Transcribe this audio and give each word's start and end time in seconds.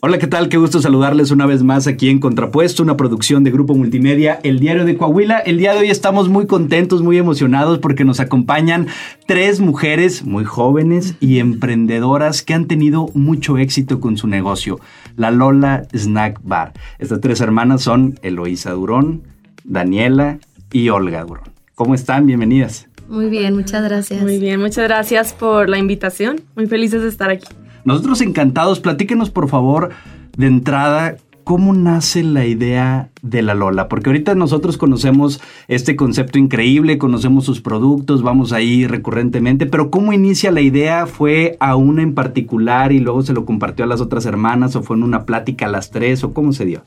Hola, 0.00 0.18
¿qué 0.18 0.28
tal? 0.28 0.48
Qué 0.48 0.58
gusto 0.58 0.80
saludarles 0.80 1.32
una 1.32 1.44
vez 1.44 1.64
más 1.64 1.88
aquí 1.88 2.08
en 2.08 2.20
Contrapuesto, 2.20 2.84
una 2.84 2.96
producción 2.96 3.42
de 3.42 3.50
Grupo 3.50 3.74
Multimedia, 3.74 4.38
El 4.44 4.60
Diario 4.60 4.84
de 4.84 4.96
Coahuila. 4.96 5.40
El 5.40 5.58
día 5.58 5.72
de 5.72 5.80
hoy 5.80 5.90
estamos 5.90 6.28
muy 6.28 6.46
contentos, 6.46 7.02
muy 7.02 7.18
emocionados 7.18 7.80
porque 7.80 8.04
nos 8.04 8.20
acompañan 8.20 8.86
tres 9.26 9.58
mujeres 9.58 10.24
muy 10.24 10.44
jóvenes 10.44 11.16
y 11.18 11.40
emprendedoras 11.40 12.42
que 12.42 12.54
han 12.54 12.68
tenido 12.68 13.08
mucho 13.14 13.58
éxito 13.58 13.98
con 13.98 14.16
su 14.16 14.28
negocio, 14.28 14.78
la 15.16 15.32
Lola 15.32 15.88
Snack 15.92 16.42
Bar. 16.44 16.74
Estas 17.00 17.20
tres 17.20 17.40
hermanas 17.40 17.82
son 17.82 18.20
Eloísa 18.22 18.70
Durón, 18.70 19.22
Daniela 19.64 20.38
y 20.70 20.90
Olga 20.90 21.24
Durón. 21.24 21.48
¿Cómo 21.74 21.96
están? 21.96 22.24
Bienvenidas. 22.24 22.86
Muy 23.08 23.28
bien, 23.28 23.56
muchas 23.56 23.82
gracias. 23.82 24.22
Muy 24.22 24.38
bien, 24.38 24.60
muchas 24.60 24.84
gracias 24.84 25.32
por 25.32 25.68
la 25.68 25.78
invitación. 25.78 26.40
Muy 26.54 26.66
felices 26.68 27.02
de 27.02 27.08
estar 27.08 27.30
aquí. 27.30 27.48
Nosotros 27.88 28.20
encantados, 28.20 28.80
platíquenos 28.80 29.30
por 29.30 29.48
favor 29.48 29.88
de 30.36 30.46
entrada 30.46 31.16
cómo 31.42 31.72
nace 31.72 32.22
la 32.22 32.44
idea 32.44 33.08
de 33.22 33.40
la 33.40 33.54
Lola, 33.54 33.88
porque 33.88 34.10
ahorita 34.10 34.34
nosotros 34.34 34.76
conocemos 34.76 35.40
este 35.68 35.96
concepto 35.96 36.38
increíble, 36.38 36.98
conocemos 36.98 37.46
sus 37.46 37.62
productos, 37.62 38.22
vamos 38.22 38.52
ahí 38.52 38.86
recurrentemente, 38.86 39.64
pero 39.64 39.90
cómo 39.90 40.12
inicia 40.12 40.50
la 40.50 40.60
idea, 40.60 41.06
fue 41.06 41.56
a 41.60 41.76
una 41.76 42.02
en 42.02 42.14
particular 42.14 42.92
y 42.92 42.98
luego 42.98 43.22
se 43.22 43.32
lo 43.32 43.46
compartió 43.46 43.86
a 43.86 43.88
las 43.88 44.02
otras 44.02 44.26
hermanas 44.26 44.76
o 44.76 44.82
fue 44.82 44.98
en 44.98 45.04
una 45.04 45.24
plática 45.24 45.64
a 45.64 45.70
las 45.70 45.90
tres 45.90 46.22
o 46.24 46.34
cómo 46.34 46.52
se 46.52 46.66
dio. 46.66 46.82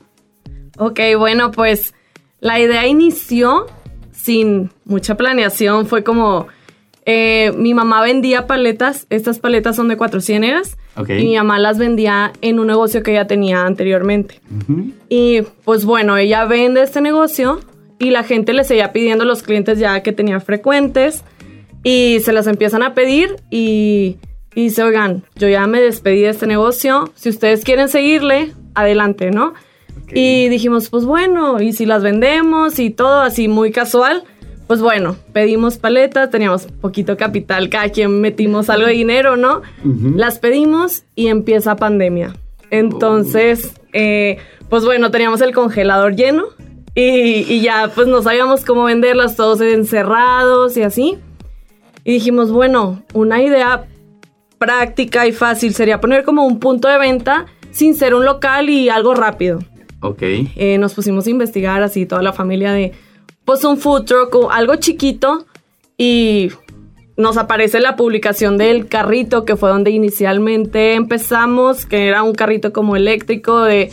Ok, 0.78 1.00
bueno, 1.18 1.50
pues 1.50 1.94
la 2.38 2.60
idea 2.60 2.86
inició 2.86 3.66
sin 4.12 4.70
mucha 4.84 5.16
planeación, 5.16 5.86
fue 5.86 6.04
como 6.04 6.46
eh, 7.06 7.50
mi 7.56 7.74
mamá 7.74 8.02
vendía 8.02 8.46
paletas, 8.46 9.08
estas 9.10 9.40
paletas 9.40 9.74
son 9.74 9.88
de 9.88 9.96
cuatro 9.96 10.20
ciénegas, 10.20 10.78
y 10.96 11.24
mi 11.24 11.36
mamá 11.36 11.58
las 11.58 11.78
vendía 11.78 12.32
en 12.42 12.58
un 12.58 12.66
negocio 12.66 13.02
que 13.02 13.12
ella 13.12 13.26
tenía 13.26 13.64
anteriormente. 13.64 14.40
Y 15.08 15.42
pues 15.64 15.84
bueno, 15.84 16.16
ella 16.16 16.44
vende 16.44 16.82
este 16.82 17.00
negocio 17.00 17.60
y 17.98 18.10
la 18.10 18.24
gente 18.24 18.52
le 18.52 18.64
seguía 18.64 18.92
pidiendo 18.92 19.24
a 19.24 19.26
los 19.26 19.42
clientes 19.42 19.78
ya 19.78 20.02
que 20.02 20.12
tenía 20.12 20.40
frecuentes 20.40 21.24
y 21.82 22.20
se 22.20 22.32
las 22.32 22.46
empiezan 22.46 22.82
a 22.82 22.94
pedir 22.94 23.36
y, 23.50 24.16
y 24.54 24.64
dice, 24.64 24.82
oigan, 24.82 25.24
yo 25.36 25.48
ya 25.48 25.66
me 25.66 25.80
despedí 25.80 26.20
de 26.20 26.28
este 26.28 26.46
negocio, 26.46 27.10
si 27.14 27.28
ustedes 27.28 27.64
quieren 27.64 27.88
seguirle, 27.88 28.52
adelante, 28.74 29.30
¿no? 29.30 29.54
Y 30.14 30.48
dijimos, 30.48 30.90
pues 30.90 31.04
bueno, 31.04 31.60
y 31.60 31.72
si 31.72 31.86
las 31.86 32.02
vendemos 32.02 32.78
y 32.78 32.90
todo 32.90 33.20
así 33.20 33.48
muy 33.48 33.72
casual, 33.72 34.24
pues 34.66 34.80
bueno, 34.80 35.16
pedimos 35.32 35.78
paletas, 35.78 36.30
teníamos 36.30 36.66
poquito 36.66 37.16
capital, 37.16 37.68
cada 37.68 37.88
quien 37.90 38.20
metimos 38.20 38.70
algo 38.70 38.86
de 38.86 38.92
dinero, 38.92 39.36
¿no? 39.36 39.62
Las 40.16 40.38
pedimos 40.38 41.04
y 41.14 41.28
empieza 41.28 41.76
pandemia. 41.76 42.34
Entonces, 42.70 43.74
eh, 43.92 44.38
pues 44.68 44.84
bueno, 44.84 45.10
teníamos 45.10 45.40
el 45.42 45.52
congelador 45.52 46.16
lleno 46.16 46.44
y, 46.94 47.60
ya 47.60 47.90
pues 47.94 48.06
no 48.06 48.22
sabíamos 48.22 48.64
cómo 48.64 48.84
venderlas, 48.84 49.36
todos 49.36 49.60
encerrados 49.60 50.76
y 50.76 50.82
así. 50.82 51.18
Y 52.04 52.14
dijimos, 52.14 52.50
bueno, 52.50 53.02
una 53.12 53.42
idea 53.42 53.86
práctica 54.58 55.26
y 55.26 55.32
fácil 55.32 55.74
sería 55.74 56.00
poner 56.00 56.24
como 56.24 56.46
un 56.46 56.58
punto 56.60 56.88
de 56.88 56.98
venta 56.98 57.46
sin 57.70 57.94
ser 57.94 58.14
un 58.14 58.24
local 58.24 58.70
y 58.70 58.88
algo 58.88 59.14
rápido. 59.14 59.58
Ok. 60.00 60.22
Eh, 60.22 60.78
nos 60.78 60.94
pusimos 60.94 61.26
a 61.26 61.30
investigar 61.30 61.82
así 61.82 62.06
toda 62.06 62.22
la 62.22 62.32
familia 62.32 62.72
de 62.72 62.92
pues 63.44 63.64
un 63.64 63.78
food 63.78 64.04
truck 64.04 64.34
o 64.34 64.50
algo 64.50 64.76
chiquito 64.76 65.46
y 65.96 66.50
nos 67.16 67.36
aparece 67.36 67.80
la 67.80 67.96
publicación 67.96 68.58
del 68.58 68.88
carrito 68.88 69.44
que 69.44 69.56
fue 69.56 69.70
donde 69.70 69.90
inicialmente 69.90 70.94
empezamos, 70.94 71.86
que 71.86 72.08
era 72.08 72.22
un 72.22 72.34
carrito 72.34 72.72
como 72.72 72.96
eléctrico 72.96 73.62
de 73.62 73.90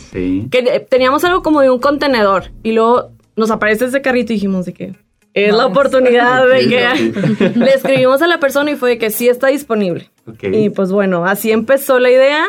que 0.50 0.86
teníamos 0.88 1.24
algo 1.24 1.42
como 1.42 1.60
de 1.60 1.70
un 1.70 1.78
contenedor 1.78 2.50
y 2.62 2.72
luego 2.72 3.10
nos 3.36 3.50
aparece 3.50 3.86
ese 3.86 4.02
carrito 4.02 4.32
y 4.32 4.36
dijimos 4.36 4.66
de 4.66 4.72
que 4.72 4.94
es 5.32 5.54
la 5.54 5.66
oportunidad 5.66 6.48
de 6.48 6.68
que 6.68 7.52
le 7.56 7.74
escribimos 7.74 8.20
a 8.22 8.26
la 8.26 8.40
persona 8.40 8.72
y 8.72 8.76
fue 8.76 8.90
de 8.90 8.98
que 8.98 9.10
sí 9.10 9.28
está 9.28 9.48
disponible. 9.48 10.10
Y 10.42 10.70
pues 10.70 10.90
bueno, 10.92 11.24
así 11.24 11.52
empezó 11.52 11.98
la 11.98 12.10
idea 12.10 12.46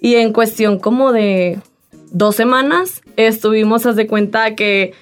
y 0.00 0.16
en 0.16 0.32
cuestión 0.32 0.78
como 0.78 1.12
de 1.12 1.58
dos 2.10 2.36
semanas 2.36 3.02
estuvimos, 3.16 3.86
haz 3.86 3.96
de 3.96 4.06
cuenta 4.06 4.54
que 4.54 4.92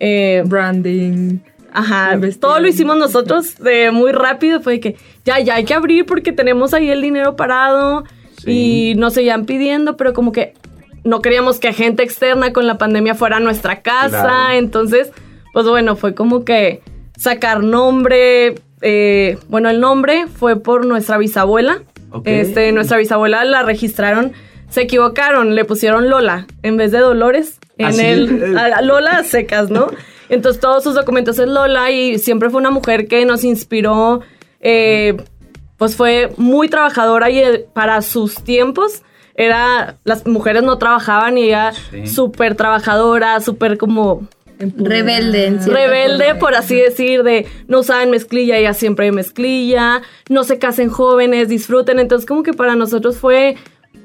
eh, 0.00 0.42
branding. 0.44 1.38
Ajá, 1.72 2.18
todo 2.40 2.58
lo 2.58 2.66
hicimos 2.66 2.96
nosotros 2.96 3.56
de 3.58 3.92
muy 3.92 4.12
rápido. 4.12 4.60
Fue 4.60 4.80
que 4.80 4.96
ya, 5.24 5.38
ya 5.38 5.54
hay 5.54 5.64
que 5.64 5.74
abrir 5.74 6.04
porque 6.04 6.32
tenemos 6.32 6.74
ahí 6.74 6.90
el 6.90 7.00
dinero 7.00 7.36
parado 7.36 8.04
y 8.44 8.94
nos 8.96 9.14
seguían 9.14 9.46
pidiendo, 9.46 9.96
pero 9.96 10.12
como 10.12 10.32
que 10.32 10.54
no 11.04 11.20
queríamos 11.20 11.60
que 11.60 11.72
gente 11.72 12.02
externa 12.02 12.52
con 12.52 12.66
la 12.66 12.78
pandemia 12.78 13.14
fuera 13.14 13.36
a 13.36 13.40
nuestra 13.40 13.82
casa. 13.82 14.56
Entonces, 14.56 15.12
pues 15.52 15.66
bueno, 15.66 15.96
fue 15.96 16.14
como 16.14 16.44
que 16.44 16.82
sacar 17.16 17.62
nombre. 17.62 18.56
Eh, 18.82 19.38
bueno, 19.48 19.68
el 19.70 19.80
nombre 19.80 20.26
fue 20.26 20.56
por 20.60 20.86
nuestra 20.86 21.18
bisabuela. 21.18 21.82
Este, 22.24 22.72
nuestra 22.72 22.96
bisabuela 22.96 23.44
la 23.44 23.62
registraron, 23.62 24.32
se 24.70 24.82
equivocaron, 24.82 25.54
le 25.54 25.64
pusieron 25.64 26.08
Lola 26.08 26.46
en 26.62 26.76
vez 26.76 26.92
de 26.92 26.98
Dolores 26.98 27.58
en 27.76 28.00
el 28.00 28.54
Lola 28.82 29.22
secas, 29.24 29.70
¿no? 29.70 29.88
Entonces 30.28 30.60
todos 30.60 30.82
sus 30.84 30.94
documentos 30.94 31.38
es 31.38 31.48
Lola 31.48 31.90
y 31.90 32.18
siempre 32.18 32.50
fue 32.50 32.60
una 32.60 32.70
mujer 32.70 33.08
que 33.08 33.24
nos 33.24 33.44
inspiró, 33.44 34.20
eh, 34.60 35.16
pues 35.76 35.96
fue 35.96 36.32
muy 36.36 36.68
trabajadora 36.68 37.30
y 37.30 37.42
para 37.74 38.00
sus 38.00 38.42
tiempos 38.44 39.02
era, 39.34 39.96
las 40.04 40.26
mujeres 40.26 40.62
no 40.62 40.78
trabajaban 40.78 41.38
y 41.38 41.44
ella 41.44 41.72
súper 42.04 42.54
trabajadora, 42.54 43.40
súper 43.40 43.78
como... 43.78 44.28
Rebelde. 44.58 45.58
Rebelde, 45.64 46.34
por 46.34 46.54
así 46.54 46.76
decir, 46.76 47.22
de 47.22 47.46
no 47.66 47.80
usaban 47.80 48.10
mezclilla, 48.10 48.58
ella 48.58 48.74
siempre 48.74 49.06
hay 49.06 49.12
mezclilla, 49.12 50.02
no 50.28 50.44
se 50.44 50.58
casen 50.58 50.90
jóvenes, 50.90 51.48
disfruten. 51.48 51.98
Entonces 51.98 52.26
como 52.26 52.42
que 52.42 52.52
para 52.52 52.76
nosotros 52.76 53.16
fue 53.16 53.56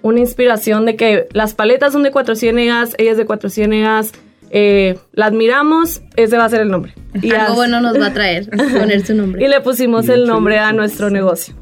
una 0.02 0.20
inspiración 0.20 0.86
de 0.86 0.96
que 0.96 1.28
las 1.34 1.54
paletas 1.54 1.94
son 1.94 2.04
de 2.04 2.12
Cuatro 2.12 2.36
Ciénegas, 2.36 2.96
ella 2.98 3.12
es 3.12 3.18
de 3.18 3.26
Cuatro 3.26 3.50
Ciénegas, 3.50 4.12
eh, 4.52 4.98
la 5.14 5.26
admiramos, 5.26 6.02
ese 6.16 6.38
va 6.38 6.46
a 6.46 6.50
ser 6.50 6.62
el 6.62 6.70
nombre. 6.70 6.94
Y 7.22 7.32
Algo 7.32 7.56
bueno 7.56 7.82
nos 7.82 8.00
va 8.00 8.08
a 8.08 8.14
traer, 8.14 8.50
poner 8.50 9.06
su 9.06 9.16
nombre. 9.16 9.44
Y 9.44 9.48
le 9.48 9.62
pusimos 9.62 10.08
el 10.10 10.28
nombre 10.28 10.60
a 10.60 10.72
nuestro 10.74 11.10
negocio. 11.10 11.56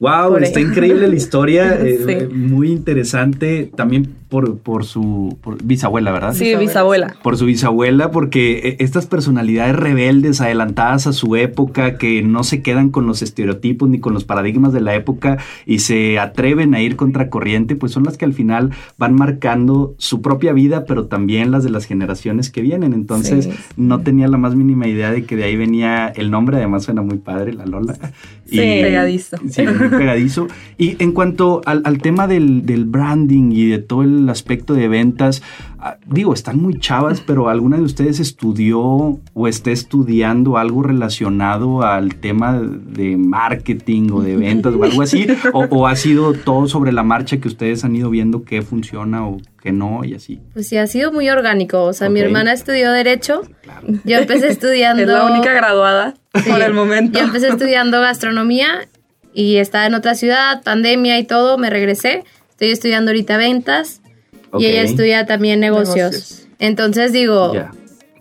Wow, 0.00 0.38
está 0.38 0.58
increíble 0.58 1.06
la 1.06 1.14
historia, 1.16 1.78
eh, 1.80 2.28
muy 2.32 2.72
interesante. 2.72 3.70
También 3.76 4.16
por, 4.32 4.56
por 4.60 4.86
su 4.86 5.36
bisabuela, 5.62 6.10
¿verdad? 6.10 6.32
Sí, 6.32 6.56
bisabuela. 6.56 7.16
Por 7.22 7.36
su 7.36 7.44
bisabuela, 7.44 8.10
porque 8.10 8.60
eh, 8.64 8.76
estas 8.78 9.04
personalidades 9.04 9.76
rebeldes, 9.76 10.40
adelantadas 10.40 11.06
a 11.06 11.12
su 11.12 11.36
época, 11.36 11.98
que 11.98 12.22
no 12.22 12.42
se 12.42 12.62
quedan 12.62 12.88
con 12.88 13.06
los 13.06 13.20
estereotipos 13.20 13.90
ni 13.90 14.00
con 14.00 14.14
los 14.14 14.24
paradigmas 14.24 14.72
de 14.72 14.80
la 14.80 14.94
época 14.94 15.36
y 15.66 15.80
se 15.80 16.18
atreven 16.18 16.74
a 16.74 16.80
ir 16.80 16.96
contracorriente, 16.96 17.76
pues 17.76 17.92
son 17.92 18.04
las 18.04 18.16
que 18.16 18.24
al 18.24 18.32
final 18.32 18.70
van 18.96 19.14
marcando 19.14 19.94
su 19.98 20.22
propia 20.22 20.54
vida, 20.54 20.86
pero 20.86 21.08
también 21.08 21.50
las 21.50 21.62
de 21.62 21.68
las 21.68 21.84
generaciones 21.84 22.48
que 22.48 22.62
vienen. 22.62 22.94
Entonces, 22.94 23.50
no 23.76 24.00
tenía 24.00 24.28
la 24.28 24.38
más 24.38 24.54
mínima 24.54 24.88
idea 24.88 25.10
de 25.10 25.24
que 25.24 25.36
de 25.36 25.44
ahí 25.44 25.56
venía 25.56 26.08
el 26.08 26.30
nombre, 26.30 26.56
además 26.56 26.84
suena 26.84 27.02
muy 27.02 27.18
padre, 27.18 27.52
la 27.52 27.66
Lola. 27.66 27.98
Sí, 28.46 28.56
pegadizo. 28.56 29.36
Sí, 29.50 29.62
muy 29.66 29.88
pegadizo. 29.90 30.48
Y 30.78 30.96
en 31.02 31.12
cuanto 31.12 31.60
al, 31.66 31.82
al 31.84 31.98
tema 31.98 32.26
del, 32.26 32.64
del 32.64 32.86
branding 32.86 33.52
y 33.52 33.66
de 33.66 33.78
todo 33.78 34.02
el 34.02 34.21
aspecto 34.28 34.74
de 34.74 34.88
ventas, 34.88 35.42
ah, 35.78 35.96
digo, 36.06 36.34
están 36.34 36.60
muy 36.60 36.78
chavas, 36.78 37.20
pero 37.26 37.48
¿alguna 37.48 37.76
de 37.76 37.82
ustedes 37.82 38.20
estudió 38.20 38.80
o 38.80 39.48
está 39.48 39.70
estudiando 39.70 40.58
algo 40.58 40.82
relacionado 40.82 41.82
al 41.82 42.16
tema 42.16 42.60
de 42.60 43.16
marketing 43.16 44.10
o 44.12 44.20
de 44.22 44.36
ventas 44.36 44.74
o 44.74 44.84
algo 44.84 45.02
así? 45.02 45.26
¿O, 45.52 45.86
ha 45.86 45.96
sido 45.96 46.32
todo 46.34 46.68
sobre 46.68 46.92
la 46.92 47.02
marcha 47.02 47.38
que 47.38 47.48
ustedes 47.48 47.84
han 47.84 47.96
ido 47.96 48.10
viendo 48.10 48.44
qué 48.44 48.62
funciona 48.62 49.26
o 49.26 49.38
qué 49.62 49.72
no 49.72 50.04
y 50.04 50.14
así? 50.14 50.40
Pues 50.52 50.68
sí, 50.68 50.76
ha 50.76 50.86
sido 50.86 51.12
muy 51.12 51.28
orgánico. 51.28 51.84
O 51.84 51.92
sea, 51.92 52.08
mi 52.08 52.20
hermana 52.20 52.52
estudió 52.52 52.92
Derecho. 52.92 53.42
Yo 54.04 54.18
empecé 54.18 54.48
estudiando... 54.50 55.02
es 55.02 55.08
la 55.08 55.24
única 55.24 55.52
graduada 55.52 56.14
por 56.32 56.60
el 56.60 56.74
momento. 56.74 57.18
Yo 57.18 57.24
empecé 57.24 57.48
estudiando 57.48 58.00
gastronomía 58.00 58.88
y 59.34 59.56
estaba 59.56 59.86
en 59.86 59.94
otra 59.94 60.14
ciudad, 60.14 60.62
pandemia 60.62 61.18
y 61.18 61.24
todo, 61.24 61.58
me 61.58 61.70
regresé. 61.70 62.24
Estoy 62.50 62.70
estudiando 62.70 63.10
ahorita 63.10 63.36
ventas 63.36 64.01
y 64.58 64.66
ella 64.66 64.82
estudia 64.82 65.26
también 65.26 65.60
negocios. 65.60 66.46
Entonces 66.58 67.12
digo, 67.12 67.52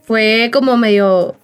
fue 0.03 0.49
como 0.51 0.77
medio 0.77 1.35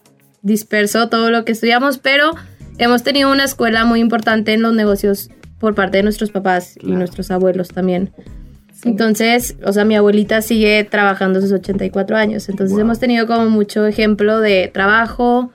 disperso 0.42 1.10
todo 1.10 1.30
lo 1.30 1.46
que 1.46 1.52
estudiamos, 1.52 1.98
pero 1.98 2.32
hemos 2.78 3.04
tenido 3.04 3.32
una 3.32 3.44
escuela 3.44 3.86
muy 3.86 4.00
importante 4.00 4.54
en 4.54 4.62
los 4.62 4.74
negocios 4.74 5.30
por 5.60 5.76
parte 5.76 5.98
de 5.98 6.04
nuestros 6.04 6.32
papás 6.32 6.76
y 6.82 6.92
nuestros 6.92 7.32
abuelos 7.32 7.70
también. 7.70 8.12
Entonces, 8.84 9.58
o 9.66 9.74
sea, 9.74 9.86
mi 9.86 9.96
abuelita 9.96 10.42
sigue 10.42 10.84
trabajando 10.84 11.42
sus 11.42 11.52
84 11.52 12.16
años, 12.16 12.48
entonces 12.48 12.78
hemos 12.78 13.00
tenido 13.00 13.26
como 13.26 13.50
mucho 13.50 13.86
ejemplo 13.88 14.40
de 14.40 14.70
trabajo 14.72 15.52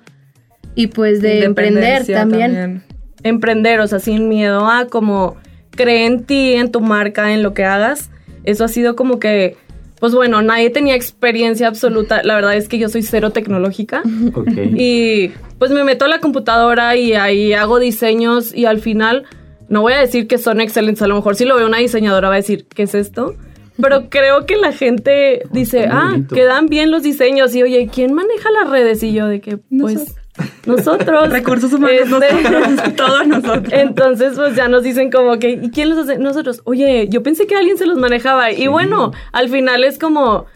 y 0.75 0.89
pues 0.89 1.23
de, 1.23 1.45
emprender 1.45 2.05
también. 2.07 2.83
Emprender, 3.23 3.79
o 3.81 3.87
sea, 3.87 4.01
sin 4.01 4.29
miedo 4.29 4.69
a 4.69 4.87
como 4.87 5.37
cree 5.71 6.07
en 6.07 6.25
ti, 6.25 6.55
en 6.55 6.73
tu 6.73 6.81
marca, 6.81 7.33
en 7.33 7.43
lo 7.43 7.55
que 7.55 7.65
hagas 7.65 8.11
eso 8.45 8.65
ha 8.65 8.69
sido 8.69 8.97
como 8.97 9.19
que 9.19 9.57
pues 10.03 10.17
bueno, 10.17 10.43
nadie 10.43 10.69
tenía 10.71 10.97
experiencia 10.97 11.69
absoluta. 11.69 12.25
La 12.25 12.35
verdad 12.35 12.57
es 12.57 12.67
que 12.67 12.77
yo 12.77 12.89
soy 12.89 13.03
cero 13.03 13.31
tecnológica. 13.31 14.03
Y 14.77 15.31
pues 15.61 15.71
me 15.71 15.85
meto 15.85 16.07
a 16.07 16.09
la 16.09 16.19
computadora 16.19 16.97
y 16.97 17.13
ahí 17.13 17.53
hago 17.53 17.79
diseños 17.79 18.53
y 18.53 18.65
al 18.65 18.81
final 18.81 19.27
no 19.69 19.81
voy 19.83 19.93
a 19.93 20.01
decir 20.01 20.27
que 20.27 20.39
son 20.39 20.61
excelentes. 20.61 21.03
A 21.03 21.07
lo 21.07 21.15
mejor 21.15 21.37
si 21.37 21.45
lo 21.45 21.55
ve 21.55 21.65
una 21.65 21.79
diseñadora 21.79 22.31
va 22.31 22.35
a 22.35 22.39
decir, 22.39 22.67
¿qué 22.67 22.83
es 22.83 22.97
esto? 22.97 23.37
Pero 23.81 24.07
creo 24.11 24.45
que 24.45 24.57
la 24.57 24.73
gente 24.73 25.45
dice, 25.53 25.87
ah, 25.89 26.17
quedan 26.35 26.67
bien 26.67 26.91
los 26.91 27.05
diseños. 27.05 27.55
Y 27.55 27.63
oye, 27.63 27.89
¿quién 27.93 28.13
maneja 28.13 28.51
las 28.51 28.71
redes? 28.71 29.05
Y 29.05 29.13
yo 29.13 29.29
de 29.29 29.41
que, 29.41 29.59
pues, 29.59 29.95
nosotros. 29.95 30.17
Recursos 30.65 31.73
humanos, 31.73 32.01
este, 32.01 32.51
nosotros, 32.51 32.97
todos 32.97 33.27
nosotros. 33.27 33.73
Entonces, 33.73 34.35
pues 34.37 34.57
ya 34.57 34.69
nos 34.69 34.83
dicen 34.83 35.11
como 35.11 35.39
que, 35.39 35.51
¿y 35.51 35.71
quién 35.71 35.91
los 35.91 35.99
hace? 35.99 36.19
Nosotros, 36.19 36.63
oye, 36.65 37.09
yo 37.09 37.23
pensé 37.23 37.47
que 37.47 37.55
alguien 37.55 37.77
se 37.77 37.87
los 37.87 37.99
manejaba. 37.99 38.51
Y 38.51 38.67
bueno, 38.69 39.13
al 39.33 39.49
final 39.49 39.85
es 39.85 39.99
como, 39.99 40.47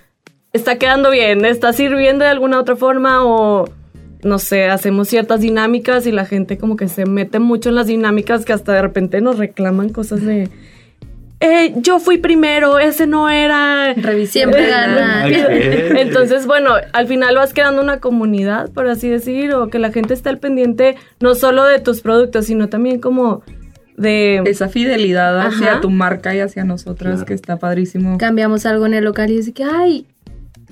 está 0.52 0.78
quedando 0.78 1.11
bien, 1.11 1.44
está 1.44 1.73
sirviendo 1.73 2.25
de 2.25 2.31
alguna 2.31 2.58
otra 2.61 2.76
forma 2.76 3.25
o, 3.25 3.69
no 4.23 4.38
sé, 4.38 4.64
hacemos 4.69 5.08
ciertas 5.08 5.40
dinámicas 5.40 6.06
y 6.06 6.12
la 6.12 6.25
gente 6.25 6.56
como 6.58 6.76
que 6.76 6.88
se 6.88 7.05
mete 7.05 7.38
mucho 7.38 7.69
en 7.69 7.75
las 7.75 7.87
dinámicas 7.87 8.44
que 8.44 8.52
hasta 8.52 8.72
de 8.72 8.82
repente 8.82 9.20
nos 9.20 9.38
reclaman 9.38 9.90
cosas 9.90 10.22
de 10.25 10.49
eh, 11.38 11.75
yo 11.77 11.99
fui 11.99 12.19
primero, 12.19 12.79
ese 12.79 13.06
no 13.06 13.29
era. 13.29 13.94
Siempre 14.27 14.69
gana. 14.69 15.29
Entonces, 15.29 16.47
bueno, 16.47 16.71
al 16.93 17.06
final 17.06 17.37
vas 17.37 17.53
creando 17.53 17.83
una 17.83 18.00
comunidad, 18.00 18.71
por 18.71 18.88
así 18.88 19.09
decir, 19.09 19.53
o 19.53 19.69
que 19.69 19.79
la 19.79 19.93
gente 19.93 20.15
esté 20.15 20.31
al 20.31 20.38
pendiente 20.38 20.97
no 21.21 21.35
solo 21.35 21.65
de 21.65 21.79
tus 21.79 22.00
productos, 22.00 22.47
sino 22.47 22.69
también 22.69 23.00
como 23.00 23.43
de... 23.99 24.43
Esa 24.47 24.69
fidelidad 24.69 25.38
hacia 25.47 25.81
tu 25.81 25.91
marca 25.91 26.35
y 26.35 26.41
hacia 26.41 26.65
nosotras, 26.65 27.25
que 27.25 27.35
está 27.35 27.59
padrísimo. 27.59 28.17
Cambiamos 28.17 28.65
algo 28.65 28.87
en 28.87 28.94
el 28.94 29.05
local 29.05 29.31
y 29.31 29.39
es 29.39 29.53
que, 29.53 29.65
ay, 29.65 30.06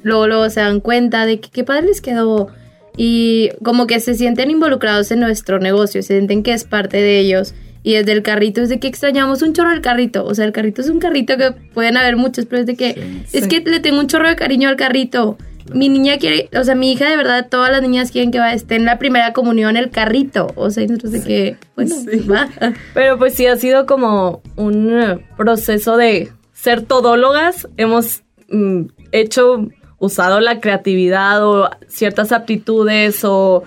luego, 0.03 0.27
luego 0.27 0.49
se 0.49 0.61
dan 0.61 0.81
cuenta 0.81 1.27
de 1.27 1.41
que 1.41 1.51
qué 1.51 1.65
padre 1.65 1.89
les 1.89 2.01
quedó. 2.01 2.49
Y 2.97 3.51
como 3.63 3.87
que 3.87 4.01
se 4.01 4.15
sienten 4.15 4.51
involucrados 4.51 5.11
en 5.11 5.21
nuestro 5.21 5.59
negocio, 5.59 6.01
se 6.03 6.15
sienten 6.15 6.43
que 6.43 6.53
es 6.55 6.65
parte 6.65 6.99
de 6.99 7.19
ellos 7.19 7.55
y 7.85 7.93
desde 7.93 8.13
el 8.13 8.23
carrito 8.23 8.63
es 8.63 8.71
de 8.71 8.81
que 8.81 8.89
extrañamos 8.89 9.43
un 9.43 9.53
chorro 9.53 9.71
del 9.71 9.83
carrito. 9.83 10.25
O 10.25 10.35
sea, 10.35 10.47
el 10.47 10.53
carrito 10.53 10.81
es 10.81 10.89
un 10.89 10.99
carrito 10.99 11.37
que 11.37 11.53
pueden 11.53 11.99
haber 11.99 12.17
muchos, 12.17 12.47
pero 12.47 12.63
es 12.63 12.67
de 12.67 12.77
que 12.77 13.23
es 13.31 13.47
que 13.47 13.61
le 13.61 13.79
tengo 13.79 14.01
un 14.01 14.07
chorro 14.09 14.27
de 14.27 14.37
cariño 14.37 14.71
al 14.71 14.77
carrito. 14.77 15.37
Mi 15.73 15.91
niña 15.91 16.17
quiere, 16.17 16.49
o 16.59 16.65
sea, 16.65 16.75
mi 16.75 16.93
hija 16.93 17.11
de 17.11 17.17
verdad, 17.17 17.49
todas 17.51 17.71
las 17.71 17.83
niñas 17.83 18.11
quieren 18.11 18.31
que 18.31 18.39
va, 18.39 18.55
esté 18.55 18.77
en 18.77 18.87
la 18.87 18.99
primera 18.99 19.35
comunión 19.35 19.77
el 19.77 19.91
carrito. 19.91 20.47
O 20.57 20.71
sea, 20.71 20.87
nosotros 20.87 21.13
de 21.13 21.23
que, 21.23 21.57
bueno, 21.77 21.95
va. 22.31 22.49
Pero 22.95 23.19
pues 23.19 23.35
sí 23.35 23.47
ha 23.47 23.57
sido 23.57 23.85
como 23.85 24.43
un 24.57 25.21
proceso 25.37 25.99
de 25.99 26.33
ser 26.55 26.83
todólogas. 26.83 27.69
Hemos 27.77 28.23
mm, 28.49 28.85
hecho, 29.13 29.69
usado 29.99 30.41
la 30.41 30.59
creatividad 30.59 31.47
o 31.47 31.71
ciertas 31.87 32.33
aptitudes 32.33 33.25
o 33.25 33.65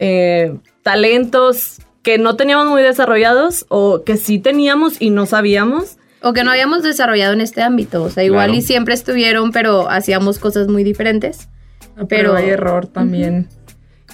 eh, 0.00 0.56
talentos 0.82 1.78
que 2.04 2.18
no 2.18 2.36
teníamos 2.36 2.68
muy 2.68 2.82
desarrollados 2.82 3.64
o 3.70 4.04
que 4.04 4.16
sí 4.16 4.38
teníamos 4.38 5.00
y 5.00 5.10
no 5.10 5.26
sabíamos. 5.26 5.96
O 6.22 6.32
que 6.32 6.44
no 6.44 6.50
habíamos 6.50 6.82
desarrollado 6.82 7.32
en 7.32 7.40
este 7.40 7.62
ámbito. 7.62 8.02
O 8.04 8.10
sea, 8.10 8.22
igual 8.22 8.54
y 8.54 8.62
siempre 8.62 8.94
estuvieron, 8.94 9.52
pero 9.52 9.90
hacíamos 9.90 10.38
cosas 10.38 10.68
muy 10.68 10.84
diferentes. 10.84 11.48
Ah, 11.96 12.04
pero, 12.08 12.36
hay 12.36 12.50
error 12.50 12.86
también. 12.86 13.48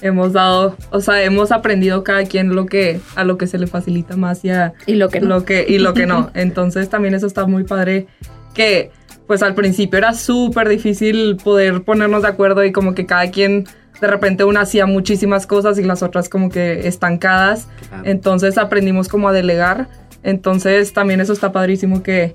Hemos 0.03 0.33
dado, 0.33 0.77
o 0.91 1.01
sea, 1.01 1.23
hemos 1.23 1.53
aprendido 1.53 2.03
cada 2.05 2.25
quien 2.25 2.55
lo 2.55 2.67
que, 2.67 3.01
a 3.17 3.25
lo 3.25 3.37
que 3.37 3.47
se 3.47 3.59
le 3.59 3.67
facilita 3.67 4.17
más 4.17 4.45
y, 4.45 4.51
a 4.51 4.73
y 4.87 4.95
lo 4.95 5.09
que 5.09 5.21
no. 5.21 5.29
Lo 5.29 5.45
que, 5.45 5.67
y 5.69 5.79
lo 5.79 5.93
que 5.93 6.07
no. 6.07 6.31
Entonces 6.35 6.89
también 6.89 7.15
eso 7.15 7.27
está 7.27 7.47
muy 7.47 7.65
padre 7.65 8.07
que 8.55 8.91
pues 9.27 9.43
al 9.43 9.55
principio 9.55 9.99
era 9.99 10.15
súper 10.15 10.69
difícil 10.69 11.37
poder 11.37 11.83
ponernos 11.83 12.23
de 12.23 12.29
acuerdo 12.29 12.65
y 12.65 12.73
como 12.73 12.95
que 12.95 13.07
cada 13.07 13.31
quien 13.31 13.67
de 14.01 14.07
repente 14.07 14.45
una 14.45 14.63
hacía 14.63 14.87
muchísimas 14.87 15.47
cosas 15.47 15.79
y 15.79 15.83
las 15.83 16.03
otras 16.03 16.29
como 16.29 16.49
que 16.49 16.87
estancadas. 16.89 17.69
Entonces 18.05 18.59
aprendimos 18.59 19.09
como 19.09 19.29
a 19.29 19.33
delegar. 19.33 19.89
Entonces 20.23 20.93
también 20.93 21.21
eso 21.21 21.33
está 21.33 21.53
padrísimo 21.53 22.03
que, 22.03 22.35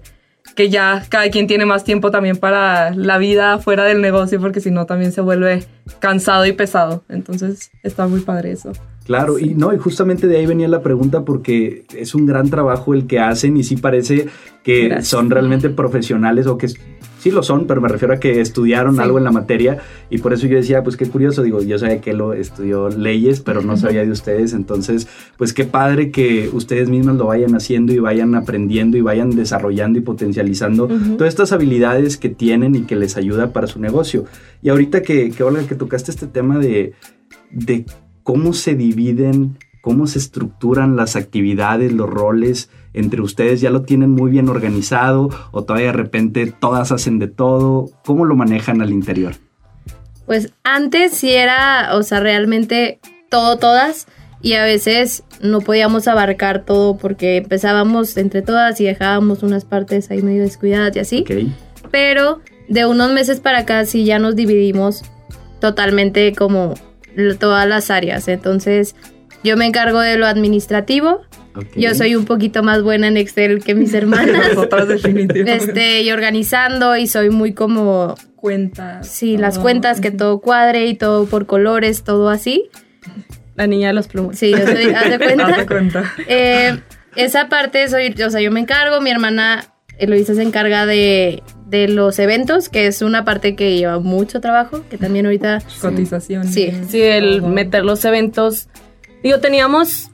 que 0.55 0.69
ya 0.69 1.03
cada 1.09 1.29
quien 1.29 1.47
tiene 1.47 1.65
más 1.65 1.83
tiempo 1.83 2.11
también 2.11 2.37
para 2.37 2.95
la 2.95 3.17
vida 3.17 3.57
fuera 3.59 3.83
del 3.83 4.01
negocio 4.01 4.39
porque 4.39 4.59
si 4.59 4.71
no 4.71 4.85
también 4.85 5.11
se 5.11 5.21
vuelve 5.21 5.63
cansado 5.99 6.45
y 6.45 6.51
pesado. 6.51 7.03
Entonces 7.09 7.71
está 7.83 8.07
muy 8.07 8.21
padre 8.21 8.51
eso. 8.51 8.71
Claro, 9.05 9.37
y 9.37 9.53
no, 9.53 9.71
y 9.71 9.77
justamente 9.77 10.27
de 10.27 10.37
ahí 10.37 10.47
venía 10.47 10.67
la 10.67 10.81
pregunta 10.81 11.23
porque 11.23 11.85
es 11.95 12.15
un 12.15 12.25
gran 12.25 12.49
trabajo 12.49 12.95
el 12.95 13.05
que 13.05 13.19
hacen 13.19 13.55
y 13.55 13.63
sí 13.63 13.77
parece 13.77 14.27
que 14.63 15.03
son 15.03 15.29
realmente 15.29 15.69
profesionales 15.69 16.47
o 16.47 16.57
que 16.57 16.69
sí 17.25 17.31
lo 17.31 17.41
son, 17.41 17.65
pero 17.65 17.81
me 17.81 17.87
refiero 17.87 18.13
a 18.13 18.19
que 18.19 18.39
estudiaron 18.39 18.99
algo 18.99 19.17
en 19.17 19.23
la 19.23 19.31
materia 19.31 19.79
y 20.11 20.19
por 20.19 20.31
eso 20.31 20.45
yo 20.45 20.57
decía, 20.57 20.83
pues 20.83 20.95
qué 20.95 21.07
curioso, 21.07 21.41
digo, 21.41 21.59
yo 21.63 21.79
sabía 21.79 21.99
que 21.99 22.13
lo 22.13 22.33
estudió 22.33 22.87
leyes, 22.89 23.39
pero 23.39 23.63
no 23.63 23.77
sabía 23.77 24.05
de 24.05 24.11
ustedes, 24.11 24.53
entonces, 24.53 25.07
pues 25.35 25.51
qué 25.51 25.65
padre 25.65 26.11
que 26.11 26.51
ustedes 26.53 26.87
mismos 26.87 27.15
lo 27.15 27.25
vayan 27.25 27.55
haciendo 27.55 27.93
y 27.93 27.97
vayan 27.97 28.35
aprendiendo 28.35 28.95
y 28.95 29.01
vayan 29.01 29.31
desarrollando 29.31 29.97
y 29.97 30.03
potencializando 30.03 30.87
todas 31.17 31.33
estas 31.33 31.51
habilidades 31.51 32.17
que 32.17 32.29
tienen 32.29 32.75
y 32.75 32.81
que 32.81 32.95
les 32.95 33.17
ayuda 33.17 33.51
para 33.51 33.65
su 33.65 33.79
negocio. 33.79 34.25
Y 34.61 34.69
ahorita 34.69 35.01
que, 35.01 35.31
que 35.31 35.41
Olga, 35.41 35.65
que 35.65 35.73
tocaste 35.73 36.11
este 36.11 36.27
tema 36.27 36.59
de, 36.59 36.93
de 37.49 37.87
cómo 38.21 38.53
se 38.53 38.75
dividen 38.75 39.57
cómo 39.85 40.07
se 40.07 40.17
estructuran 40.17 40.95
las 40.95 41.15
actividades, 41.15 41.93
los 41.93 42.09
roles 42.09 42.71
entre 42.93 43.21
ustedes, 43.21 43.61
ya 43.61 43.69
lo 43.69 43.83
tienen 43.83 44.09
muy 44.09 44.31
bien 44.31 44.49
organizado 44.49 45.29
o 45.51 45.63
todavía 45.63 45.89
de 45.89 45.93
repente 45.93 46.51
todas 46.59 46.91
hacen 46.91 47.19
de 47.19 47.27
todo, 47.27 47.91
¿cómo 48.03 48.25
lo 48.25 48.35
manejan 48.35 48.81
al 48.81 48.89
interior? 48.89 49.35
Pues 50.25 50.51
antes 50.63 51.13
sí 51.13 51.33
era, 51.33 51.91
o 51.93 52.01
sea, 52.01 52.19
realmente 52.19 52.99
todo, 53.29 53.59
todas, 53.59 54.07
y 54.41 54.53
a 54.53 54.63
veces 54.63 55.23
no 55.39 55.61
podíamos 55.61 56.07
abarcar 56.07 56.65
todo 56.65 56.97
porque 56.97 57.37
empezábamos 57.37 58.17
entre 58.17 58.41
todas 58.41 58.81
y 58.81 58.85
dejábamos 58.85 59.43
unas 59.43 59.65
partes 59.65 60.09
ahí 60.09 60.23
medio 60.23 60.41
descuidadas 60.41 60.95
y 60.95 60.99
así. 60.99 61.25
Pero 61.91 62.41
de 62.67 62.87
unos 62.87 63.11
meses 63.11 63.39
para 63.39 63.59
acá 63.59 63.85
sí 63.85 64.03
ya 64.03 64.17
nos 64.17 64.35
dividimos 64.35 65.03
totalmente 65.59 66.33
como 66.33 66.73
todas 67.39 67.67
las 67.67 67.91
áreas. 67.91 68.27
Entonces, 68.27 68.95
yo 69.45 69.55
me 69.55 69.65
encargo 69.65 69.99
de 69.99 70.17
lo 70.17 70.25
administrativo. 70.25 71.21
Yo 71.75 71.95
soy 71.95 72.15
un 72.15 72.25
poquito 72.25 72.63
más 72.63 72.81
buena 72.81 73.07
en 73.07 73.15
Excel 73.15 73.63
que 73.63 73.75
mis 73.75 73.93
hermanas. 73.93 74.51
Este, 75.45 76.01
y 76.01 76.11
organizando 76.11 76.97
y 76.97 77.07
soy 77.07 77.29
muy 77.29 77.53
como... 77.53 78.15
Cuentas. 78.35 79.07
Sí, 79.07 79.37
las 79.37 79.57
cuentas, 79.57 80.01
que 80.01 80.11
todo 80.11 80.39
cuadre 80.39 80.85
y 80.87 80.95
todo 80.95 81.25
por 81.25 81.45
colores, 81.45 82.03
todo 82.03 82.29
así. 82.29 82.69
La 83.55 83.65
niña 83.65 83.87
de 83.87 83.93
los 83.93 84.07
plumos. 84.07 84.37
Sí, 84.37 84.51
yo 84.51 84.67
soy, 84.67 84.93
haz 84.93 85.09
de 85.09 85.17
cuenta. 85.25 85.65
cuenta. 85.65 86.13
Eh, 86.27 86.77
esa 87.15 87.47
parte 87.49 87.87
soy, 87.87 88.13
o 88.21 88.29
sea, 88.29 88.41
yo 88.41 88.51
me 88.51 88.59
encargo, 88.59 89.01
mi 89.01 89.09
hermana 89.09 89.73
Eloisa 89.97 90.35
se 90.35 90.43
encarga 90.43 90.85
de, 90.85 91.41
de 91.65 91.87
los 91.87 92.19
eventos, 92.19 92.69
que 92.69 92.85
es 92.85 93.01
una 93.01 93.25
parte 93.25 93.55
que 93.55 93.77
lleva 93.77 93.99
mucho 93.99 94.41
trabajo, 94.41 94.83
que 94.89 94.97
también 94.97 95.25
ahorita... 95.25 95.63
Cotización. 95.81 96.47
Sí. 96.47 96.71
Sí, 96.87 97.01
el 97.01 97.41
meter 97.41 97.83
los 97.83 98.05
eventos 98.05 98.67
Digo, 99.25 99.39
teníamos 99.39 100.11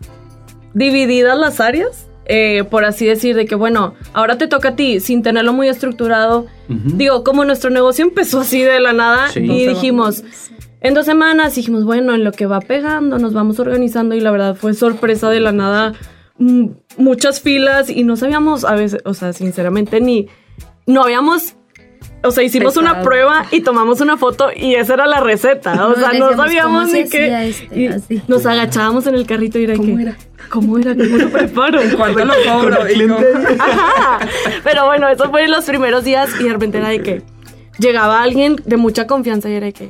divididas 0.74 1.38
las 1.38 1.60
áreas, 1.60 2.08
eh, 2.24 2.64
por 2.64 2.86
así 2.86 3.06
decir, 3.06 3.36
de 3.36 3.46
que 3.46 3.56
bueno, 3.56 3.94
ahora 4.14 4.38
te 4.38 4.48
toca 4.48 4.70
a 4.70 4.76
ti, 4.78 5.02
sin 5.02 5.22
tenerlo 5.22 5.52
muy 5.52 5.68
estructurado. 5.68 6.48
Digo, 6.70 7.26
como 7.26 7.44
nuestro 7.44 7.70
negocio 7.72 8.06
empezó 8.06 8.40
así 8.40 8.62
de 8.62 8.80
la 8.80 8.94
nada 8.94 9.28
y 9.36 9.68
dijimos, 9.68 10.24
en 10.80 10.94
dos 10.94 11.06
semanas 11.06 11.56
dijimos, 11.56 11.84
bueno, 11.84 12.16
en 12.16 12.24
lo 12.24 12.32
que 12.32 12.46
va 12.46 12.62
pegando, 12.62 13.20
nos 13.20 13.34
vamos 13.34 13.60
organizando 13.60 14.16
y 14.16 14.22
la 14.22 14.32
verdad 14.32 14.56
fue 14.56 14.74
sorpresa 14.74 15.30
de 15.30 15.42
la 15.42 15.52
nada, 15.52 15.92
muchas 16.96 17.42
filas 17.42 17.90
y 17.90 18.06
no 18.06 18.16
sabíamos 18.16 18.64
a 18.64 18.76
veces, 18.76 19.02
o 19.04 19.14
sea, 19.14 19.34
sinceramente 19.34 20.00
ni, 20.00 20.30
no 20.86 21.04
habíamos 21.04 21.56
o 22.24 22.32
sea, 22.32 22.44
hicimos 22.44 22.78
una 22.78 23.02
prueba 23.02 23.46
y 23.52 23.62
tomamos 23.62 24.00
una 24.00 24.16
foto 24.16 24.50
y 24.56 24.76
esa 24.76 24.94
era 24.94 25.08
la 25.08 25.22
receta. 25.22 25.88
O 25.88 25.96
sea, 25.96 26.14
no 26.14 26.36
sabíamos 26.36 26.92
ni 26.92 27.10
qué. 27.10 27.56
Este, 27.72 28.22
nos 28.28 28.46
agachábamos 28.46 29.08
en 29.08 29.16
el 29.16 29.26
carrito 29.26 29.58
y 29.58 29.64
era 29.64 29.76
¿Cómo 29.76 29.98
que. 29.98 30.04
Era? 30.04 30.18
¿Cómo 30.50 30.78
era? 30.78 30.96
¿Cómo 30.96 31.18
lo 31.18 31.30
preparo? 31.30 31.80
¿Cuánto 31.98 32.26
lo 32.26 32.34
cobro? 32.46 32.78
Ajá. 33.60 34.20
Pero 34.64 34.86
bueno, 34.86 35.10
eso 35.10 35.30
fue 35.32 35.46
en 35.46 35.52
los 35.52 35.66
primeros 35.66 36.04
días 36.04 36.30
y 36.40 36.44
de 36.44 36.54
repente 36.54 36.78
era 36.78 36.90
de 36.90 37.02
que 37.02 37.24
llegaba 37.80 38.22
alguien 38.22 38.58
de 38.66 38.78
mucha 38.78 39.08
confianza 39.08 39.50
y 39.50 39.54
era 39.54 39.66
de 39.66 39.74
que. 39.74 39.90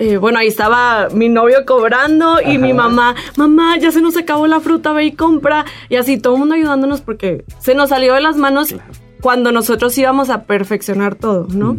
Eh, 0.00 0.16
bueno, 0.16 0.38
ahí 0.38 0.46
estaba 0.46 1.08
mi 1.12 1.28
novio 1.28 1.66
cobrando 1.66 2.40
y 2.40 2.56
mi 2.56 2.72
mamá, 2.72 3.16
mamá, 3.36 3.76
ya 3.78 3.90
se 3.90 4.00
nos 4.00 4.16
acabó 4.16 4.46
la 4.46 4.60
fruta, 4.60 4.92
ve 4.92 5.06
y 5.06 5.12
compra. 5.12 5.66
Y 5.88 5.96
así 5.96 6.18
todo 6.18 6.34
el 6.34 6.38
mundo 6.38 6.54
ayudándonos 6.54 7.00
porque 7.00 7.44
se 7.58 7.74
nos 7.74 7.88
salió 7.88 8.14
de 8.14 8.20
las 8.20 8.36
manos 8.36 8.74
cuando 9.20 9.52
nosotros 9.52 9.96
íbamos 9.98 10.30
a 10.30 10.44
perfeccionar 10.44 11.14
todo, 11.14 11.46
¿no? 11.48 11.76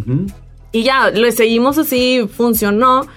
Y 0.71 0.83
ya, 0.83 1.09
le 1.09 1.31
seguimos 1.31 1.77
así, 1.77 2.27
funcionó, 2.31 3.07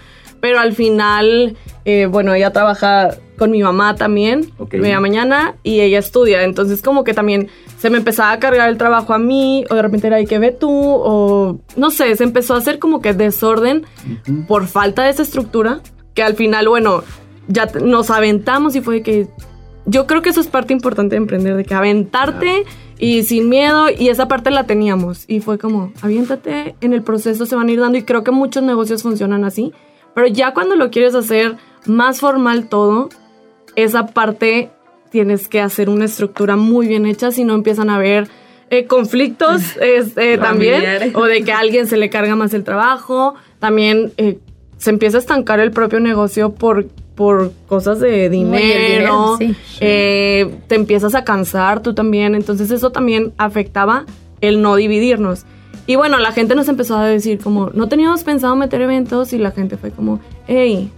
pero 0.41 0.59
al 0.59 0.73
final, 0.73 1.57
eh, 1.85 2.07
bueno, 2.07 2.35
ella 2.35 2.53
trabaja 2.53 3.11
con 3.37 3.51
mi 3.51 3.63
mamá 3.63 3.97
también, 3.97 4.53
media 4.73 5.01
mañana, 5.01 5.57
y 5.63 5.81
ella 5.81 5.99
estudia. 5.99 6.45
Entonces 6.45 6.81
como 6.83 7.05
que 7.05 7.13
también 7.13 7.49
se 7.79 7.91
me 7.91 7.99
empezaba 7.99 8.33
a 8.33 8.39
cargar 8.39 8.69
el 8.69 8.79
trabajo 8.79 9.13
a 9.15 9.19
mí, 9.19 9.65
o 9.69 9.75
de 9.75 9.83
repente 9.83 10.07
era, 10.07 10.25
que 10.25 10.39
ve 10.39 10.53
tú? 10.53 10.71
O 10.71 11.59
no 11.77 11.91
sé, 11.91 12.15
se 12.17 12.25
empezó 12.25 12.55
a 12.55 12.59
hacer 12.59 12.79
como 12.79 13.01
que 13.01 13.13
desorden 13.15 13.85
por 14.47 14.67
falta 14.67 15.05
de 15.05 15.11
esa 15.11 15.23
estructura, 15.23 15.81
que 16.15 16.23
al 16.23 16.35
final, 16.35 16.69
bueno, 16.69 17.03
ya 17.49 17.67
nos 17.67 18.11
aventamos 18.11 18.77
y 18.77 18.81
fue 18.81 19.03
que 19.03 19.27
yo 19.85 20.07
creo 20.07 20.23
que 20.23 20.31
eso 20.31 20.41
es 20.41 20.47
parte 20.47 20.73
importante 20.73 21.17
de 21.17 21.19
emprender, 21.19 21.57
de 21.57 21.65
que 21.65 21.75
aventarte 21.75 22.65
y 23.03 23.25
sin 23.25 23.49
miedo, 23.49 23.87
y 23.91 24.11
esa 24.11 24.29
parte 24.29 24.53
la 24.53 24.63
teníamos. 24.65 25.25
Y 25.27 25.41
fue 25.41 25.59
como, 25.59 25.93
aviéntate, 26.03 26.77
en 26.81 26.93
el 26.93 27.03
proceso 27.03 27.47
se 27.47 27.57
van 27.57 27.69
a 27.69 27.73
ir 27.73 27.81
dando, 27.81 27.99
y 27.99 28.05
creo 28.05 28.23
que 28.23 28.31
muchos 28.31 28.63
negocios 28.63 29.03
funcionan 29.03 29.45
así. 29.45 29.73
Pero 30.15 30.29
ya 30.29 30.55
cuando 30.55 30.77
lo 30.77 30.89
quieres 30.93 31.17
hacer 31.17 31.57
más 31.85 32.21
formal 32.21 32.69
todo, 32.69 33.09
esa 33.75 34.07
parte 34.07 34.71
tienes 35.11 35.49
que 35.49 35.61
hacer 35.61 35.89
una 35.89 36.05
estructura 36.05 36.55
muy 36.55 36.87
bien 36.87 37.05
hecha, 37.05 37.33
si 37.33 37.43
no 37.43 37.55
empiezan 37.55 37.91
a 37.91 37.97
haber 37.97 38.29
eh, 38.71 38.87
conflictos 38.87 39.77
este, 39.81 40.39
también, 40.39 41.11
o 41.17 41.25
de 41.25 41.43
que 41.43 41.51
a 41.51 41.59
alguien 41.59 41.89
se 41.89 41.97
le 41.97 42.09
carga 42.09 42.37
más 42.37 42.55
el 42.55 42.63
trabajo, 42.63 43.35
también 43.59 44.13
eh, 44.17 44.39
se 44.77 44.91
empieza 44.91 45.17
a 45.17 45.21
estancar 45.21 45.59
el 45.59 45.73
propio 45.73 45.99
negocio 45.99 46.55
por, 46.55 46.87
por 47.15 47.53
cosas 47.67 48.01
de 48.01 48.31
dinero, 48.31 49.39
eh, 49.81 50.55
te 50.67 50.75
empiezas 50.75 51.15
a 51.15 51.25
cansar 51.25 51.83
tú 51.83 51.95
también, 51.95 52.35
entonces 52.35 52.71
eso 52.71 52.91
también 52.91 53.33
afectaba 53.37 54.07
el 54.41 54.63
no 54.63 54.77
dividirnos. 54.77 55.45
Y 55.87 55.97
bueno, 55.97 56.19
la 56.19 56.33
gente 56.33 56.55
nos 56.55 56.69
empezó 56.69 56.97
a 56.97 57.07
decir 57.07 57.39
como, 57.39 57.71
no 57.71 57.89
teníamos 57.89 58.23
pensado 58.25 58.55
meter 58.57 58.81
eventos 58.83 59.33
y 59.33 59.39
la 59.39 59.51
gente 59.51 59.77
fue 59.77 59.91
como, 59.91 60.21
hey, 60.47 60.91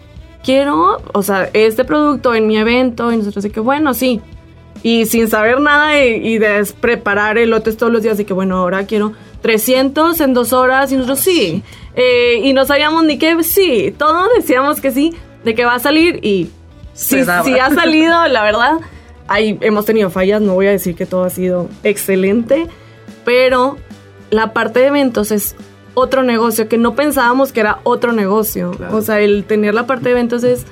quiero, 0.44 1.00
o 1.12 1.22
sea, 1.22 1.48
este 1.52 1.84
producto 1.84 2.34
en 2.34 2.46
mi 2.46 2.58
evento 2.58 3.10
y 3.12 3.16
nosotros 3.16 3.42
de 3.42 3.50
que 3.50 3.60
bueno, 3.60 3.94
sí. 3.94 4.20
Y 4.82 5.06
sin 5.06 5.28
saber 5.28 5.60
nada 5.60 5.98
y, 6.04 6.36
de 6.36 6.66
preparar 6.78 7.38
elotes 7.38 7.78
todos 7.78 7.90
los 7.90 8.02
días 8.02 8.20
y 8.20 8.26
que 8.26 8.34
bueno, 8.34 8.58
ahora 8.58 8.84
quiero 8.84 9.12
300 9.40 10.20
en 10.20 10.34
dos 10.34 10.52
horas 10.52 10.92
y 10.92 10.96
nosotros 10.96 11.20
sí. 11.20 11.62
Eh, 11.96 12.40
y 12.42 12.52
no 12.52 12.66
sabíamos 12.66 13.04
ni 13.04 13.16
qué, 13.16 13.42
sí, 13.42 13.94
todos 13.96 14.28
decíamos 14.36 14.80
que 14.82 14.90
sí, 14.90 15.14
de 15.44 15.54
que 15.54 15.64
va 15.64 15.74
a 15.74 15.78
salir 15.78 16.24
y 16.24 16.50
sí 16.94 17.20
ha 17.20 17.70
salido, 17.70 18.26
la 18.28 18.42
verdad. 18.42 18.74
Ahí 19.26 19.58
hemos 19.62 19.86
tenido 19.86 20.10
fallas, 20.10 20.42
no 20.42 20.54
voy 20.54 20.66
a 20.66 20.70
decir 20.70 20.94
que 20.94 21.06
todo 21.06 21.24
ha 21.24 21.30
sido 21.30 21.68
excelente, 21.82 22.66
pero 23.24 23.78
la 24.30 24.52
parte 24.52 24.80
de 24.80 24.86
eventos 24.86 25.30
es 25.30 25.56
otro 25.94 26.22
negocio 26.22 26.68
que 26.68 26.76
no 26.76 26.94
pensábamos 26.94 27.52
que 27.52 27.60
era 27.60 27.80
otro 27.84 28.12
negocio. 28.12 28.72
O 28.90 29.00
sea, 29.00 29.20
el 29.20 29.44
tener 29.44 29.74
la 29.74 29.86
parte 29.86 30.06
de 30.06 30.10
eventos 30.10 30.44
es 30.44 30.66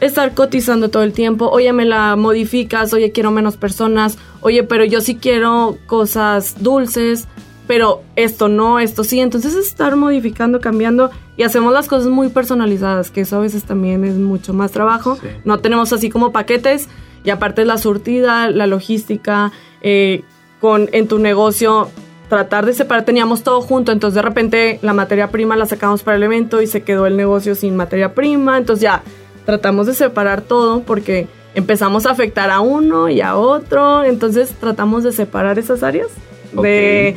estar 0.00 0.34
cotizando 0.34 0.90
todo 0.90 1.02
el 1.02 1.12
tiempo. 1.12 1.48
Oye, 1.48 1.72
me 1.72 1.84
la 1.84 2.16
modificas, 2.16 2.92
oye, 2.92 3.12
quiero 3.12 3.30
menos 3.30 3.56
personas, 3.56 4.18
oye, 4.40 4.64
pero 4.64 4.84
yo 4.84 5.00
sí 5.00 5.16
quiero 5.16 5.78
cosas 5.86 6.56
dulces, 6.62 7.28
pero 7.72 8.02
esto 8.16 8.48
no, 8.48 8.80
esto 8.80 9.02
sí. 9.02 9.20
Entonces 9.20 9.54
estar 9.54 9.96
modificando, 9.96 10.60
cambiando 10.60 11.10
y 11.38 11.42
hacemos 11.42 11.72
las 11.72 11.88
cosas 11.88 12.08
muy 12.08 12.28
personalizadas, 12.28 13.10
que 13.10 13.22
eso 13.22 13.36
a 13.36 13.40
veces 13.40 13.64
también 13.64 14.04
es 14.04 14.16
mucho 14.16 14.52
más 14.52 14.72
trabajo. 14.72 15.16
No 15.46 15.58
tenemos 15.60 15.90
así 15.94 16.10
como 16.10 16.32
paquetes 16.32 16.90
y 17.24 17.30
aparte 17.30 17.64
la 17.64 17.78
surtida, 17.78 18.50
la 18.50 18.66
logística, 18.66 19.52
eh, 19.80 20.22
con, 20.60 20.90
en 20.92 21.08
tu 21.08 21.18
negocio 21.18 21.88
tratar 22.28 22.66
de 22.66 22.74
separar, 22.74 23.06
teníamos 23.06 23.42
todo 23.42 23.62
junto, 23.62 23.90
entonces 23.90 24.16
de 24.16 24.22
repente 24.22 24.78
la 24.82 24.92
materia 24.92 25.30
prima 25.30 25.56
la 25.56 25.64
sacamos 25.64 26.02
para 26.02 26.18
el 26.18 26.22
evento 26.24 26.60
y 26.60 26.66
se 26.66 26.82
quedó 26.82 27.06
el 27.06 27.16
negocio 27.16 27.54
sin 27.54 27.74
materia 27.74 28.12
prima, 28.12 28.58
entonces 28.58 28.82
ya 28.82 29.02
tratamos 29.46 29.86
de 29.86 29.94
separar 29.94 30.42
todo 30.42 30.82
porque 30.82 31.26
empezamos 31.54 32.04
a 32.04 32.10
afectar 32.10 32.50
a 32.50 32.60
uno 32.60 33.08
y 33.08 33.22
a 33.22 33.34
otro, 33.34 34.04
entonces 34.04 34.50
tratamos 34.60 35.04
de 35.04 35.12
separar 35.12 35.58
esas 35.58 35.82
áreas, 35.82 36.08
de 36.52 37.16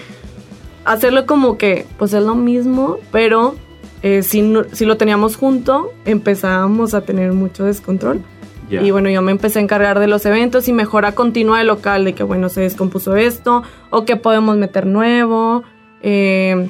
hacerlo 0.86 1.26
como 1.26 1.58
que 1.58 1.86
pues 1.98 2.14
es 2.14 2.24
lo 2.24 2.36
mismo, 2.36 2.98
pero 3.12 3.56
eh, 4.02 4.24
si, 4.24 4.54
si 4.72 4.86
lo 4.86 4.98
teníamos 4.98 5.36
junto 5.36 5.92
empezábamos 6.06 6.94
a 6.94 7.02
tener 7.02 7.34
mucho 7.34 7.66
descontrol. 7.66 8.22
Y 8.68 8.90
bueno, 8.90 9.12
yo 9.12 9.22
me 9.22 9.32
empecé 9.32 9.60
a 9.60 9.62
encargar 9.62 10.00
de 10.00 10.08
los 10.08 10.26
eventos 10.26 10.68
y 10.68 10.74
mejora 10.74 11.12
continua 11.12 11.60
del 11.60 11.68
local, 11.68 12.04
de 12.04 12.14
que 12.14 12.24
bueno, 12.24 12.50
se 12.50 12.62
descompuso 12.62 13.16
esto, 13.16 13.62
o 13.92 14.06
que 14.06 14.16
podemos 14.16 14.58
meter 14.58 14.88
nuevo, 14.88 15.64
eh, 16.02 16.70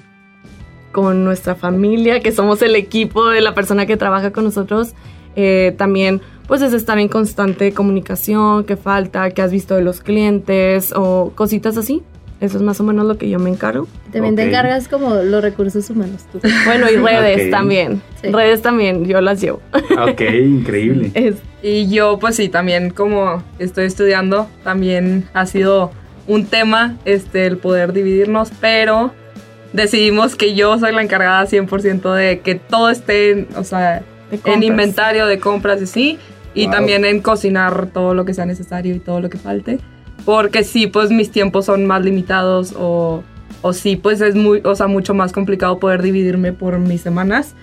con 0.91 1.24
nuestra 1.24 1.55
familia, 1.55 2.19
que 2.19 2.34
somos 2.34 2.62
el 2.62 2.75
equipo 2.75 3.27
de 3.27 3.41
la 3.41 3.53
persona 3.53 3.86
que 3.86 3.95
trabaja 3.95 4.31
con 4.31 4.43
nosotros. 4.43 4.93
Eh, 5.38 5.74
también 5.77 6.22
pues 6.48 6.62
es 6.62 6.74
estar 6.74 6.98
en 7.00 7.07
constante 7.07 7.74
comunicación, 7.74 8.65
qué 8.65 8.77
falta, 8.77 9.31
qué 9.31 9.41
has 9.41 9.51
visto 9.51 9.75
de 9.75 9.81
los 9.81 10.01
clientes 10.01 10.93
o 10.95 11.31
cositas 11.34 11.77
así. 11.77 12.03
Eso 12.45 12.57
es 12.57 12.63
más 12.63 12.79
o 12.79 12.83
menos 12.83 13.05
lo 13.05 13.17
que 13.17 13.29
yo 13.29 13.39
me 13.39 13.49
encargo. 13.49 13.87
También 14.11 14.35
te 14.35 14.43
encargas 14.43 14.87
como 14.87 15.15
los 15.15 15.41
recursos 15.41 15.89
humanos. 15.89 16.25
Bueno, 16.65 16.87
y 16.91 16.95
redes 16.95 17.49
también. 17.49 18.01
Redes 18.21 18.61
también, 18.61 19.05
yo 19.05 19.19
las 19.21 19.41
llevo. 19.41 19.61
Ok, 19.99 20.21
increíble. 20.21 21.11
Y 21.67 21.89
yo 21.89 22.19
pues 22.19 22.35
sí, 22.35 22.47
también 22.47 22.91
como 22.91 23.41
estoy 23.57 23.85
estudiando, 23.85 24.47
también 24.63 25.27
ha 25.33 25.47
sido 25.47 25.89
un 26.27 26.45
tema 26.45 26.95
este, 27.05 27.47
el 27.47 27.57
poder 27.57 27.91
dividirnos, 27.91 28.51
pero 28.61 29.11
decidimos 29.73 30.35
que 30.35 30.53
yo 30.53 30.77
soy 30.77 30.93
la 30.93 31.01
encargada 31.01 31.43
100% 31.47 32.13
de 32.13 32.39
que 32.41 32.53
todo 32.53 32.91
esté, 32.91 33.47
o 33.55 33.63
sea, 33.63 34.03
en 34.43 34.61
inventario 34.61 35.25
de 35.25 35.39
compras 35.39 35.81
y 35.81 35.87
sí, 35.87 36.19
y 36.53 36.67
también 36.67 37.03
en 37.03 37.21
cocinar 37.21 37.87
todo 37.87 38.13
lo 38.13 38.25
que 38.25 38.35
sea 38.35 38.45
necesario 38.45 38.93
y 38.93 38.99
todo 38.99 39.19
lo 39.19 39.31
que 39.31 39.39
falte. 39.39 39.79
Porque 40.24 40.63
sí, 40.63 40.88
pues 40.88 41.12
mis 41.12 41.29
tiempos 41.29 41.65
son 41.65 41.86
más 41.86 42.03
limitados 42.03 42.74
o, 42.77 43.24
o 43.62 43.74
sí, 43.74 43.95
pues 43.95 44.22
es 44.22 44.36
muy, 44.36 44.62
o 44.63 44.75
sea, 44.75 44.88
mucho 44.88 45.13
más 45.13 45.31
complicado 45.31 45.79
poder 45.79 46.01
dividirme 46.01 46.53
por 46.53 46.79
mis 46.79 47.01
semanas. 47.01 47.55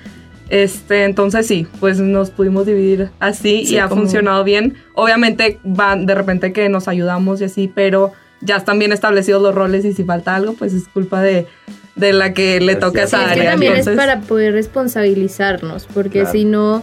Este, 0.49 1.04
entonces 1.04 1.47
sí, 1.47 1.66
pues 1.80 1.99
nos 1.99 2.30
pudimos 2.30 2.66
dividir 2.66 3.11
así 3.21 3.62
y 3.62 3.78
ha 3.78 3.88
funcionado 3.88 4.44
bien. 4.44 4.75
Obviamente 4.94 5.59
van 5.64 6.04
de 6.04 6.14
repente 6.14 6.52
que 6.52 6.68
nos 6.68 6.88
ayudamos 6.88 7.40
y 7.40 7.44
así, 7.44 7.73
pero 7.75 8.12
ya 8.42 8.56
están 8.56 8.78
bien 8.78 8.92
establecidos 8.92 9.40
los 9.40 9.54
roles 9.54 9.85
y 9.85 9.94
si 9.94 10.04
falta 10.04 10.35
algo, 10.35 10.52
pues 10.52 10.75
es 10.75 10.88
culpa 10.88 11.23
de, 11.23 11.47
de 11.94 12.12
la 12.12 12.35
que 12.35 12.61
le 12.61 12.76
toca 12.76 13.04
esa 13.04 13.30
área. 13.30 13.44
Que 13.44 13.50
también 13.50 13.76
es 13.76 13.88
para 13.88 14.21
poder 14.21 14.52
responsabilizarnos, 14.52 15.87
porque 15.87 16.26
si 16.26 16.44
no 16.44 16.82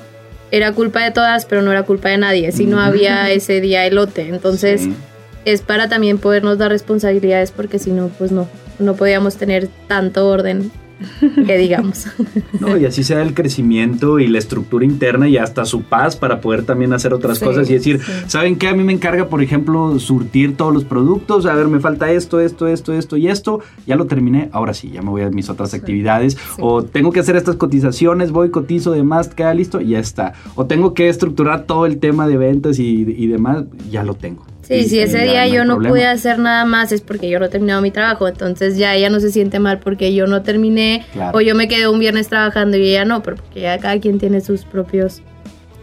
era 0.52 0.72
culpa 0.72 1.04
de 1.04 1.12
todas, 1.12 1.46
pero 1.46 1.62
no 1.62 1.72
era 1.72 1.84
culpa 1.84 2.10
de 2.10 2.18
nadie, 2.18 2.52
si 2.52 2.66
no 2.66 2.80
había 2.80 3.30
ese 3.30 3.62
día 3.62 3.86
elote. 3.86 4.30
Entonces, 4.30 4.88
es 5.52 5.62
para 5.62 5.90
también 5.90 6.18
podernos 6.18 6.58
dar 6.58 6.72
responsabilidades 6.72 7.52
porque 7.52 7.80
si 7.80 7.92
no, 7.92 8.10
pues 8.10 8.32
no, 8.32 8.48
no 8.80 8.96
podíamos 8.96 9.38
tener 9.38 9.70
tanto 9.88 10.28
orden 10.28 10.72
que 11.46 11.58
digamos. 11.58 12.08
No, 12.60 12.78
y 12.78 12.86
así 12.86 13.04
sea 13.04 13.22
el 13.22 13.34
crecimiento 13.34 14.20
y 14.20 14.28
la 14.28 14.38
estructura 14.38 14.84
interna 14.84 15.30
y 15.30 15.38
hasta 15.38 15.64
su 15.64 15.84
paz 15.84 16.18
para 16.18 16.42
poder 16.42 16.64
también 16.64 16.92
hacer 16.92 17.14
otras 17.14 17.40
cosas 17.40 17.70
y 17.70 17.74
decir, 17.74 18.02
¿saben 18.28 18.58
qué? 18.58 18.68
A 18.68 18.74
mí 18.74 18.84
me 18.84 18.92
encarga, 18.92 19.30
por 19.30 19.42
ejemplo, 19.42 19.98
surtir 20.00 20.58
todos 20.58 20.74
los 20.74 20.84
productos, 20.84 21.46
a 21.46 21.54
ver, 21.54 21.68
me 21.70 21.80
falta 21.80 22.12
esto, 22.12 22.42
esto, 22.42 22.68
esto, 22.68 22.94
esto 22.94 23.16
y 23.16 23.30
esto, 23.30 23.62
ya 23.88 23.96
lo 23.96 24.08
terminé, 24.08 24.50
ahora 24.52 24.74
sí, 24.74 24.90
ya 24.92 25.02
me 25.02 25.10
voy 25.10 25.22
a 25.22 25.30
mis 25.30 25.50
otras 25.50 25.74
actividades, 25.74 26.38
o 26.60 26.84
tengo 26.84 27.12
que 27.12 27.22
hacer 27.22 27.38
estas 27.38 27.56
cotizaciones, 27.56 28.32
voy, 28.32 28.50
cotizo, 28.50 28.92
demás, 28.92 29.30
queda 29.30 29.54
listo, 29.54 29.80
ya 29.80 30.00
está. 30.00 30.34
O 30.56 30.66
tengo 30.66 30.94
que 30.94 31.08
estructurar 31.08 31.64
todo 31.66 31.86
el 31.86 32.00
tema 32.00 32.28
de 32.28 32.38
ventas 32.38 32.78
y, 32.78 33.02
y 33.02 33.28
demás, 33.28 33.64
ya 33.90 34.04
lo 34.04 34.16
tengo. 34.16 34.49
Sí, 34.70 34.88
si 34.88 35.00
ese 35.00 35.24
día 35.24 35.48
yo 35.48 35.66
no 35.66 35.80
pude 35.80 36.06
hacer 36.06 36.38
nada 36.38 36.64
más 36.64 36.92
es 36.92 37.02
porque 37.02 37.28
yo 37.28 37.40
no 37.40 37.46
he 37.46 37.50
terminado 37.50 37.82
mi 37.82 37.90
trabajo, 37.90 38.28
entonces 38.28 38.78
ya 38.78 38.94
ella 38.94 39.10
no 39.10 39.20
se 39.20 39.32
siente 39.32 39.60
mal 39.60 39.80
porque 39.80 40.14
yo 40.14 40.28
no 40.28 40.44
terminé 40.44 41.08
o 41.34 41.42
yo 41.42 41.56
me 41.56 41.68
quedé 41.68 41.88
un 41.88 41.98
viernes 42.00 42.28
trabajando 42.28 42.78
y 42.78 42.92
ella 42.92 43.04
no, 43.04 43.24
pero 43.24 43.38
porque 43.38 43.62
ya 43.62 43.80
cada 43.80 44.00
quien 44.00 44.20
tiene 44.20 44.42
sus 44.42 44.66
propios 44.66 45.24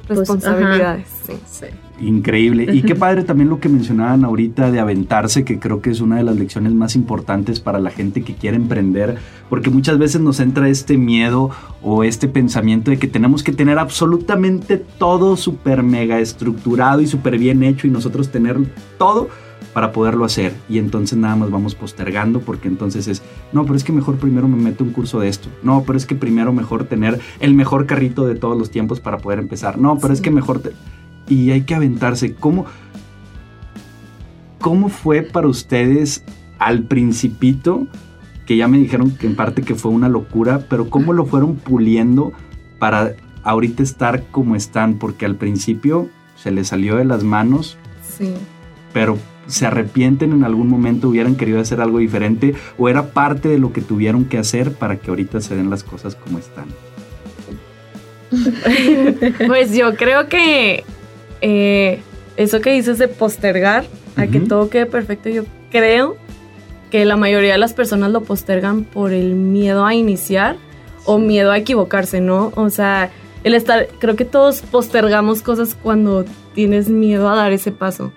pues, 0.07 0.21
responsabilidades. 0.21 1.09
sí, 1.27 1.33
sí. 1.47 1.67
Increíble. 1.99 2.75
Y 2.75 2.83
qué 2.83 2.95
padre 2.95 3.25
también 3.25 3.49
lo 3.49 3.59
que 3.59 3.71
mencionaban 3.71 4.25
ahorita 4.25 4.71
de 4.71 4.81
aventarse, 4.81 5.45
que 5.45 5.59
creo 5.59 5.81
que 5.81 5.91
es 5.91 6.01
una 6.01 6.17
de 6.17 6.25
las 6.25 6.37
lecciones 6.37 6.75
más 6.75 6.95
importantes 6.95 7.59
para 7.61 7.79
la 7.79 7.91
gente 7.91 8.23
que 8.23 8.35
quiere 8.35 8.57
emprender, 8.57 9.17
porque 9.49 9.71
muchas 9.71 9.99
veces 9.99 10.21
nos 10.21 10.39
entra 10.41 10.69
este 10.69 10.99
miedo 10.99 11.51
o 11.83 12.05
este 12.05 12.29
pensamiento 12.29 12.91
de 12.91 12.99
que 12.99 13.07
tenemos 13.07 13.43
que 13.43 13.53
tener 13.53 13.79
absolutamente 13.79 14.77
todo 14.77 15.37
súper 15.37 15.83
mega 15.83 16.21
estructurado 16.21 17.01
y 17.01 17.07
súper 17.07 17.39
bien 17.39 17.63
hecho 17.63 17.87
y 17.87 17.91
nosotros 17.91 18.31
tener 18.31 18.59
todo 18.99 19.29
para 19.73 19.93
poderlo 19.93 20.25
hacer. 20.25 20.55
Y 20.69 20.79
entonces 20.79 21.19
nada 21.19 21.37
más 21.37 21.51
vamos 21.51 21.75
postergando 21.75 22.41
porque 22.41 22.69
entonces 22.69 23.09
es, 23.09 23.23
no, 23.53 23.65
pero 23.65 23.77
es 23.77 23.85
que 23.85 23.93
mejor 23.93 24.17
primero 24.17 24.49
me 24.49 24.57
meto 24.57 24.85
un 24.85 24.91
curso 24.91 25.21
de 25.21 25.29
esto. 25.29 25.49
No, 25.63 25.83
pero 25.87 25.97
es 25.97 26.05
que 26.05 26.15
primero 26.15 26.53
mejor 26.53 26.85
tener 26.85 27.21
el 27.41 27.55
mejor 27.55 27.87
carrito 27.87 28.27
de 28.27 28.35
todos 28.35 28.59
los 28.59 28.71
tiempos 28.71 29.01
para 29.01 29.19
poder 29.19 29.39
empezar. 29.39 29.79
No, 29.79 29.99
pero 29.99 30.13
es 30.13 30.21
que 30.21 30.31
mejor... 30.31 30.61
Te 30.61 30.73
y 31.29 31.51
hay 31.51 31.63
que 31.63 31.75
aventarse. 31.75 32.35
¿Cómo, 32.35 32.67
¿Cómo 34.61 34.89
fue 34.89 35.23
para 35.23 35.49
ustedes 35.49 36.25
al 36.59 36.85
principito? 36.85 37.87
Que 38.47 38.57
ya 38.57 38.69
me 38.69 38.79
dijeron 38.79 39.11
que 39.11 39.27
en 39.27 39.37
parte 39.37 39.63
que 39.63 39.75
fue 39.75 39.91
una 39.91 40.09
locura, 40.09 40.67
pero 40.69 40.89
¿cómo 40.89 41.13
lo 41.13 41.27
fueron 41.27 41.57
puliendo 41.57 42.33
para 42.79 43.15
ahorita 43.43 43.83
estar 43.83 44.25
como 44.31 44.57
están? 44.57 44.99
Porque 44.99 45.27
al 45.27 45.37
principio 45.37 46.09
se 46.37 46.51
les 46.51 46.69
salió 46.69 46.97
de 46.97 47.05
las 47.05 47.25
manos. 47.25 47.77
Sí. 48.17 48.33
Pero 48.93 49.19
se 49.47 49.67
arrepienten 49.67 50.33
en 50.33 50.45
algún 50.45 50.69
momento, 50.69 51.09
hubieran 51.09 51.37
querido 51.37 51.61
hacer 51.61 51.81
algo 51.81 51.99
diferente 51.99 52.55
o 52.79 52.89
era 52.89 53.11
parte 53.11 53.49
de 53.49 53.59
lo 53.59 53.73
que 53.73 53.81
tuvieron 53.81 54.25
que 54.25 54.39
hacer 54.39 54.73
para 54.73 54.97
que 54.97 55.11
ahorita 55.11 55.41
se 55.41 55.57
den 55.57 55.71
las 55.71 55.85
cosas 55.85 56.15
como 56.15 56.39
están. 56.39 56.67
pues 59.47 59.73
yo 59.73 59.95
creo 59.95 60.29
que 60.29 60.85
eh, 61.41 62.01
eso 62.37 62.61
que 62.61 62.73
dices 62.73 62.99
de 62.99 63.09
postergar 63.09 63.85
a 64.17 64.27
que 64.27 64.41
todo 64.41 64.71
quede 64.71 64.87
perfecto, 64.87 65.29
yo 65.29 65.45
creo 65.71 66.17
que 66.91 67.05
la 67.05 67.17
mayoría 67.17 67.53
de 67.53 67.59
las 67.59 67.75
personas 67.75 68.11
lo 68.11 68.23
postergan 68.23 68.85
por 68.85 69.13
el 69.13 69.35
miedo 69.35 69.85
a 69.85 69.95
iniciar 69.95 70.57
o 71.05 71.19
miedo 71.19 71.51
a 71.53 71.59
equivocarse, 71.59 72.21
¿no? 72.21 72.53
O 72.57 72.71
sea, 72.71 73.11
el 73.45 73.55
estar, 73.55 73.89
creo 73.99 74.17
que 74.17 74.25
todos 74.25 74.63
postergamos 74.63 75.43
cosas 75.43 75.77
cuando 75.81 76.25
tienes 76.55 76.89
miedo 76.89 77.29
a 77.29 77.37
dar 77.37 77.53
ese 77.53 77.73
paso. 77.73 78.13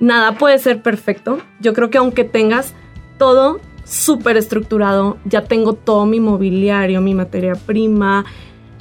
Nada 0.00 0.38
puede 0.38 0.58
ser 0.58 0.82
perfecto. 0.82 1.38
Yo 1.60 1.74
creo 1.74 1.90
que 1.90 1.98
aunque 1.98 2.24
tengas 2.24 2.74
todo 3.18 3.60
súper 3.84 4.36
estructurado, 4.36 5.18
ya 5.24 5.44
tengo 5.44 5.74
todo 5.74 6.06
mi 6.06 6.20
mobiliario, 6.20 7.00
mi 7.00 7.14
materia 7.14 7.54
prima, 7.54 8.24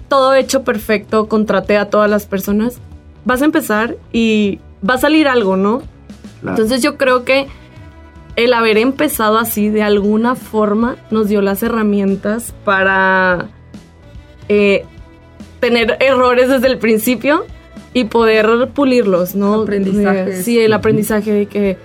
todo 0.08 0.34
hecho 0.34 0.64
perfecto, 0.64 1.28
contraté 1.28 1.78
a 1.78 1.90
todas 1.90 2.10
las 2.10 2.26
personas, 2.26 2.80
vas 3.25 3.42
a 3.42 3.46
empezar 3.46 3.98
y 4.12 4.60
va 4.88 4.96
a 4.96 4.98
salir 4.98 5.28
algo, 5.28 5.58
¿no? 5.58 5.84
Entonces 6.44 6.82
yo 6.82 6.98
creo 6.98 7.24
que 7.24 7.48
el 8.36 8.54
haber 8.54 8.78
empezado 8.78 9.38
así 9.38 9.70
de 9.70 9.84
alguna 9.84 10.36
forma 10.36 10.98
nos 11.12 11.28
dio 11.28 11.42
las 11.42 11.62
herramientas 11.63 12.54
para 12.63 13.50
eh, 14.50 14.86
tener 15.60 15.98
errores 16.00 16.50
desde 16.50 16.68
el 16.68 16.78
principio 16.78 17.46
y 17.94 18.06
poder 18.06 18.70
pulirlos, 18.70 19.36
¿no? 19.36 19.62
Aprendizaje. 19.62 20.42
Sí, 20.42 20.60
el 20.60 20.74
aprendizaje 20.74 21.32
de 21.32 21.46
que 21.46 21.78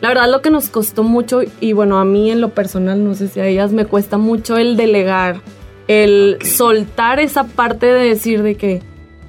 la 0.00 0.08
verdad 0.08 0.30
lo 0.30 0.42
que 0.42 0.50
nos 0.50 0.68
costó 0.68 1.02
mucho 1.02 1.40
y 1.60 1.72
bueno, 1.72 1.98
a 1.98 2.04
mí 2.04 2.30
en 2.30 2.40
lo 2.40 2.50
personal, 2.50 3.02
no 3.02 3.14
sé 3.14 3.28
si 3.28 3.40
a 3.40 3.46
ellas 3.46 3.72
me 3.72 3.86
cuesta 3.86 4.18
mucho 4.18 4.58
el 4.58 4.76
delegar, 4.76 5.40
el 5.88 6.38
soltar 6.42 7.20
esa 7.20 7.44
parte 7.44 7.86
de 7.86 8.04
decir 8.04 8.42
de 8.42 8.56
que 8.56 8.82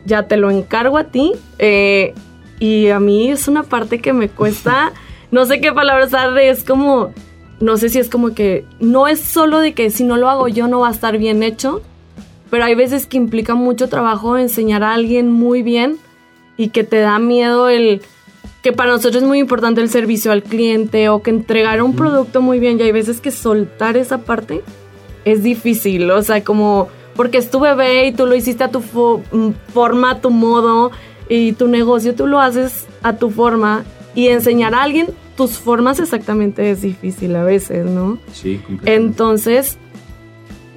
ya 0.06 0.24
te 0.24 0.38
lo 0.38 0.52
encargo 0.52 0.98
a 0.98 1.06
ti 1.06 1.34
eh, 1.60 2.14
y 2.60 2.90
a 2.90 3.00
mí 3.00 3.30
es 3.30 3.48
una 3.48 3.64
parte 3.64 4.00
que 4.00 4.14
me 4.14 4.30
cuesta, 4.30 4.94
no 5.32 5.46
sé 5.46 5.60
qué 5.60 5.74
palabras 5.74 6.08
usar, 6.08 6.38
es 6.38 6.64
como, 6.64 7.14
no 7.60 7.78
sé 7.78 7.90
si 7.90 8.00
es 8.00 8.10
como 8.10 8.34
que 8.34 8.66
no 8.80 9.08
es 9.08 9.20
solo 9.20 9.60
de 9.60 9.74
que 9.74 9.90
si 9.90 10.04
no 10.04 10.18
lo 10.18 10.30
hago 10.30 10.48
yo 10.48 10.68
no 10.68 10.80
va 10.82 10.90
a 10.90 10.92
estar 10.92 11.18
bien 11.18 11.44
hecho, 11.44 11.82
pero 12.50 12.64
hay 12.64 12.76
veces 12.76 13.08
que 13.08 13.18
implica 13.18 13.56
mucho 13.56 13.90
trabajo 13.90 14.38
enseñar 14.38 14.84
a 14.84 14.94
alguien 14.94 15.32
muy 15.32 15.64
bien 15.64 15.98
y 16.58 16.70
que 16.70 16.84
te 16.84 17.00
da 17.00 17.20
miedo 17.20 17.70
el 17.70 18.02
que 18.62 18.72
para 18.74 18.92
nosotros 18.92 19.22
es 19.22 19.28
muy 19.28 19.40
importante 19.40 19.82
el 19.82 19.90
servicio 19.90 20.32
al 20.32 20.42
cliente 20.42 21.10
o 21.10 21.22
que 21.22 21.30
entregar 21.30 21.84
un 21.84 21.96
producto 21.96 22.42
muy 22.42 22.60
bien 22.60 22.80
y 22.80 22.84
hay 22.84 22.92
veces 22.92 23.22
que 23.22 23.30
soltar 23.30 23.96
esa 23.98 24.20
parte 24.20 24.64
es 25.24 25.44
difícil, 25.44 26.10
o 26.10 26.22
sea, 26.22 26.44
como 26.44 26.88
porque 27.16 27.38
es 27.38 27.50
tu 27.50 27.60
bebé 27.60 28.08
y 28.08 28.12
tú 28.12 28.26
lo 28.26 28.36
hiciste 28.36 28.64
a 28.64 28.72
tu 28.72 28.80
mm, 28.80 29.52
forma, 29.74 30.12
a 30.12 30.22
tu 30.22 30.30
modo 30.30 30.92
y 31.30 31.54
tu 31.54 31.68
negocio 31.68 32.16
tú 32.16 32.28
lo 32.28 32.40
haces 32.40 32.88
a 33.02 33.18
tu 33.18 33.30
forma 33.30 33.84
y 34.14 34.28
enseñar 34.28 34.76
a 34.76 34.84
alguien 34.84 35.08
tus 35.36 35.58
formas 35.58 36.00
exactamente 36.00 36.72
es 36.72 36.82
difícil 36.82 37.36
a 37.36 37.44
veces, 37.44 37.86
¿no? 37.86 38.18
Sí, 38.32 38.62
Entonces, 38.86 39.78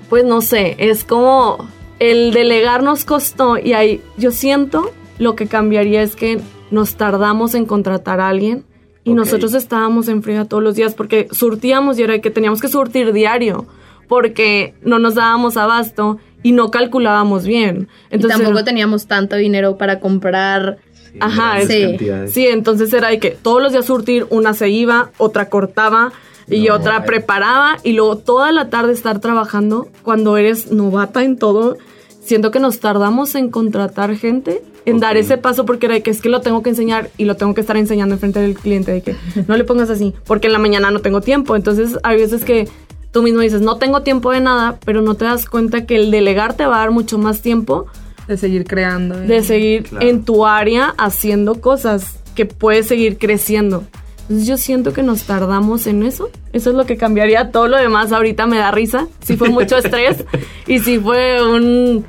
pues 0.09 0.25
no 0.25 0.40
sé, 0.40 0.75
es 0.78 1.04
como 1.04 1.68
el 1.99 2.33
delegar 2.33 2.83
nos 2.83 3.04
costó 3.04 3.57
y 3.57 3.73
ahí 3.73 4.00
yo 4.16 4.30
siento 4.30 4.92
lo 5.18 5.37
que 5.37 5.47
cambiaría 5.47 6.02
es 6.02 6.16
que 6.16 6.40
nos 6.71 6.97
tardamos 6.97 7.54
en 7.54 7.66
contratar 7.66 8.21
a 8.21 8.28
alguien 8.28 8.64
y 9.04 9.14
nosotros 9.14 9.54
estábamos 9.54 10.09
en 10.09 10.23
fría 10.23 10.45
todos 10.45 10.62
los 10.62 10.75
días 10.75 10.95
porque 10.95 11.28
surtíamos 11.30 11.99
y 11.99 12.02
era 12.02 12.21
que 12.21 12.30
teníamos 12.30 12.61
que 12.61 12.68
surtir 12.68 13.12
diario 13.12 13.66
porque 14.07 14.75
no 14.83 14.99
nos 14.99 15.14
dábamos 15.14 15.57
abasto 15.57 16.18
y 16.42 16.53
no 16.53 16.70
calculábamos 16.70 17.46
bien. 17.46 17.88
Entonces, 18.11 18.38
y 18.38 18.42
tampoco 18.42 18.64
teníamos 18.64 19.07
tanto 19.07 19.37
dinero 19.37 19.77
para 19.77 20.01
comprar. 20.01 20.79
Ajá, 21.20 21.61
sí. 21.66 21.96
Sí, 22.29 22.46
entonces 22.46 22.92
era 22.92 23.09
de 23.09 23.18
que 23.18 23.31
todos 23.31 23.62
los 23.62 23.72
días 23.72 23.87
surtir, 23.87 24.27
una 24.31 24.55
se 24.55 24.68
iba, 24.68 25.11
otra 25.18 25.48
cortaba 25.48 26.12
y 26.46 26.70
otra 26.70 27.05
preparaba 27.05 27.77
y 27.83 27.92
luego 27.92 28.16
toda 28.18 28.53
la 28.53 28.70
tarde 28.70 28.92
estar 28.92 29.20
trabajando 29.20 29.88
cuando 30.03 30.37
eres 30.37 30.70
novata 30.70 31.24
en 31.24 31.38
todo. 31.38 31.77
Siento 32.22 32.51
que 32.51 32.61
nos 32.61 32.81
tardamos 32.81 33.35
en 33.35 33.51
contratar 33.51 34.14
gente 34.16 34.62
en 34.85 35.01
dar 35.01 35.16
ese 35.16 35.37
paso 35.37 35.66
porque 35.66 35.87
era 35.87 36.01
que 36.01 36.11
es 36.11 36.22
que 36.22 36.29
lo 36.29 36.40
tengo 36.40 36.62
que 36.62 36.70
enseñar 36.70 37.11
y 37.18 37.24
lo 37.24 37.37
tengo 37.37 37.55
que 37.55 37.61
estar 37.61 37.77
enseñando 37.77 38.14
enfrente 38.14 38.40
del 38.40 38.55
cliente 38.55 38.92
de 38.92 39.03
que 39.03 39.16
no 39.46 39.57
le 39.57 39.64
pongas 39.64 39.90
así 39.90 40.14
porque 40.24 40.46
en 40.46 40.55
la 40.55 40.59
mañana 40.59 40.90
no 40.90 41.01
tengo 41.01 41.20
tiempo. 41.20 41.57
Entonces 41.57 41.98
hay 42.03 42.16
veces 42.16 42.44
que 42.44 42.68
tú 43.11 43.23
mismo 43.23 43.40
dices, 43.40 43.61
no 43.61 43.77
tengo 43.77 44.03
tiempo 44.03 44.33
de 44.33 44.40
nada, 44.40 44.79
pero 44.85 45.03
no 45.03 45.14
te 45.14 45.25
das 45.25 45.47
cuenta 45.47 45.87
que 45.87 45.97
el 45.97 46.11
delegar 46.11 46.55
te 46.55 46.66
va 46.66 46.77
a 46.77 46.81
dar 46.81 46.90
mucho 46.90 47.18
más 47.18 47.42
tiempo. 47.42 47.87
De 48.27 48.37
seguir 48.37 48.64
creando. 48.64 49.18
De 49.18 49.42
seguir 49.42 49.88
en 50.01 50.25
tu 50.25 50.47
área 50.47 50.94
haciendo 50.99 51.61
cosas 51.61 52.21
que 52.35 52.47
puedes 52.47 52.87
seguir 52.87 53.18
creciendo. 53.18 53.85
Entonces 54.23 54.47
yo 54.47 54.59
siento 54.59 54.92
que 54.92 55.03
nos 55.03 55.23
tardamos 55.23 55.87
en 55.87 56.03
eso. 56.03 56.29
Eso 56.53 56.71
es 56.71 56.77
lo 56.77 56.85
que 56.85 56.99
cambiaría. 56.99 57.51
Todo 57.51 57.66
lo 57.66 57.79
demás 57.79 58.12
ahorita 58.12 58.47
me 58.47 58.59
da 58.59 58.71
risa. 58.71 59.09
Si 59.23 59.37
fue 59.37 59.49
mucho 59.49 59.77
estrés 59.79 60.25
y 60.66 60.81
si 60.81 60.99
fue 60.99 61.42
un 61.42 62.05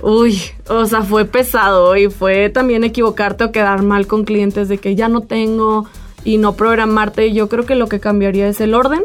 Uy, 0.00 0.38
o 0.68 0.84
sea, 0.84 1.02
fue 1.02 1.24
pesado 1.24 1.96
y 1.96 2.10
fue 2.10 2.50
también 2.50 2.84
equivocarte 2.84 3.44
o 3.44 3.52
quedar 3.52 3.82
mal 3.82 4.06
con 4.06 4.24
clientes 4.24 4.68
de 4.68 4.76
que 4.76 4.94
ya 4.94 5.08
no 5.08 5.22
tengo 5.22 5.86
y 6.24 6.36
no 6.36 6.56
programarte. 6.56 7.32
Yo 7.32 7.48
creo 7.48 7.64
que 7.64 7.74
lo 7.74 7.86
que 7.86 8.00
cambiaría 8.00 8.46
es 8.46 8.60
el 8.60 8.74
orden, 8.74 9.02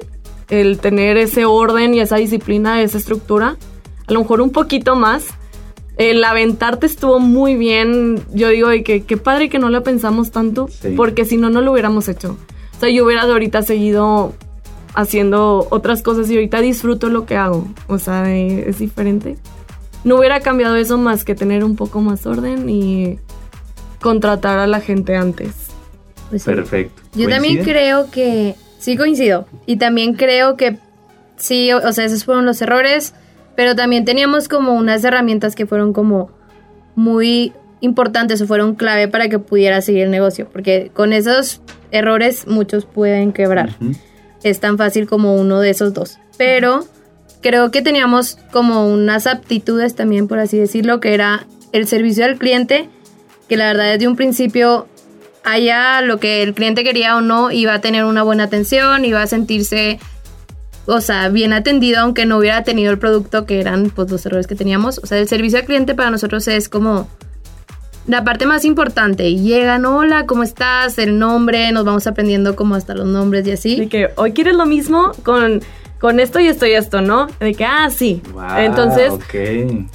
el 0.49 0.79
tener 0.79 1.17
ese 1.17 1.45
orden 1.45 1.93
y 1.93 1.99
esa 1.99 2.17
disciplina, 2.17 2.81
esa 2.81 2.97
estructura. 2.97 3.57
A 4.07 4.13
lo 4.13 4.21
mejor 4.21 4.41
un 4.41 4.51
poquito 4.51 4.95
más. 4.95 5.27
El 5.97 6.23
aventarte 6.23 6.85
estuvo 6.85 7.19
muy 7.19 7.55
bien. 7.55 8.21
Yo 8.33 8.49
digo, 8.49 8.69
que 8.83 9.03
qué 9.03 9.17
padre 9.17 9.49
que 9.49 9.59
no 9.59 9.69
la 9.69 9.81
pensamos 9.81 10.31
tanto, 10.31 10.69
porque 10.95 11.25
si 11.25 11.37
no, 11.37 11.49
no 11.49 11.61
lo 11.61 11.73
hubiéramos 11.73 12.07
hecho. 12.07 12.37
O 12.77 12.79
sea, 12.79 12.89
yo 12.89 13.05
hubiera 13.05 13.23
ahorita 13.23 13.61
seguido 13.63 14.33
haciendo 14.93 15.67
otras 15.69 16.01
cosas 16.01 16.29
y 16.31 16.35
ahorita 16.35 16.61
disfruto 16.61 17.09
lo 17.09 17.25
que 17.25 17.35
hago. 17.35 17.67
O 17.87 17.99
sea, 17.99 18.33
es 18.33 18.79
diferente 18.79 19.37
no 20.03 20.17
hubiera 20.17 20.39
cambiado 20.39 20.75
eso 20.75 20.97
más 20.97 21.23
que 21.23 21.35
tener 21.35 21.63
un 21.63 21.75
poco 21.75 22.01
más 22.01 22.25
orden 22.25 22.69
y 22.69 23.19
contratar 23.99 24.59
a 24.59 24.67
la 24.67 24.81
gente 24.81 25.15
antes. 25.15 25.51
Pues 26.29 26.43
Perfecto. 26.43 27.01
Yo 27.15 27.27
también 27.27 27.63
creo 27.63 28.09
que, 28.11 28.55
sí 28.79 28.97
coincido, 28.97 29.45
y 29.67 29.77
también 29.77 30.15
creo 30.15 30.57
que 30.57 30.79
sí, 31.35 31.71
o, 31.71 31.91
sea, 31.91 32.05
esos 32.05 32.25
fueron 32.25 32.45
los 32.45 32.61
errores, 32.61 33.13
pero 33.55 33.75
también 33.75 34.05
teníamos 34.05 34.47
como 34.47 34.73
unas 34.73 35.03
herramientas 35.03 35.55
que 35.55 35.67
fueron 35.67 35.93
como 35.93 36.31
muy 36.95 37.53
importantes 37.81 38.41
o 38.41 38.47
fueron 38.47 38.75
clave 38.75 39.07
para 39.07 39.29
que 39.29 39.39
pudiera 39.39 39.81
seguir 39.81 40.03
el 40.03 40.11
negocio, 40.11 40.47
porque 40.51 40.91
con 40.93 41.13
esos 41.13 41.61
errores 41.91 42.47
muchos 42.47 42.85
pueden 42.85 43.33
quebrar. 43.33 43.75
Es 44.43 44.59
tan 44.59 44.77
fácil 44.77 45.07
como 45.07 45.35
uno 45.35 45.59
de 45.59 45.71
esos 45.71 45.93
dos. 45.93 46.17
Pero 46.37 46.85
creo 47.41 47.71
que 47.71 47.81
teníamos 47.81 48.37
como 48.51 48.87
unas 48.87 49.27
aptitudes 49.27 49.95
también, 49.95 50.27
por 50.27 50.39
así 50.39 50.57
decirlo, 50.57 50.99
que 50.99 51.13
era 51.13 51.45
el 51.71 51.87
servicio 51.87 52.25
al 52.25 52.37
cliente, 52.37 52.89
que 53.47 53.57
la 53.57 53.67
verdad 53.67 53.91
desde 53.91 54.07
un 54.07 54.15
principio 54.15 54.87
haya 55.43 56.01
lo 56.01 56.19
que 56.19 56.43
el 56.43 56.53
cliente 56.53 56.83
quería 56.83 57.17
o 57.17 57.21
no, 57.21 57.51
iba 57.51 57.73
a 57.73 57.81
tener 57.81 58.05
una 58.05 58.23
buena 58.23 58.45
atención, 58.45 59.05
iba 59.05 59.21
a 59.21 59.27
sentirse, 59.27 59.99
o 60.85 61.01
sea, 61.01 61.29
bien 61.29 61.53
atendido, 61.53 61.99
aunque 62.01 62.25
no 62.25 62.37
hubiera 62.37 62.63
tenido 62.63 62.91
el 62.91 62.99
producto 62.99 63.45
que 63.45 63.59
eran 63.59 63.89
pues 63.89 64.11
los 64.11 64.25
errores 64.25 64.47
que 64.47 64.55
teníamos. 64.55 64.99
O 64.99 65.07
sea, 65.07 65.17
el 65.17 65.27
servicio 65.27 65.59
al 65.59 65.65
cliente 65.65 65.95
para 65.95 66.11
nosotros 66.11 66.47
es 66.47 66.69
como 66.69 67.07
la 68.07 68.23
parte 68.23 68.45
más 68.45 68.65
importante. 68.65 69.35
Llegan, 69.35 69.85
hola, 69.85 70.25
¿cómo 70.25 70.43
estás? 70.43 70.97
El 70.97 71.19
nombre, 71.19 71.71
nos 71.71 71.85
vamos 71.85 72.07
aprendiendo 72.07 72.55
como 72.55 72.75
hasta 72.75 72.95
los 72.95 73.05
nombres 73.05 73.45
y 73.47 73.51
así. 73.51 73.81
Y 73.83 73.87
que 73.87 74.09
hoy 74.15 74.33
quieres 74.33 74.55
lo 74.55 74.65
mismo 74.65 75.11
con 75.23 75.61
con 75.99 76.19
esto 76.19 76.39
y 76.39 76.47
esto 76.47 76.65
y 76.65 76.71
esto, 76.71 77.01
¿no? 77.01 77.27
De 77.39 77.53
que, 77.53 77.65
ah, 77.65 77.89
sí. 77.89 78.21
Entonces. 78.57 79.13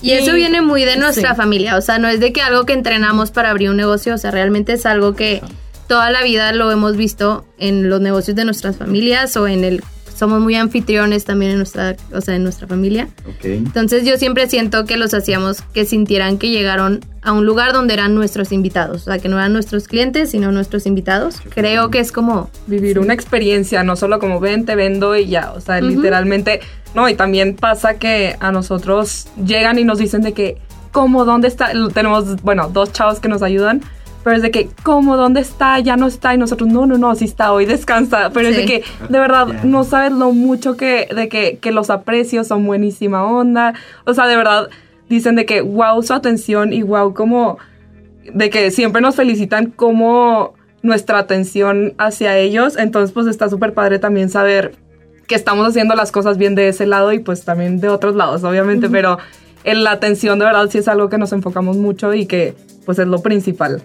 Y 0.02 0.12
eso 0.12 0.34
viene 0.34 0.60
muy 0.60 0.84
de 0.84 0.96
nuestra 0.96 1.34
familia. 1.34 1.76
O 1.76 1.80
sea, 1.80 1.98
no 1.98 2.08
es 2.08 2.20
de 2.20 2.32
que 2.32 2.42
algo 2.42 2.64
que 2.66 2.74
entrenamos 2.74 3.30
para 3.30 3.50
abrir 3.50 3.70
un 3.70 3.76
negocio. 3.76 4.14
O 4.14 4.18
sea, 4.18 4.30
realmente 4.30 4.74
es 4.74 4.86
algo 4.86 5.14
que 5.14 5.42
toda 5.88 6.10
la 6.10 6.22
vida 6.22 6.52
lo 6.52 6.70
hemos 6.70 6.96
visto 6.96 7.46
en 7.58 7.88
los 7.88 8.00
negocios 8.00 8.36
de 8.36 8.44
nuestras 8.44 8.76
familias 8.76 9.36
o 9.36 9.48
en 9.48 9.64
el 9.64 9.82
somos 10.14 10.40
muy 10.40 10.54
anfitriones 10.54 11.24
también 11.24 11.52
en 11.52 11.56
nuestra, 11.58 11.96
o 12.12 12.20
sea, 12.20 12.36
en 12.36 12.42
nuestra 12.42 12.66
familia. 12.66 13.08
Entonces 13.42 14.04
yo 14.04 14.16
siempre 14.16 14.48
siento 14.48 14.84
que 14.84 14.96
los 14.96 15.12
hacíamos 15.14 15.60
que 15.72 15.84
sintieran 15.84 16.38
que 16.38 16.50
llegaron 16.50 17.00
a 17.22 17.32
un 17.32 17.46
lugar 17.46 17.72
donde 17.72 17.94
eran 17.94 18.14
nuestros 18.14 18.52
invitados, 18.52 19.02
o 19.02 19.04
sea, 19.06 19.18
que 19.18 19.28
no 19.28 19.36
eran 19.36 19.52
nuestros 19.52 19.88
clientes, 19.88 20.30
sino 20.30 20.52
nuestros 20.52 20.86
invitados. 20.86 21.40
Creo 21.54 21.90
que 21.90 21.98
es 21.98 22.12
como 22.12 22.50
vivir 22.66 22.98
una 22.98 23.14
experiencia, 23.14 23.82
no 23.82 23.96
solo 23.96 24.18
como 24.18 24.40
ven, 24.40 24.66
te 24.66 24.76
vendo 24.76 25.16
y 25.16 25.26
ya, 25.26 25.52
o 25.52 25.60
sea, 25.60 25.80
literalmente, 25.80 26.60
no, 26.94 27.08
y 27.08 27.14
también 27.14 27.56
pasa 27.56 27.98
que 27.98 28.36
a 28.40 28.52
nosotros 28.52 29.26
llegan 29.44 29.78
y 29.78 29.84
nos 29.84 29.98
dicen 29.98 30.22
de 30.22 30.32
que, 30.32 30.58
¿cómo? 30.92 31.24
¿Dónde 31.24 31.48
está? 31.48 31.72
Tenemos, 31.92 32.42
bueno, 32.42 32.68
dos 32.68 32.92
chavos 32.92 33.20
que 33.20 33.28
nos 33.28 33.42
ayudan 33.42 33.82
pero 34.24 34.36
es 34.36 34.42
de 34.42 34.50
que, 34.50 34.70
¿cómo? 34.82 35.18
¿Dónde 35.18 35.40
está? 35.40 35.78
Ya 35.80 35.96
no 35.96 36.06
está. 36.06 36.34
Y 36.34 36.38
nosotros, 36.38 36.68
no, 36.70 36.86
no, 36.86 36.96
no, 36.96 37.14
sí 37.14 37.26
está, 37.26 37.52
hoy 37.52 37.66
descansa. 37.66 38.30
Pero 38.32 38.48
es 38.48 38.56
de 38.56 38.64
que, 38.64 38.82
de 39.08 39.18
verdad, 39.18 39.46
no 39.64 39.84
sabes 39.84 40.12
lo 40.12 40.32
mucho 40.32 40.78
que, 40.78 41.06
de 41.14 41.28
que, 41.28 41.58
que 41.58 41.72
los 41.72 41.90
aprecios 41.90 42.48
son 42.48 42.64
buenísima 42.64 43.22
onda. 43.24 43.74
O 44.06 44.14
sea, 44.14 44.26
de 44.26 44.36
verdad, 44.36 44.70
dicen 45.10 45.36
de 45.36 45.44
que, 45.44 45.60
wow, 45.60 46.02
su 46.02 46.14
atención 46.14 46.72
y 46.72 46.82
wow, 46.82 47.12
como, 47.12 47.58
de 48.32 48.48
que 48.48 48.70
siempre 48.70 49.02
nos 49.02 49.14
felicitan 49.14 49.66
como 49.66 50.54
nuestra 50.80 51.18
atención 51.18 51.92
hacia 51.98 52.38
ellos. 52.38 52.78
Entonces, 52.78 53.12
pues 53.12 53.26
está 53.26 53.50
súper 53.50 53.74
padre 53.74 53.98
también 53.98 54.30
saber 54.30 54.74
que 55.26 55.34
estamos 55.34 55.68
haciendo 55.68 55.94
las 55.94 56.12
cosas 56.12 56.38
bien 56.38 56.54
de 56.54 56.68
ese 56.68 56.86
lado 56.86 57.12
y 57.12 57.18
pues 57.18 57.44
también 57.44 57.78
de 57.78 57.90
otros 57.90 58.14
lados, 58.14 58.42
obviamente, 58.42 58.88
pero 58.88 59.18
en 59.64 59.84
la 59.84 59.92
atención 59.92 60.38
de 60.38 60.44
verdad 60.44 60.68
sí 60.70 60.78
es 60.78 60.88
algo 60.88 61.08
que 61.08 61.18
nos 61.18 61.32
enfocamos 61.32 61.76
mucho 61.76 62.12
y 62.14 62.26
que 62.26 62.54
pues 62.84 62.98
es 62.98 63.06
lo 63.06 63.20
principal. 63.20 63.82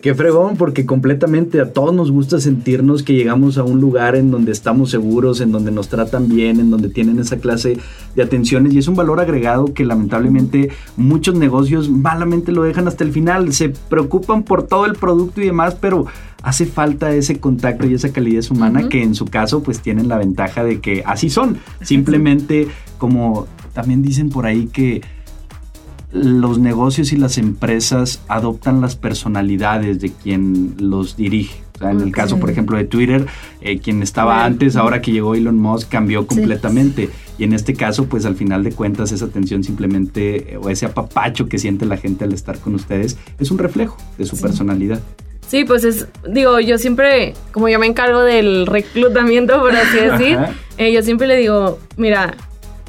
Qué 0.00 0.14
fregón, 0.14 0.56
porque 0.56 0.86
completamente 0.86 1.60
a 1.60 1.72
todos 1.72 1.94
nos 1.94 2.10
gusta 2.10 2.40
sentirnos 2.40 3.02
que 3.02 3.14
llegamos 3.14 3.58
a 3.58 3.64
un 3.64 3.80
lugar 3.80 4.14
en 4.14 4.30
donde 4.30 4.52
estamos 4.52 4.90
seguros, 4.90 5.40
en 5.40 5.52
donde 5.52 5.70
nos 5.70 5.88
tratan 5.88 6.28
bien, 6.28 6.60
en 6.60 6.70
donde 6.70 6.88
tienen 6.88 7.18
esa 7.18 7.38
clase 7.38 7.78
de 8.14 8.22
atenciones 8.22 8.72
y 8.74 8.78
es 8.78 8.88
un 8.88 8.94
valor 8.94 9.20
agregado 9.20 9.72
que 9.74 9.84
lamentablemente 9.84 10.70
muchos 10.96 11.34
negocios 11.34 11.88
malamente 11.88 12.52
lo 12.52 12.62
dejan 12.62 12.88
hasta 12.88 13.04
el 13.04 13.12
final. 13.12 13.52
Se 13.52 13.70
preocupan 13.70 14.42
por 14.42 14.64
todo 14.64 14.86
el 14.86 14.94
producto 14.94 15.40
y 15.40 15.46
demás, 15.46 15.76
pero 15.80 16.06
hace 16.42 16.66
falta 16.66 17.12
ese 17.14 17.40
contacto 17.40 17.86
y 17.86 17.94
esa 17.94 18.12
calidez 18.12 18.50
humana 18.50 18.88
que 18.88 19.02
en 19.02 19.14
su 19.14 19.26
caso 19.26 19.62
pues 19.62 19.80
tienen 19.80 20.08
la 20.08 20.18
ventaja 20.18 20.62
de 20.62 20.80
que 20.80 21.02
así 21.04 21.30
son. 21.30 21.58
Simplemente 21.82 22.68
como 22.98 23.46
también 23.72 24.02
dicen 24.02 24.30
por 24.30 24.46
ahí 24.46 24.66
que 24.66 25.02
los 26.12 26.58
negocios 26.58 27.12
y 27.12 27.16
las 27.16 27.38
empresas 27.38 28.22
adoptan 28.28 28.80
las 28.80 28.96
personalidades 28.96 30.00
de 30.00 30.10
quien 30.12 30.74
los 30.78 31.16
dirige. 31.16 31.62
en 31.80 32.00
el 32.00 32.10
caso, 32.10 32.38
por 32.38 32.48
ejemplo, 32.48 32.76
de 32.78 32.84
Twitter, 32.84 33.26
eh, 33.60 33.78
quien 33.78 34.02
estaba 34.02 34.44
antes, 34.44 34.76
ahora 34.76 35.02
que 35.02 35.12
llegó 35.12 35.34
Elon 35.34 35.58
Musk, 35.58 35.90
cambió 35.90 36.26
completamente. 36.26 37.10
Y 37.38 37.44
en 37.44 37.52
este 37.52 37.74
caso, 37.74 38.06
pues 38.06 38.24
al 38.24 38.34
final 38.34 38.64
de 38.64 38.72
cuentas, 38.72 39.12
esa 39.12 39.26
atención 39.26 39.62
simplemente, 39.62 40.54
eh, 40.54 40.56
o 40.56 40.70
ese 40.70 40.86
apapacho 40.86 41.48
que 41.48 41.58
siente 41.58 41.84
la 41.84 41.98
gente 41.98 42.24
al 42.24 42.32
estar 42.32 42.58
con 42.58 42.74
ustedes, 42.74 43.18
es 43.38 43.50
un 43.50 43.58
reflejo 43.58 43.98
de 44.16 44.24
su 44.24 44.40
personalidad. 44.40 45.00
Sí, 45.46 45.64
pues 45.64 45.84
es, 45.84 46.08
digo, 46.28 46.58
yo 46.60 46.78
siempre, 46.78 47.34
como 47.52 47.68
yo 47.68 47.78
me 47.78 47.86
encargo 47.86 48.22
del 48.22 48.66
reclutamiento, 48.66 49.60
por 49.60 49.76
así 49.76 49.96
decir, 50.10 50.38
eh, 50.78 50.92
yo 50.92 51.02
siempre 51.02 51.26
le 51.26 51.36
digo, 51.36 51.78
mira, 51.96 52.34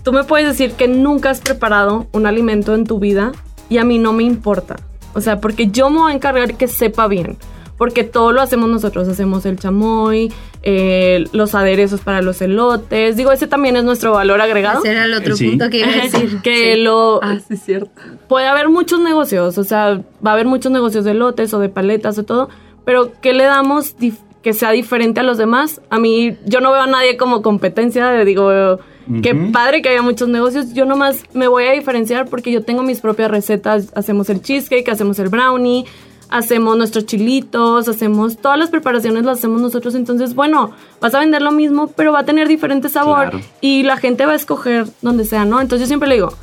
Tú 0.07 0.13
me 0.13 0.23
puedes 0.23 0.47
decir 0.47 0.71
que 0.71 0.87
nunca 0.87 1.31
has 1.31 1.41
preparado 1.41 2.07
un 2.13 2.27
alimento 2.27 2.73
en 2.73 2.85
tu 2.85 2.97
vida 2.97 3.33
y 3.67 3.77
a 3.77 3.83
mí 3.83 3.99
no 3.99 4.13
me 4.13 4.23
importa. 4.23 4.77
O 5.13 5.19
sea, 5.19 5.41
porque 5.41 5.67
yo 5.67 5.89
me 5.89 5.99
voy 5.99 6.13
a 6.13 6.15
encargar 6.15 6.55
que 6.55 6.69
sepa 6.69 7.09
bien. 7.09 7.35
Porque 7.77 8.05
todo 8.05 8.31
lo 8.31 8.39
hacemos 8.39 8.69
nosotros. 8.69 9.09
Hacemos 9.09 9.45
el 9.45 9.59
chamoy, 9.59 10.31
eh, 10.63 11.25
los 11.33 11.55
aderezos 11.55 11.99
para 11.99 12.21
los 12.21 12.41
elotes. 12.41 13.17
Digo, 13.17 13.33
ese 13.33 13.47
también 13.47 13.75
es 13.75 13.83
nuestro 13.83 14.13
valor 14.13 14.39
agregado. 14.39 14.79
Ese 14.79 14.91
era 14.91 15.03
el 15.03 15.13
otro 15.13 15.35
punto 15.35 15.69
que 15.69 15.79
iba 15.79 15.89
a 15.89 15.91
decir. 16.03 16.39
que 16.41 16.77
lo... 16.77 17.21
Ah, 17.21 17.39
sí, 17.45 17.57
cierto. 17.57 17.91
Puede 18.29 18.47
haber 18.47 18.69
muchos 18.69 19.01
negocios. 19.01 19.57
O 19.57 19.65
sea, 19.65 20.01
va 20.25 20.29
a 20.29 20.33
haber 20.35 20.45
muchos 20.45 20.71
negocios 20.71 21.03
de 21.03 21.11
elotes 21.11 21.53
o 21.53 21.59
de 21.59 21.67
paletas 21.67 22.17
o 22.17 22.23
todo. 22.23 22.47
Pero, 22.85 23.11
¿qué 23.21 23.33
le 23.33 23.43
damos 23.43 23.93
que 24.41 24.53
sea 24.53 24.71
diferente 24.71 25.19
a 25.19 25.23
los 25.23 25.37
demás? 25.37 25.81
A 25.89 25.99
mí, 25.99 26.37
yo 26.45 26.61
no 26.61 26.71
veo 26.71 26.83
a 26.83 26.87
nadie 26.87 27.17
como 27.17 27.41
competencia. 27.41 28.23
Digo 28.23 28.79
Qué 29.21 29.33
padre 29.53 29.81
que 29.81 29.89
haya 29.89 30.01
muchos 30.01 30.27
negocios. 30.27 30.73
Yo 30.73 30.85
nomás 30.85 31.23
me 31.33 31.47
voy 31.47 31.65
a 31.65 31.71
diferenciar 31.71 32.27
porque 32.27 32.51
yo 32.51 32.63
tengo 32.63 32.83
mis 32.83 32.99
propias 32.99 33.31
recetas. 33.31 33.91
Hacemos 33.95 34.29
el 34.29 34.41
cheesecake, 34.41 34.89
hacemos 34.89 35.17
el 35.19 35.29
brownie, 35.29 35.85
hacemos 36.29 36.77
nuestros 36.77 37.05
chilitos, 37.05 37.87
hacemos 37.87 38.37
todas 38.37 38.59
las 38.59 38.69
preparaciones 38.69 39.23
las 39.23 39.39
hacemos 39.39 39.61
nosotros. 39.61 39.95
Entonces, 39.95 40.35
bueno, 40.35 40.71
vas 40.99 41.13
a 41.13 41.19
vender 41.19 41.41
lo 41.41 41.51
mismo, 41.51 41.87
pero 41.87 42.11
va 42.11 42.19
a 42.19 42.25
tener 42.25 42.47
diferente 42.47 42.89
sabor 42.89 43.31
y 43.61 43.83
la 43.83 43.97
gente 43.97 44.25
va 44.25 44.33
a 44.33 44.35
escoger 44.35 44.87
donde 45.01 45.25
sea, 45.25 45.45
¿no? 45.45 45.61
Entonces 45.61 45.87
yo 45.87 45.87
siempre 45.87 46.09
le 46.09 46.15
digo, 46.15 46.33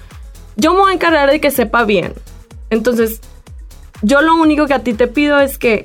yo 0.56 0.72
me 0.74 0.80
voy 0.80 0.92
a 0.92 0.94
encargar 0.94 1.30
de 1.30 1.40
que 1.40 1.50
sepa 1.50 1.84
bien. 1.84 2.14
Entonces, 2.70 3.20
yo 4.02 4.22
lo 4.22 4.34
único 4.36 4.66
que 4.66 4.74
a 4.74 4.80
ti 4.80 4.94
te 4.94 5.06
pido 5.06 5.38
es 5.40 5.58
que 5.58 5.84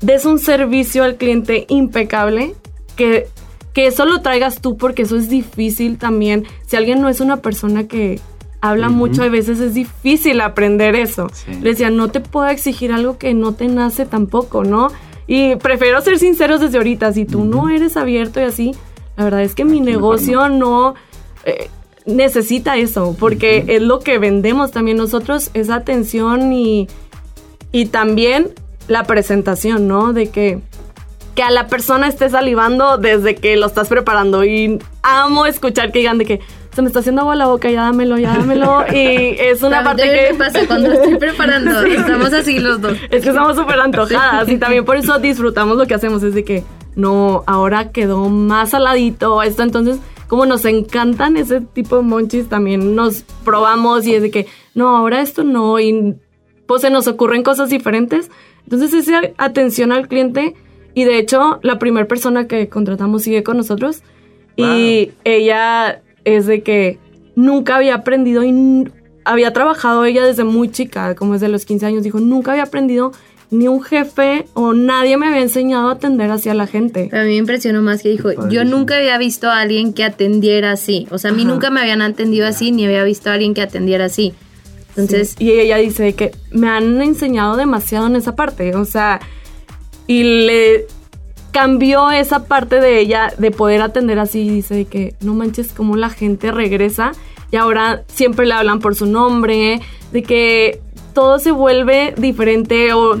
des 0.00 0.24
un 0.24 0.38
servicio 0.38 1.04
al 1.04 1.16
cliente 1.16 1.66
impecable, 1.68 2.54
que 2.96 3.28
que 3.76 3.86
eso 3.88 4.06
lo 4.06 4.22
traigas 4.22 4.62
tú 4.62 4.78
porque 4.78 5.02
eso 5.02 5.18
es 5.18 5.28
difícil 5.28 5.98
también. 5.98 6.46
Si 6.66 6.76
alguien 6.76 7.02
no 7.02 7.10
es 7.10 7.20
una 7.20 7.42
persona 7.42 7.86
que 7.86 8.20
habla 8.62 8.88
mucho, 8.88 9.22
a 9.22 9.28
veces 9.28 9.60
es 9.60 9.74
difícil 9.74 10.40
aprender 10.40 10.94
eso. 10.94 11.26
Le 11.60 11.72
decía, 11.72 11.90
no 11.90 12.08
te 12.08 12.20
puedo 12.20 12.46
exigir 12.46 12.90
algo 12.90 13.18
que 13.18 13.34
no 13.34 13.52
te 13.52 13.68
nace 13.68 14.06
tampoco, 14.06 14.64
¿no? 14.64 14.88
Y 15.26 15.56
prefiero 15.56 16.00
ser 16.00 16.18
sinceros 16.18 16.62
desde 16.62 16.78
ahorita. 16.78 17.12
Si 17.12 17.26
tú 17.26 17.44
no 17.44 17.68
eres 17.68 17.98
abierto 17.98 18.40
y 18.40 18.44
así, 18.44 18.74
la 19.14 19.24
verdad 19.24 19.42
es 19.42 19.54
que 19.54 19.66
mi 19.66 19.82
negocio 19.82 20.48
no... 20.48 20.94
Eh, 21.44 21.68
necesita 22.06 22.78
eso, 22.78 23.14
porque 23.18 23.62
es 23.68 23.82
lo 23.82 24.00
que 24.00 24.16
vendemos 24.16 24.70
también 24.70 24.96
nosotros, 24.96 25.50
esa 25.52 25.74
atención 25.74 26.50
y, 26.50 26.88
y 27.72 27.86
también 27.86 28.54
la 28.88 29.04
presentación, 29.04 29.86
¿no? 29.86 30.14
De 30.14 30.30
que 30.30 30.60
que 31.36 31.42
a 31.42 31.50
la 31.50 31.68
persona 31.68 32.08
esté 32.08 32.30
salivando 32.30 32.96
desde 32.96 33.34
que 33.36 33.56
lo 33.58 33.66
estás 33.66 33.88
preparando. 33.88 34.42
Y 34.42 34.78
amo 35.02 35.44
escuchar 35.44 35.92
que 35.92 35.98
digan 35.98 36.16
de 36.16 36.24
que 36.24 36.40
se 36.74 36.80
me 36.80 36.88
está 36.88 37.00
haciendo 37.00 37.22
agua 37.22 37.36
la 37.36 37.46
boca, 37.46 37.70
ya 37.70 37.82
dámelo, 37.82 38.16
ya 38.18 38.34
dámelo. 38.38 38.84
Y 38.92 39.36
es 39.38 39.62
una 39.62 39.84
parte 39.84 40.02
que... 40.04 40.28
¿Qué 40.30 40.34
pasa 40.34 40.60
cuando 40.66 40.90
estoy 40.92 41.16
preparando? 41.16 41.82
Estamos 41.84 42.32
así 42.32 42.58
los 42.58 42.80
dos. 42.80 42.96
Es 43.10 43.22
que 43.22 43.28
estamos 43.28 43.54
súper 43.54 43.78
antojadas 43.78 44.48
y 44.48 44.56
también 44.56 44.86
por 44.86 44.96
eso 44.96 45.18
disfrutamos 45.18 45.76
lo 45.76 45.86
que 45.86 45.94
hacemos. 45.94 46.22
Es 46.22 46.34
de 46.34 46.42
que, 46.42 46.64
no, 46.94 47.44
ahora 47.46 47.92
quedó 47.92 48.30
más 48.30 48.70
saladito 48.70 49.42
esto. 49.42 49.62
Entonces, 49.62 49.98
como 50.28 50.46
nos 50.46 50.64
encantan 50.64 51.36
ese 51.36 51.60
tipo 51.60 51.96
de 51.96 52.02
monchis, 52.02 52.48
también 52.48 52.94
nos 52.94 53.24
probamos 53.44 54.06
y 54.06 54.14
es 54.14 54.22
de 54.22 54.30
que, 54.30 54.46
no, 54.74 54.96
ahora 54.96 55.20
esto 55.20 55.44
no. 55.44 55.78
Y 55.80 56.16
pues 56.66 56.80
se 56.80 56.88
nos 56.88 57.06
ocurren 57.06 57.42
cosas 57.42 57.68
diferentes. 57.68 58.30
Entonces, 58.64 58.94
esa 58.94 59.20
atención 59.36 59.92
al 59.92 60.08
cliente 60.08 60.54
y 60.96 61.04
de 61.04 61.18
hecho, 61.18 61.60
la 61.62 61.78
primera 61.78 62.08
persona 62.08 62.48
que 62.48 62.70
contratamos 62.70 63.22
sigue 63.22 63.42
con 63.42 63.58
nosotros. 63.58 64.02
Y 64.56 65.10
ella 65.24 66.00
es 66.24 66.46
de 66.46 66.62
que 66.62 66.98
nunca 67.34 67.76
había 67.76 67.96
aprendido 67.96 68.42
y 68.42 68.90
había 69.22 69.52
trabajado 69.52 70.06
ella 70.06 70.24
desde 70.24 70.44
muy 70.44 70.70
chica, 70.70 71.14
como 71.14 71.34
desde 71.34 71.48
los 71.48 71.66
15 71.66 71.84
años. 71.84 72.02
Dijo, 72.02 72.18
nunca 72.18 72.52
había 72.52 72.62
aprendido 72.62 73.12
ni 73.50 73.68
un 73.68 73.82
jefe 73.82 74.46
o 74.54 74.72
nadie 74.72 75.18
me 75.18 75.26
había 75.26 75.42
enseñado 75.42 75.90
a 75.90 75.92
atender 75.92 76.30
hacia 76.30 76.54
la 76.54 76.66
gente. 76.66 77.10
a 77.12 77.24
mí 77.24 77.28
me 77.28 77.36
impresionó 77.36 77.82
más 77.82 78.02
que 78.02 78.08
dijo, 78.08 78.48
yo 78.48 78.64
nunca 78.64 78.96
había 78.96 79.18
visto 79.18 79.50
a 79.50 79.60
alguien 79.60 79.92
que 79.92 80.02
atendiera 80.02 80.72
así. 80.72 81.06
O 81.10 81.18
sea, 81.18 81.30
a 81.30 81.34
mí 81.34 81.44
nunca 81.44 81.68
me 81.68 81.82
habían 81.82 82.00
atendido 82.00 82.46
así, 82.46 82.72
ni 82.72 82.86
había 82.86 83.04
visto 83.04 83.28
a 83.28 83.34
alguien 83.34 83.52
que 83.52 83.60
atendiera 83.60 84.06
así. 84.06 84.32
Entonces... 84.96 85.36
Y 85.38 85.50
ella 85.50 85.76
dice 85.76 86.14
que 86.14 86.32
me 86.52 86.70
han 86.70 87.02
enseñado 87.02 87.58
demasiado 87.58 88.06
en 88.06 88.16
esa 88.16 88.34
parte. 88.34 88.74
O 88.74 88.86
sea, 88.86 89.20
y 90.06 90.46
le 90.46 90.86
cambió 91.52 92.10
esa 92.10 92.44
parte 92.44 92.80
de 92.80 92.98
ella 93.00 93.32
de 93.38 93.50
poder 93.50 93.80
atender 93.80 94.18
así. 94.18 94.48
Dice 94.48 94.84
que 94.84 95.14
no 95.20 95.34
manches 95.34 95.72
cómo 95.72 95.96
la 95.96 96.10
gente 96.10 96.52
regresa 96.52 97.12
y 97.50 97.56
ahora 97.56 98.02
siempre 98.08 98.46
le 98.46 98.54
hablan 98.54 98.80
por 98.80 98.94
su 98.94 99.06
nombre, 99.06 99.80
de 100.12 100.22
que 100.22 100.80
todo 101.14 101.38
se 101.38 101.50
vuelve 101.50 102.12
diferente 102.16 102.92
o, 102.92 103.18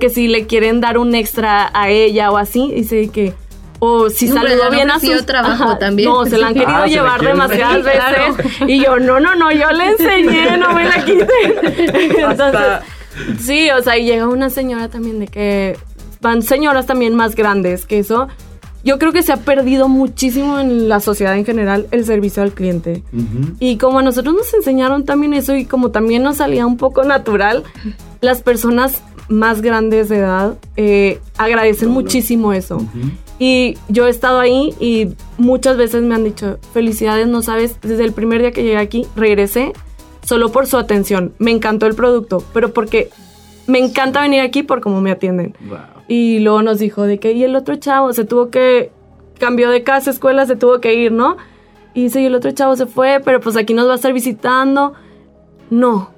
que 0.00 0.10
si 0.10 0.26
le 0.26 0.46
quieren 0.46 0.80
dar 0.80 0.98
un 0.98 1.14
extra 1.14 1.70
a 1.72 1.90
ella 1.90 2.32
o 2.32 2.38
así, 2.38 2.72
dice 2.74 3.08
que 3.08 3.34
o 3.78 4.10
si 4.10 4.26
saludó 4.26 4.70
bien 4.70 4.90
a 4.90 4.98
su 4.98 5.24
trabajo 5.24 5.76
también. 5.78 6.08
No, 6.08 6.24
se 6.24 6.38
la 6.38 6.48
han 6.48 6.54
querido 6.54 6.74
ah, 6.74 6.86
llevar 6.86 7.22
demasiadas 7.22 7.84
veces. 7.84 8.52
Y 8.66 8.82
yo, 8.82 8.98
no, 8.98 9.20
no, 9.20 9.36
no, 9.36 9.52
yo 9.52 9.70
le 9.70 9.90
enseñé, 9.90 10.56
no 10.56 10.72
me 10.72 10.84
la 10.84 11.04
quiten. 11.04 11.28
Entonces, 12.18 12.60
sí, 13.38 13.70
o 13.70 13.82
sea, 13.82 13.98
y 13.98 14.06
llega 14.06 14.26
una 14.26 14.50
señora 14.50 14.88
también 14.88 15.20
de 15.20 15.28
que 15.28 15.76
van 16.20 16.42
señoras 16.42 16.86
también 16.86 17.14
más 17.14 17.34
grandes 17.34 17.86
que 17.86 17.98
eso. 17.98 18.28
Yo 18.84 19.00
creo 19.00 19.12
que 19.12 19.24
se 19.24 19.32
ha 19.32 19.38
perdido 19.38 19.88
muchísimo 19.88 20.60
en 20.60 20.88
la 20.88 21.00
sociedad 21.00 21.36
en 21.36 21.44
general 21.44 21.88
el 21.90 22.04
servicio 22.04 22.42
al 22.42 22.52
cliente. 22.52 23.02
Y 23.58 23.78
como 23.78 23.98
a 23.98 24.02
nosotros 24.02 24.34
nos 24.34 24.54
enseñaron 24.54 25.04
también 25.04 25.34
eso 25.34 25.56
y 25.56 25.64
como 25.64 25.90
también 25.90 26.22
nos 26.22 26.36
salía 26.36 26.66
un 26.66 26.76
poco 26.76 27.02
natural, 27.02 27.64
las 28.20 28.42
personas 28.42 29.02
más 29.28 29.60
grandes 29.60 30.08
de 30.08 30.18
edad 30.18 30.56
eh, 30.76 31.20
agradecen 31.36 31.90
muchísimo 31.90 32.52
eso. 32.52 32.80
Y 33.38 33.76
yo 33.88 34.06
he 34.06 34.10
estado 34.10 34.38
ahí 34.38 34.72
y 34.80 35.08
muchas 35.36 35.76
veces 35.76 36.02
me 36.02 36.14
han 36.14 36.22
dicho, 36.24 36.58
felicidades, 36.72 37.26
no 37.26 37.42
sabes, 37.42 37.78
desde 37.82 38.04
el 38.04 38.12
primer 38.12 38.40
día 38.40 38.52
que 38.52 38.62
llegué 38.62 38.78
aquí, 38.78 39.06
regresé 39.16 39.72
solo 40.22 40.50
por 40.52 40.66
su 40.66 40.76
atención. 40.78 41.32
Me 41.38 41.50
encantó 41.50 41.86
el 41.86 41.94
producto, 41.94 42.42
pero 42.52 42.72
porque 42.72 43.10
me 43.66 43.78
encanta 43.78 44.20
venir 44.20 44.40
aquí 44.40 44.62
por 44.62 44.80
cómo 44.80 45.00
me 45.00 45.10
atienden. 45.10 45.54
Y 46.08 46.38
luego 46.40 46.62
nos 46.62 46.78
dijo 46.78 47.02
de 47.02 47.18
que, 47.18 47.32
y 47.32 47.44
el 47.44 47.56
otro 47.56 47.76
chavo 47.76 48.12
se 48.12 48.24
tuvo 48.24 48.50
que, 48.50 48.92
cambió 49.38 49.70
de 49.70 49.82
casa, 49.82 50.10
escuela, 50.10 50.46
se 50.46 50.56
tuvo 50.56 50.80
que 50.80 50.94
ir, 50.94 51.12
¿no? 51.12 51.36
Y 51.94 52.04
dice, 52.04 52.20
y 52.20 52.26
el 52.26 52.34
otro 52.34 52.50
chavo 52.52 52.76
se 52.76 52.86
fue, 52.86 53.20
pero 53.24 53.40
pues 53.40 53.56
aquí 53.56 53.74
nos 53.74 53.88
va 53.88 53.92
a 53.92 53.96
estar 53.96 54.12
visitando. 54.12 54.94
No, 55.70 56.10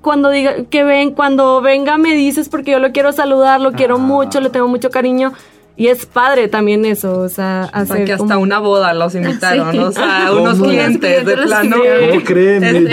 cuando 0.00 0.30
diga 0.30 0.64
que 0.64 0.84
ven, 0.84 1.12
cuando 1.12 1.60
venga 1.60 1.98
me 1.98 2.14
dices 2.14 2.48
porque 2.48 2.72
yo 2.72 2.78
lo 2.78 2.92
quiero 2.92 3.12
saludar, 3.12 3.60
lo 3.60 3.72
quiero 3.72 3.96
ah. 3.96 3.98
mucho, 3.98 4.40
le 4.40 4.50
tengo 4.50 4.68
mucho 4.68 4.90
cariño. 4.90 5.32
Y 5.78 5.86
es 5.86 6.06
padre 6.06 6.48
también 6.48 6.84
eso, 6.84 7.20
o 7.20 7.28
sea, 7.28 7.62
hacer 7.62 8.04
que 8.04 8.12
hasta 8.12 8.36
una 8.36 8.58
boda 8.58 8.92
los 8.94 9.14
invitaron, 9.14 9.78
o 9.78 9.92
sea, 9.92 10.32
unos 10.36 10.58
clientes 10.58 11.24
de 11.24 11.36
plano. 11.36 11.76
¿Cómo 11.76 12.24
creen? 12.24 12.90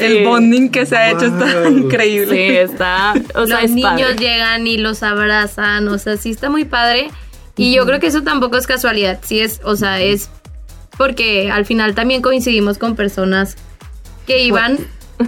El 0.00 0.24
bonding 0.26 0.68
que 0.68 0.84
se 0.84 0.98
ha 0.98 1.10
hecho 1.10 1.24
está 1.24 1.66
increíble. 1.70 2.36
Sí, 2.36 2.56
está, 2.58 3.14
o 3.34 3.46
sea, 3.46 3.62
Los 3.62 3.70
niños 3.70 4.16
llegan 4.18 4.66
y 4.66 4.76
los 4.76 5.02
abrazan, 5.02 5.88
o 5.88 5.96
sea, 5.96 6.18
sí 6.18 6.28
está 6.28 6.50
muy 6.50 6.66
padre. 6.66 7.08
Y 7.56 7.72
yo 7.72 7.86
creo 7.86 8.00
que 8.00 8.08
eso 8.08 8.22
tampoco 8.22 8.58
es 8.58 8.66
casualidad, 8.66 9.20
sí 9.22 9.40
es, 9.40 9.62
o 9.64 9.76
sea, 9.76 9.98
es 9.98 10.28
porque 10.98 11.50
al 11.50 11.64
final 11.64 11.94
también 11.94 12.20
coincidimos 12.20 12.76
con 12.76 12.96
personas 12.96 13.56
que 14.26 14.40
iban 14.44 14.76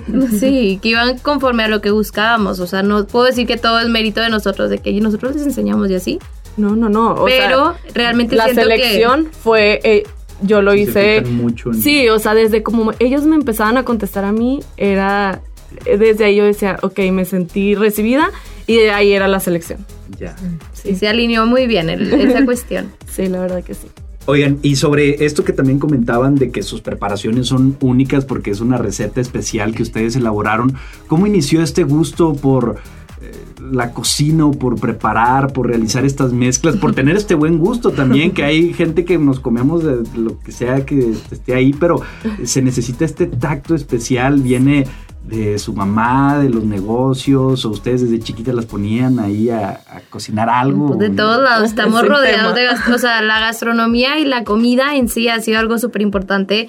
Sí, 0.39 0.79
que 0.83 0.91
iban 0.91 1.19
conforme 1.19 1.65
a 1.65 1.69
lo 1.69 1.81
que 1.81 1.91
buscábamos. 1.91 2.61
O 2.61 2.67
sea, 2.67 2.83
no 2.83 3.07
puedo 3.07 3.27
decir 3.27 3.47
que 3.47 3.57
todo 3.57 3.81
es 3.81 3.89
mérito 3.89 4.21
de 4.21 4.31
nosotros, 4.31 4.71
de 4.71 4.79
que 4.79 4.93
nosotros 5.01 5.35
les 5.35 5.45
enseñamos 5.45 5.91
y 5.91 5.95
así. 5.95 6.19
No, 6.57 6.77
no, 6.77 6.89
no. 6.89 7.25
pero 7.25 7.75
realmente 7.95 8.37
la 8.37 8.49
selección 8.53 9.29
fue. 9.33 9.81
Eh, 9.85 10.05
yo 10.43 10.61
lo 10.61 10.75
hice. 10.75 11.23
Mucho 11.23 11.73
Sí, 11.73 12.09
o 12.09 12.19
sea, 12.19 12.35
desde 12.35 12.63
como 12.63 12.93
ellos 12.99 13.25
me 13.25 13.37
empezaban 13.37 13.77
a 13.77 13.85
contestar 13.85 14.25
a 14.25 14.33
mí, 14.33 14.61
era. 14.77 15.41
Eh, 15.87 15.97
desde 15.97 16.25
ahí 16.25 16.37
yo 16.37 16.45
decía, 16.45 16.79
ok, 16.83 16.99
me 17.13 17.25
sentí 17.25 17.75
recibida 17.75 18.31
y 18.67 18.77
de 18.77 18.91
ahí 18.91 19.13
era 19.13 19.29
la 19.29 19.41
selección. 19.41 19.87
Ya. 20.19 20.37
Sí, 20.73 20.95
se 20.95 21.09
alineó 21.09 21.47
muy 21.47 21.67
bien 21.67 21.89
esa 21.89 22.45
cuestión. 22.45 22.93
Sí, 23.11 23.27
la 23.29 23.41
verdad 23.41 23.65
que 23.65 23.75
sí. 23.75 23.89
Oigan, 24.27 24.59
y 24.63 24.77
sobre 24.77 25.25
esto 25.25 25.45
que 25.45 25.53
también 25.53 25.81
comentaban 25.81 26.37
de 26.37 26.51
que 26.53 26.63
sus 26.63 26.81
preparaciones 26.81 27.49
son 27.49 27.77
únicas 27.81 28.25
porque 28.25 28.53
es 28.53 28.61
una 28.61 28.79
receta 28.79 29.21
especial 29.21 29.75
que 29.75 29.83
ustedes 29.83 30.15
elaboraron, 30.15 30.75
¿cómo 31.09 31.27
inició 31.27 31.61
este 31.61 31.83
gusto 31.83 32.33
por 32.35 32.77
eh, 33.21 33.33
la 33.73 33.93
cocina, 33.93 34.49
por 34.53 34.79
preparar, 34.79 35.53
por 35.53 35.67
realizar 35.67 36.05
estas 36.05 36.33
mezclas, 36.33 36.77
por 36.77 36.95
tener 36.95 37.17
este 37.17 37.35
buen 37.35 37.59
gusto 37.59 37.91
también, 37.91 38.31
que 38.31 38.45
hay 38.45 38.73
gente 38.73 39.05
que 39.05 39.19
nos 39.19 39.41
comemos 39.41 39.83
de 39.83 40.05
lo 40.17 40.39
que 40.39 40.53
sea 40.53 40.87
que 40.87 41.15
esté 41.31 41.55
ahí, 41.55 41.73
pero 41.73 42.03
se 42.45 42.63
necesita 42.63 43.05
este 43.05 43.27
tacto 43.27 43.75
especial, 43.75 44.41
viene 44.41 44.87
de 45.25 45.59
su 45.59 45.73
mamá, 45.73 46.39
de 46.39 46.51
los 46.51 46.65
negocios, 46.65 47.65
o 47.65 47.71
ustedes 47.71 48.03
desde 48.03 48.21
chiquitas 48.21 48.55
las 48.55 48.67
ponían 48.67 49.19
ahí 49.19 49.51
a, 49.51 49.81
cocinar 50.11 50.51
algo? 50.51 50.89
Pues 50.89 50.99
de 50.99 51.11
todos 51.11 51.43
lados, 51.43 51.69
estamos 51.69 52.07
rodeados 52.07 52.55
de 52.55 52.69
o 52.93 52.99
sea, 52.99 53.23
la 53.23 53.41
gastronomía 53.41 54.19
y 54.19 54.25
la 54.25 54.45
comida 54.45 54.97
en 54.97 55.09
sí 55.09 55.29
ha 55.29 55.41
sido 55.41 55.59
algo 55.59 55.79
súper 55.79 56.03
importante. 56.03 56.67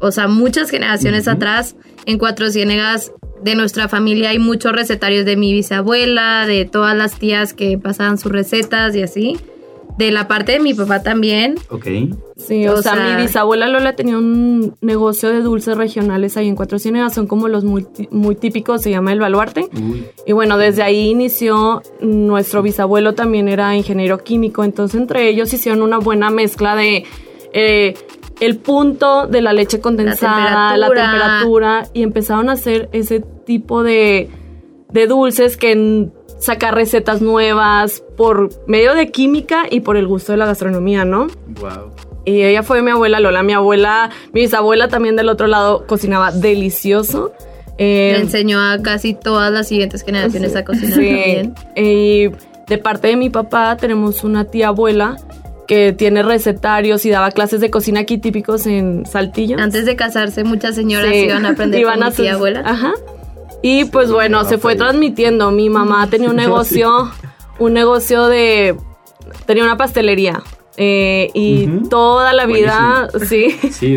O 0.00 0.12
sea, 0.12 0.28
muchas 0.28 0.70
generaciones 0.70 1.26
atrás, 1.26 1.74
en 2.06 2.18
Cuatro 2.18 2.50
Ciénegas, 2.50 3.12
de 3.42 3.54
nuestra 3.54 3.88
familia 3.88 4.30
hay 4.30 4.38
muchos 4.38 4.72
recetarios 4.72 5.24
de 5.24 5.36
mi 5.36 5.52
bisabuela, 5.52 6.46
de 6.46 6.64
todas 6.64 6.96
las 6.96 7.18
tías 7.18 7.54
que 7.54 7.78
pasaban 7.78 8.18
sus 8.18 8.32
recetas 8.32 8.94
y 8.94 9.02
así. 9.02 9.38
De 9.98 10.12
la 10.12 10.28
parte 10.28 10.52
de 10.52 10.60
mi 10.60 10.74
papá 10.74 11.02
también. 11.02 11.56
Ok. 11.70 11.86
Sí, 12.36 12.68
o, 12.68 12.80
sea, 12.80 12.94
mi 12.94 13.20
bisabuela 13.20 13.66
Lola 13.66 13.96
tenía 13.96 14.16
un 14.16 14.76
negocio 14.80 15.28
de 15.28 15.40
dulces 15.40 15.76
regionales 15.76 16.36
ahí 16.36 16.46
en 16.46 16.54
Cuatro 16.54 16.78
Ciénegas, 16.78 17.14
son 17.14 17.26
como 17.26 17.48
los 17.48 17.64
muy, 17.64 17.84
muy 18.12 18.36
típicos, 18.36 18.80
se 18.80 18.90
llama 18.90 19.12
El 19.12 19.18
Baluarte. 19.18 19.68
Y 20.24 20.32
bueno, 20.32 20.56
desde 20.56 20.84
ahí 20.84 21.08
inició, 21.08 21.82
nuestro 22.00 22.62
bisabuelo 22.62 23.14
también 23.14 23.48
era 23.48 23.74
ingeniero 23.74 24.18
químico, 24.18 24.62
entonces 24.62 25.00
entre 25.00 25.28
ellos 25.28 25.52
hicieron 25.52 25.82
una 25.82 25.98
buena 25.98 26.30
mezcla 26.30 26.76
de... 26.76 27.04
Eh, 27.52 27.94
el 28.40 28.56
punto 28.58 29.26
de 29.26 29.42
la 29.42 29.52
leche 29.52 29.80
condensada, 29.80 30.76
la 30.76 30.88
temperatura. 30.88 31.88
y 31.92 32.02
empezaron 32.04 32.48
a 32.48 32.52
hacer 32.52 32.88
ese 32.92 33.18
tipo 33.18 33.82
de, 33.82 34.30
de 34.92 35.06
dulces 35.08 35.56
que 35.56 36.08
sacar 36.38 36.74
recetas 36.74 37.20
nuevas 37.20 38.02
por 38.16 38.50
medio 38.66 38.94
de 38.94 39.10
química 39.10 39.64
y 39.70 39.80
por 39.80 39.96
el 39.96 40.06
gusto 40.06 40.32
de 40.32 40.38
la 40.38 40.46
gastronomía, 40.46 41.04
¿no? 41.04 41.26
Wow. 41.60 41.92
Y 42.24 42.42
ella 42.42 42.62
fue 42.62 42.82
mi 42.82 42.90
abuela 42.90 43.20
Lola. 43.20 43.42
Mi 43.42 43.54
abuela, 43.54 44.10
mi 44.32 44.42
bisabuela 44.42 44.88
también 44.88 45.16
del 45.16 45.28
otro 45.28 45.46
lado 45.46 45.86
cocinaba 45.86 46.30
delicioso. 46.30 47.32
Eh, 47.78 48.12
Le 48.14 48.20
enseñó 48.20 48.60
a 48.60 48.82
casi 48.82 49.14
todas 49.14 49.52
las 49.52 49.68
siguientes 49.68 50.02
generaciones 50.02 50.54
a 50.56 50.64
cocinar 50.64 50.98
sí. 50.98 51.50
Y 51.76 52.28
de 52.66 52.78
parte 52.78 53.08
de 53.08 53.16
mi 53.16 53.30
papá 53.30 53.76
tenemos 53.76 54.24
una 54.24 54.44
tía 54.44 54.68
abuela 54.68 55.16
que 55.66 55.92
tiene 55.92 56.22
recetarios 56.22 57.04
y 57.06 57.10
daba 57.10 57.30
clases 57.30 57.60
de 57.60 57.70
cocina 57.70 58.00
aquí 58.00 58.18
típicos 58.18 58.66
en 58.66 59.06
Saltillo. 59.06 59.58
Antes 59.58 59.86
de 59.86 59.96
casarse, 59.96 60.42
muchas 60.44 60.74
señoras 60.74 61.14
iban 61.14 61.46
a 61.46 61.50
aprender 61.50 61.82
con 61.84 62.00
mi 62.00 62.10
tía 62.12 62.34
abuela. 62.34 62.62
Ajá. 62.64 62.92
Y 63.62 63.86
pues 63.86 64.10
bueno, 64.10 64.44
se 64.44 64.58
fue 64.58 64.76
transmitiendo. 64.76 65.50
Mi 65.50 65.68
mamá 65.68 66.06
tenía 66.10 66.30
un 66.30 66.36
negocio, 66.36 67.10
un 67.58 67.72
negocio 67.72 68.26
de... 68.26 68.76
Tenía 69.46 69.64
una 69.64 69.76
pastelería. 69.76 70.42
Eh, 70.80 71.30
y 71.34 71.66
toda 71.90 72.32
la 72.32 72.46
vida, 72.46 73.08
sí. 73.28 73.48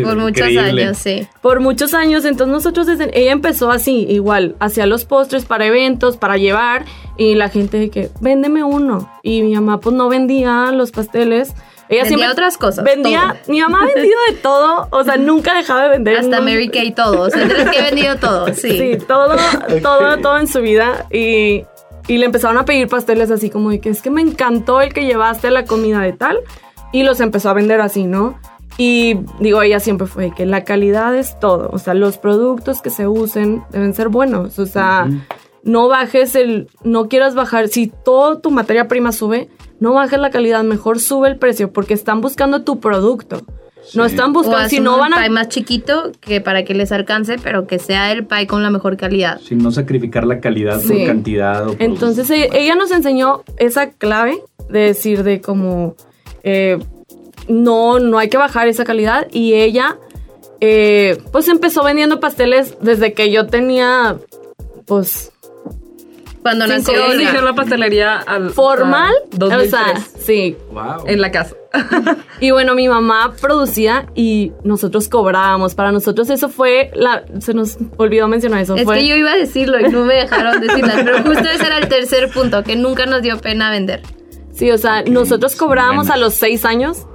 Por 0.02 0.16
muchos 0.16 0.48
años, 0.56 0.98
sí. 0.98 1.28
Por 1.40 1.60
muchos 1.60 1.94
años, 1.94 2.24
entonces 2.24 2.52
nosotros 2.52 2.88
desde, 2.88 3.16
ella 3.16 3.30
empezó 3.30 3.70
así, 3.70 4.04
igual, 4.10 4.56
hacía 4.58 4.86
los 4.86 5.04
postres 5.04 5.44
para 5.44 5.66
eventos, 5.66 6.16
para 6.16 6.38
llevar, 6.38 6.84
y 7.16 7.36
la 7.36 7.50
gente 7.50 7.78
de 7.78 7.88
que, 7.88 8.10
véndeme 8.20 8.64
uno. 8.64 9.08
Y 9.22 9.42
mi 9.42 9.54
mamá 9.54 9.78
pues 9.78 9.94
no 9.94 10.08
vendía 10.08 10.72
los 10.72 10.90
pasteles. 10.90 11.54
Ella 11.92 12.04
vendía 12.04 12.30
otras 12.30 12.56
cosas. 12.56 12.84
Vendía, 12.84 13.36
mi 13.48 13.60
mamá 13.60 13.82
ha 13.82 13.86
vendido 13.86 14.18
de 14.30 14.36
todo, 14.36 14.88
o 14.90 15.04
sea, 15.04 15.16
nunca 15.18 15.54
dejaba 15.54 15.84
de 15.84 15.88
vender. 15.90 16.16
Hasta 16.16 16.40
Mary 16.40 16.68
Kay 16.68 16.92
todo, 16.92 17.22
o 17.22 17.30
sea, 17.30 17.46
que 17.46 17.78
he 17.78 17.82
vendido 17.82 18.16
todo, 18.16 18.46
sí. 18.54 18.78
Sí, 18.78 18.98
todo, 19.06 19.36
todo, 19.82 20.18
todo 20.18 20.38
en 20.38 20.46
su 20.46 20.60
vida. 20.60 21.06
Y, 21.10 21.64
y 22.08 22.18
le 22.18 22.26
empezaron 22.26 22.56
a 22.58 22.64
pedir 22.64 22.88
pasteles 22.88 23.30
así 23.30 23.50
como 23.50 23.70
de 23.70 23.80
que 23.80 23.90
es 23.90 24.02
que 24.02 24.10
me 24.10 24.22
encantó 24.22 24.80
el 24.80 24.92
que 24.92 25.04
llevaste 25.04 25.50
la 25.50 25.64
comida 25.64 26.00
de 26.00 26.12
tal 26.12 26.38
y 26.92 27.02
los 27.02 27.20
empezó 27.20 27.50
a 27.50 27.54
vender 27.54 27.80
así, 27.80 28.04
¿no? 28.04 28.38
Y 28.78 29.18
digo, 29.38 29.62
ella 29.62 29.80
siempre 29.80 30.06
fue 30.06 30.32
que 30.34 30.46
la 30.46 30.64
calidad 30.64 31.14
es 31.14 31.38
todo, 31.38 31.68
o 31.72 31.78
sea, 31.78 31.94
los 31.94 32.16
productos 32.16 32.80
que 32.80 32.90
se 32.90 33.06
usen 33.06 33.62
deben 33.70 33.92
ser 33.92 34.08
buenos, 34.08 34.58
o 34.58 34.64
sea, 34.64 35.08
no 35.62 35.88
bajes 35.88 36.34
el, 36.34 36.68
no 36.82 37.08
quieras 37.08 37.34
bajar, 37.34 37.68
si 37.68 37.88
toda 37.88 38.40
tu 38.40 38.50
materia 38.50 38.88
prima 38.88 39.12
sube, 39.12 39.50
no 39.82 39.94
bajes 39.94 40.20
la 40.20 40.30
calidad, 40.30 40.62
mejor 40.62 41.00
sube 41.00 41.28
el 41.28 41.38
precio, 41.38 41.72
porque 41.72 41.92
están 41.92 42.20
buscando 42.20 42.62
tu 42.62 42.78
producto. 42.78 43.44
No 43.94 44.04
están 44.04 44.32
buscando, 44.32 44.68
si 44.68 44.78
no 44.78 44.96
van 44.96 45.12
a... 45.12 45.18
pie 45.18 45.28
más 45.28 45.48
chiquito 45.48 46.12
que 46.20 46.40
para 46.40 46.62
que 46.62 46.72
les 46.72 46.92
alcance, 46.92 47.36
pero 47.42 47.66
que 47.66 47.80
sea 47.80 48.12
el 48.12 48.24
pie 48.24 48.46
con 48.46 48.62
la 48.62 48.70
mejor 48.70 48.96
calidad. 48.96 49.40
Sin 49.40 49.58
no 49.58 49.72
sacrificar 49.72 50.24
la 50.24 50.38
calidad 50.38 50.80
por 50.80 51.04
cantidad. 51.04 51.66
Entonces 51.80 52.30
e, 52.30 52.48
ella 52.52 52.76
nos 52.76 52.92
enseñó 52.92 53.42
esa 53.56 53.90
clave 53.90 54.40
de 54.68 54.78
decir 54.78 55.24
de 55.24 55.40
como 55.40 55.96
eh, 56.44 56.78
no, 57.48 57.98
no 57.98 58.18
hay 58.18 58.28
que 58.28 58.36
bajar 58.36 58.68
esa 58.68 58.84
calidad. 58.84 59.26
Y 59.32 59.54
ella, 59.54 59.98
eh, 60.60 61.20
pues 61.32 61.48
empezó 61.48 61.82
vendiendo 61.82 62.20
pasteles 62.20 62.76
desde 62.80 63.14
que 63.14 63.32
yo 63.32 63.48
tenía, 63.48 64.16
pues... 64.86 65.31
Cuando 66.42 66.66
nació 66.66 66.94
la 67.40 67.54
pastelería 67.54 68.16
al, 68.16 68.50
formal, 68.50 69.14
o 69.40 69.60
sea, 69.60 69.94
sí, 70.18 70.56
en 71.06 71.20
la 71.20 71.30
casa. 71.30 71.54
y 72.40 72.50
bueno, 72.50 72.74
mi 72.74 72.88
mamá 72.88 73.32
producía 73.40 74.06
y 74.14 74.52
nosotros 74.64 75.08
cobrábamos. 75.08 75.74
Para 75.74 75.92
nosotros 75.92 76.28
eso 76.30 76.48
fue 76.48 76.90
la 76.94 77.24
se 77.40 77.54
nos 77.54 77.78
olvidó 77.96 78.26
mencionar 78.26 78.60
eso. 78.60 78.74
Es 78.74 78.88
que 78.88 79.06
yo 79.06 79.16
iba 79.16 79.32
a 79.32 79.36
decirlo 79.36 79.78
y 79.80 79.84
no 79.84 80.04
me 80.04 80.14
dejaron 80.14 80.60
decirlo, 80.60 80.92
pero 80.96 81.22
justo 81.22 81.48
ese 81.48 81.66
era 81.66 81.78
el 81.78 81.88
tercer 81.88 82.28
punto, 82.30 82.64
que 82.64 82.74
nunca 82.74 83.06
nos 83.06 83.22
dio 83.22 83.38
pena 83.38 83.70
vender. 83.70 84.02
Sí, 84.52 84.70
o 84.70 84.78
sea, 84.78 85.02
nosotros 85.02 85.56
cobrábamos 85.56 86.10
a 86.10 86.16
los 86.16 86.34
seis 86.34 86.64
años. 86.64 87.06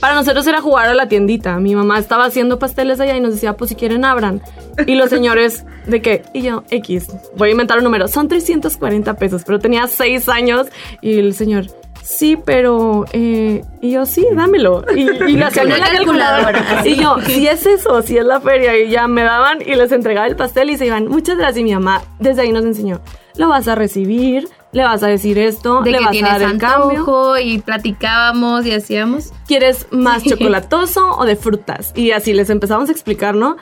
Para 0.00 0.14
nosotros 0.14 0.46
era 0.46 0.60
jugar 0.60 0.86
a 0.86 0.94
la 0.94 1.08
tiendita. 1.08 1.58
Mi 1.58 1.74
mamá 1.74 1.98
estaba 1.98 2.24
haciendo 2.24 2.58
pasteles 2.58 3.00
allá 3.00 3.16
y 3.16 3.20
nos 3.20 3.34
decía, 3.34 3.56
pues 3.56 3.70
si 3.70 3.74
quieren 3.74 4.04
abran. 4.04 4.40
Y 4.86 4.94
los 4.94 5.10
señores, 5.10 5.64
¿de 5.86 6.00
qué? 6.00 6.22
Y 6.32 6.42
yo, 6.42 6.62
X, 6.70 7.08
voy 7.36 7.48
a 7.48 7.52
inventar 7.52 7.78
un 7.78 7.84
número. 7.84 8.06
Son 8.06 8.28
340 8.28 9.14
pesos, 9.14 9.42
pero 9.44 9.58
tenía 9.58 9.86
seis 9.88 10.28
años. 10.28 10.68
Y 11.02 11.18
el 11.18 11.34
señor, 11.34 11.66
sí, 12.02 12.38
pero... 12.44 13.06
Eh, 13.12 13.62
y 13.80 13.90
yo, 13.90 14.06
sí, 14.06 14.24
dámelo. 14.32 14.84
Y, 14.94 15.00
y 15.00 15.36
la 15.36 15.50
calculadora. 15.50 16.82
Y 16.84 16.94
yo, 16.94 17.16
si 17.26 17.48
es 17.48 17.66
eso, 17.66 18.00
si 18.02 18.16
es 18.16 18.24
la 18.24 18.40
feria. 18.40 18.78
Y 18.78 18.90
ya 18.90 19.08
me 19.08 19.22
daban 19.22 19.62
y 19.62 19.74
les 19.74 19.90
entregaba 19.90 20.28
el 20.28 20.36
pastel 20.36 20.70
y 20.70 20.76
se 20.76 20.86
iban, 20.86 21.08
muchas 21.08 21.36
gracias. 21.36 21.58
Y 21.58 21.64
mi 21.64 21.74
mamá 21.74 22.02
desde 22.20 22.42
ahí 22.42 22.52
nos 22.52 22.64
enseñó, 22.64 23.00
lo 23.36 23.48
vas 23.48 23.66
a 23.66 23.74
recibir, 23.74 24.48
le 24.72 24.82
vas 24.82 25.02
a 25.02 25.06
decir 25.06 25.38
esto, 25.38 25.82
le 25.82 26.00
vas 26.00 26.16
a 26.16 26.26
dar 26.26 26.42
el 26.42 26.58
cambio. 26.58 27.38
Y 27.38 27.58
platicábamos 27.58 28.66
y 28.66 28.72
hacíamos. 28.72 29.32
¿Quieres 29.46 29.86
más 29.90 30.22
chocolatoso 30.24 31.10
o 31.16 31.24
de 31.24 31.36
frutas? 31.36 31.92
Y 31.94 32.10
así 32.10 32.32
les 32.32 32.50
empezamos 32.50 32.88
a 32.88 32.92
explicar, 32.92 33.34
¿no? 33.34 33.56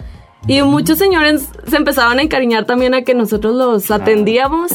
Y 0.48 0.62
muchos 0.62 0.98
señores 0.98 1.48
se 1.66 1.76
empezaban 1.76 2.18
a 2.18 2.22
encariñar 2.22 2.66
también 2.66 2.94
a 2.94 3.02
que 3.02 3.14
nosotros 3.14 3.54
los 3.56 3.90
atendíamos. 3.90 4.72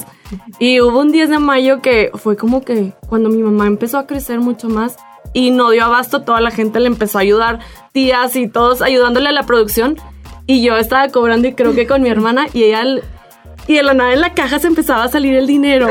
Y 0.60 0.82
hubo 0.82 1.00
un 1.00 1.12
10 1.12 1.30
de 1.30 1.40
mayo 1.40 1.82
que 1.82 2.12
fue 2.16 2.36
como 2.36 2.64
que 2.64 2.94
cuando 3.08 3.30
mi 3.30 3.42
mamá 3.42 3.68
empezó 3.68 3.98
a 3.98 4.08
crecer 4.08 4.40
mucho 4.40 4.70
más 4.70 4.98
y 5.34 5.52
no 5.52 5.70
dio 5.70 5.86
abasto, 5.86 6.24
toda 6.24 6.42
la 6.42 6.52
gente 6.52 6.80
le 6.80 6.88
empezó 6.88 7.18
a 7.18 7.22
ayudar, 7.22 7.60
tías 7.94 8.36
y 8.36 8.48
todos 8.48 8.82
ayudándole 8.82 9.30
a 9.30 9.34
la 9.34 9.44
producción. 9.44 9.98
Y 10.46 10.62
yo 10.62 10.76
estaba 10.76 11.08
cobrando 11.10 11.48
y 11.48 11.54
creo 11.54 11.74
que 11.74 11.88
con 11.88 12.02
mi 12.02 12.10
hermana 12.10 12.48
y 12.54 12.64
ella... 12.64 12.84
Y 13.68 13.76
de 13.76 13.84
la 13.84 13.94
nada 13.94 14.14
en 14.14 14.22
la 14.22 14.34
caja 14.34 14.60
se 14.60 14.68
empezaba 14.68 15.04
a 15.04 15.10
salir 15.10 15.36
el 15.36 15.48
dinero. 15.48 15.90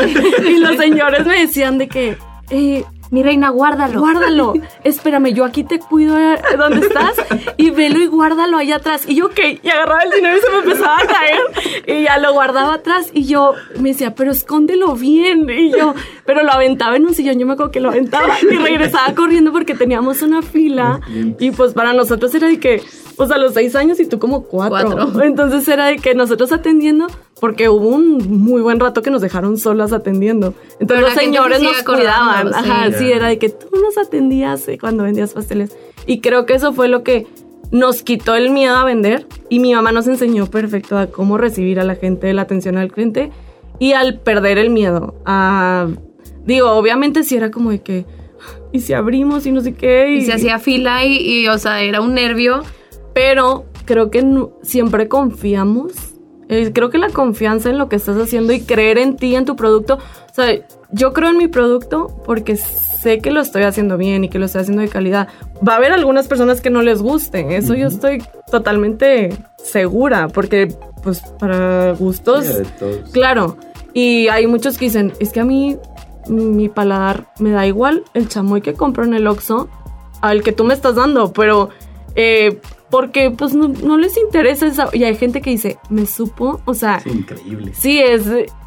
y 0.46 0.58
los 0.58 0.76
señores 0.76 1.26
me 1.26 1.40
decían 1.40 1.78
de 1.78 1.88
que... 1.88 2.16
Eh, 2.50 2.84
mi 3.12 3.22
reina, 3.22 3.50
guárdalo. 3.50 4.00
Guárdalo. 4.00 4.54
Espérame, 4.84 5.34
yo 5.34 5.44
aquí 5.44 5.64
te 5.64 5.78
cuido 5.78 6.18
eh, 6.18 6.40
donde 6.56 6.86
estás 6.86 7.14
y 7.58 7.68
velo 7.68 8.00
y 8.00 8.06
guárdalo 8.06 8.56
allá 8.56 8.76
atrás. 8.76 9.04
Y 9.06 9.16
yo, 9.16 9.28
¿qué? 9.28 9.60
Y 9.62 9.68
agarraba 9.68 10.00
el 10.04 10.12
dinero 10.12 10.38
y 10.38 10.40
se 10.40 10.50
me 10.50 10.56
empezaba 10.60 10.96
a 10.96 11.06
caer. 11.06 11.40
Y 11.86 12.04
ya 12.04 12.16
lo 12.16 12.32
guardaba 12.32 12.72
atrás 12.72 13.10
y 13.12 13.26
yo 13.26 13.52
me 13.78 13.90
decía, 13.90 14.14
pero 14.14 14.30
escóndelo 14.32 14.94
bien. 14.94 15.46
Y 15.50 15.72
yo, 15.72 15.94
pero 16.24 16.42
lo 16.42 16.52
aventaba 16.52 16.96
en 16.96 17.04
un 17.04 17.12
sillón. 17.12 17.38
Yo 17.38 17.44
me 17.44 17.52
acuerdo 17.52 17.70
que 17.70 17.80
lo 17.80 17.90
aventaba 17.90 18.34
y 18.40 18.56
regresaba 18.56 19.14
corriendo 19.14 19.52
porque 19.52 19.74
teníamos 19.74 20.22
una 20.22 20.40
fila. 20.40 21.00
Y 21.38 21.50
pues 21.50 21.74
para 21.74 21.92
nosotros 21.92 22.34
era 22.34 22.48
de 22.48 22.58
que, 22.58 22.82
pues 23.22 23.36
a 23.36 23.38
los 23.38 23.54
seis 23.54 23.76
años 23.76 24.00
y 24.00 24.06
tú 24.06 24.18
como 24.18 24.44
cuatro. 24.44 25.22
Entonces 25.22 25.66
era 25.68 25.86
de 25.86 25.96
que 25.96 26.14
nosotros 26.14 26.52
atendiendo 26.52 27.06
porque 27.40 27.68
hubo 27.68 27.88
un 27.88 28.18
muy 28.44 28.62
buen 28.62 28.80
rato 28.80 29.02
que 29.02 29.10
nos 29.10 29.22
dejaron 29.22 29.58
solas 29.58 29.92
atendiendo. 29.92 30.54
Entonces 30.80 31.06
los 31.06 31.14
señores 31.14 31.62
nos 31.62 31.82
cuidaban. 31.82 32.54
Ajá, 32.54 32.92
sí, 32.92 33.10
era 33.10 33.28
de 33.28 33.38
que 33.38 33.48
tú 33.48 33.68
nos 33.82 33.98
atendías 33.98 34.66
eh, 34.68 34.78
cuando 34.78 35.04
vendías 35.04 35.32
pasteles. 35.32 35.76
Y 36.06 36.20
creo 36.20 36.46
que 36.46 36.54
eso 36.54 36.72
fue 36.72 36.88
lo 36.88 37.02
que 37.02 37.26
nos 37.70 38.02
quitó 38.02 38.34
el 38.34 38.50
miedo 38.50 38.76
a 38.76 38.84
vender 38.84 39.26
y 39.48 39.58
mi 39.58 39.74
mamá 39.74 39.92
nos 39.92 40.06
enseñó 40.06 40.46
perfecto 40.46 40.98
a 40.98 41.06
cómo 41.06 41.38
recibir 41.38 41.80
a 41.80 41.84
la 41.84 41.94
gente, 41.94 42.32
la 42.32 42.42
atención 42.42 42.76
al 42.76 42.92
cliente 42.92 43.32
y 43.78 43.92
al 43.92 44.20
perder 44.20 44.58
el 44.58 44.70
miedo. 44.70 45.14
A, 45.24 45.88
digo, 46.44 46.70
obviamente 46.72 47.24
sí 47.24 47.36
era 47.36 47.50
como 47.50 47.70
de 47.70 47.80
que, 47.80 48.04
y 48.72 48.80
si 48.80 48.92
abrimos 48.92 49.46
y 49.46 49.52
no 49.52 49.62
sé 49.62 49.74
qué. 49.74 50.10
Y, 50.12 50.22
se 50.22 50.32
hacía 50.32 50.58
fila 50.58 51.04
y, 51.04 51.16
y, 51.16 51.48
o 51.48 51.58
sea, 51.58 51.82
era 51.82 52.00
un 52.00 52.14
nervio. 52.14 52.62
Pero 53.14 53.66
creo 53.84 54.10
que 54.10 54.24
siempre 54.62 55.08
confiamos 55.08 56.12
eh, 56.52 56.70
creo 56.74 56.90
que 56.90 56.98
la 56.98 57.08
confianza 57.08 57.70
en 57.70 57.78
lo 57.78 57.88
que 57.88 57.96
estás 57.96 58.18
haciendo 58.18 58.52
y 58.52 58.60
creer 58.60 58.98
en 58.98 59.16
ti, 59.16 59.34
en 59.36 59.46
tu 59.46 59.56
producto. 59.56 59.94
O 59.94 60.34
sea, 60.34 60.54
yo 60.90 61.14
creo 61.14 61.30
en 61.30 61.38
mi 61.38 61.48
producto 61.48 62.08
porque 62.26 62.56
sé 62.56 63.20
que 63.20 63.30
lo 63.30 63.40
estoy 63.40 63.62
haciendo 63.62 63.96
bien 63.96 64.24
y 64.24 64.28
que 64.28 64.38
lo 64.38 64.44
estoy 64.44 64.60
haciendo 64.60 64.82
de 64.82 64.88
calidad. 64.88 65.28
Va 65.66 65.72
a 65.72 65.76
haber 65.76 65.92
algunas 65.92 66.28
personas 66.28 66.60
que 66.60 66.68
no 66.68 66.82
les 66.82 67.00
gusten, 67.00 67.52
eso 67.52 67.74
yo 67.74 67.88
estoy 67.88 68.22
totalmente 68.50 69.30
segura, 69.56 70.28
porque 70.28 70.68
pues 71.02 71.20
para 71.38 71.92
gustos, 71.92 72.44
claro. 73.12 73.56
Y 73.94 74.28
hay 74.28 74.46
muchos 74.46 74.76
que 74.76 74.84
dicen, 74.84 75.14
es 75.20 75.32
que 75.32 75.40
a 75.40 75.46
mí 75.46 75.78
mi 76.28 76.68
paladar 76.68 77.28
me 77.38 77.50
da 77.50 77.66
igual 77.66 78.04
el 78.12 78.28
chamoy 78.28 78.60
que 78.60 78.74
compro 78.74 79.04
en 79.04 79.14
el 79.14 79.26
Oxxo 79.26 79.70
al 80.20 80.42
que 80.42 80.52
tú 80.52 80.64
me 80.64 80.74
estás 80.74 80.96
dando, 80.96 81.32
pero 81.32 81.70
eh, 82.14 82.60
porque 82.92 83.30
pues 83.30 83.54
no, 83.54 83.96
les 83.96 84.18
interesa 84.18 84.66
esa, 84.66 84.90
y 84.92 85.04
hay 85.04 85.16
gente 85.16 85.40
que 85.40 85.48
dice, 85.48 85.78
me 85.88 86.04
supo, 86.04 86.60
o 86.66 86.74
sea, 86.74 86.98
es 86.98 87.06
increíble. 87.06 87.72
Sí, 87.74 87.98
es 87.98 88.24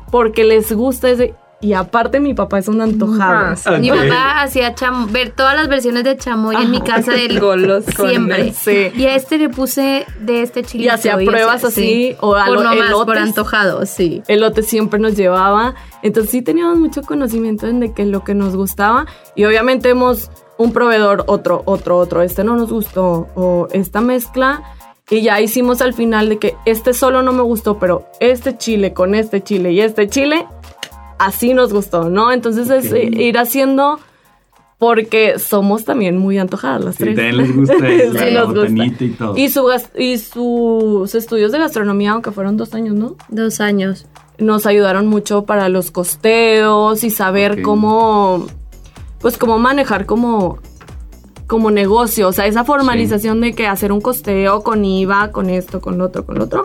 porque 0.10 0.44
les 0.44 0.74
gusta 0.74 1.12
ese 1.12 1.36
y 1.62 1.74
aparte 1.74 2.20
mi 2.20 2.34
papá 2.34 2.58
es 2.58 2.68
un 2.68 2.82
antojado. 2.82 3.56
Ah, 3.66 3.78
mi 3.78 3.92
papá 3.92 4.42
hacía 4.42 4.74
ver 5.10 5.30
todas 5.30 5.56
las 5.56 5.68
versiones 5.68 6.04
de 6.04 6.18
chamoy 6.18 6.56
en 6.56 6.72
mi 6.72 6.82
casa 6.82 7.12
del 7.12 7.40
golos 7.42 7.86
siempre. 7.86 8.52
Sí. 8.52 8.92
Y 8.96 9.06
a 9.06 9.16
este 9.16 9.38
le 9.38 9.50
puse 9.50 10.08
de 10.20 10.42
este 10.42 10.64
chile. 10.64 10.86
Y 10.86 10.88
hacía 10.90 11.18
pruebas 11.18 11.64
así 11.64 12.16
o 12.20 12.34
por 12.34 12.64
no 12.64 13.06
por 13.06 13.18
antojado, 13.18 13.86
sí. 13.86 14.24
Elote 14.28 14.64
siempre 14.64 15.00
nos 15.00 15.16
llevaba. 15.16 15.76
Entonces 16.02 16.32
sí 16.32 16.42
teníamos 16.42 16.80
mucho 16.80 17.04
conocimiento 17.04 17.68
de 17.68 17.94
que 17.94 18.06
lo 18.06 18.24
que 18.24 18.34
nos 18.34 18.56
gustaba 18.56 19.06
y 19.36 19.46
obviamente 19.46 19.90
hemos 19.90 20.32
un 20.58 20.72
proveedor, 20.72 21.24
otro, 21.28 21.64
otro, 21.66 21.98
otro, 21.98 22.22
este 22.22 22.44
no 22.44 22.56
nos 22.56 22.72
gustó, 22.72 23.28
o 23.36 23.68
esta 23.72 24.02
mezcla, 24.02 24.64
y 25.10 25.22
ya 25.22 25.40
hicimos 25.40 25.82
al 25.82 25.94
final 25.94 26.30
de 26.30 26.40
que 26.40 26.56
este 26.66 26.94
solo 26.94 27.22
no 27.22 27.32
me 27.34 27.44
gustó, 27.44 27.78
pero 27.78 28.08
este 28.20 28.58
chile 28.58 28.94
con 28.94 29.14
este 29.14 29.42
chile 29.44 29.72
y 29.72 29.82
este 29.82 30.08
chile, 30.10 30.48
así 31.20 31.54
nos 31.54 31.74
gustó, 31.74 32.10
¿no? 32.10 32.32
Entonces 32.32 32.70
es 32.70 32.92
ir 32.92 33.38
haciendo 33.38 34.00
porque 34.78 35.40
somos 35.40 35.86
también 35.86 36.18
muy 36.18 36.38
antojadas 36.38 36.84
las 36.84 36.96
tres. 36.98 37.18
Sí, 37.18 37.32
les 37.32 37.56
gusta 37.56 37.76
sí, 37.78 38.34
nos 38.34 38.54
gusta. 38.54 39.04
y 39.04 39.10
todo. 39.12 39.38
Y, 39.38 39.50
su, 39.50 39.72
y 39.98 40.18
sus 40.18 41.16
estudios 41.16 41.52
de 41.52 41.60
gastronomía, 41.60 42.12
aunque 42.12 42.32
fueron 42.32 42.58
dos 42.58 42.74
años, 42.74 42.96
¿no? 42.96 43.16
Dos 43.30 43.62
años. 43.62 44.08
Nos 44.38 44.66
ayudaron 44.66 45.08
mucho 45.08 45.46
para 45.46 45.70
los 45.70 45.92
costeos 45.92 47.04
y 47.04 47.10
saber 47.10 47.62
cómo 47.62 48.48
pues 49.20 49.38
como 49.38 49.58
manejar 49.58 50.06
como 50.06 50.60
como 51.48 51.70
negocio, 51.72 52.28
o 52.28 52.34
sea, 52.34 52.48
esa 52.48 52.64
formalización 52.64 53.42
de 53.42 53.54
que 53.54 53.68
hacer 53.68 53.92
un 53.92 54.02
costeo 54.02 54.64
con 54.64 54.84
IVA, 54.84 55.32
con 55.32 55.50
esto, 55.50 55.80
con 55.80 55.98
lo 55.98 56.06
otro, 56.06 56.26
con 56.26 56.38
lo 56.38 56.46
otro, 56.46 56.64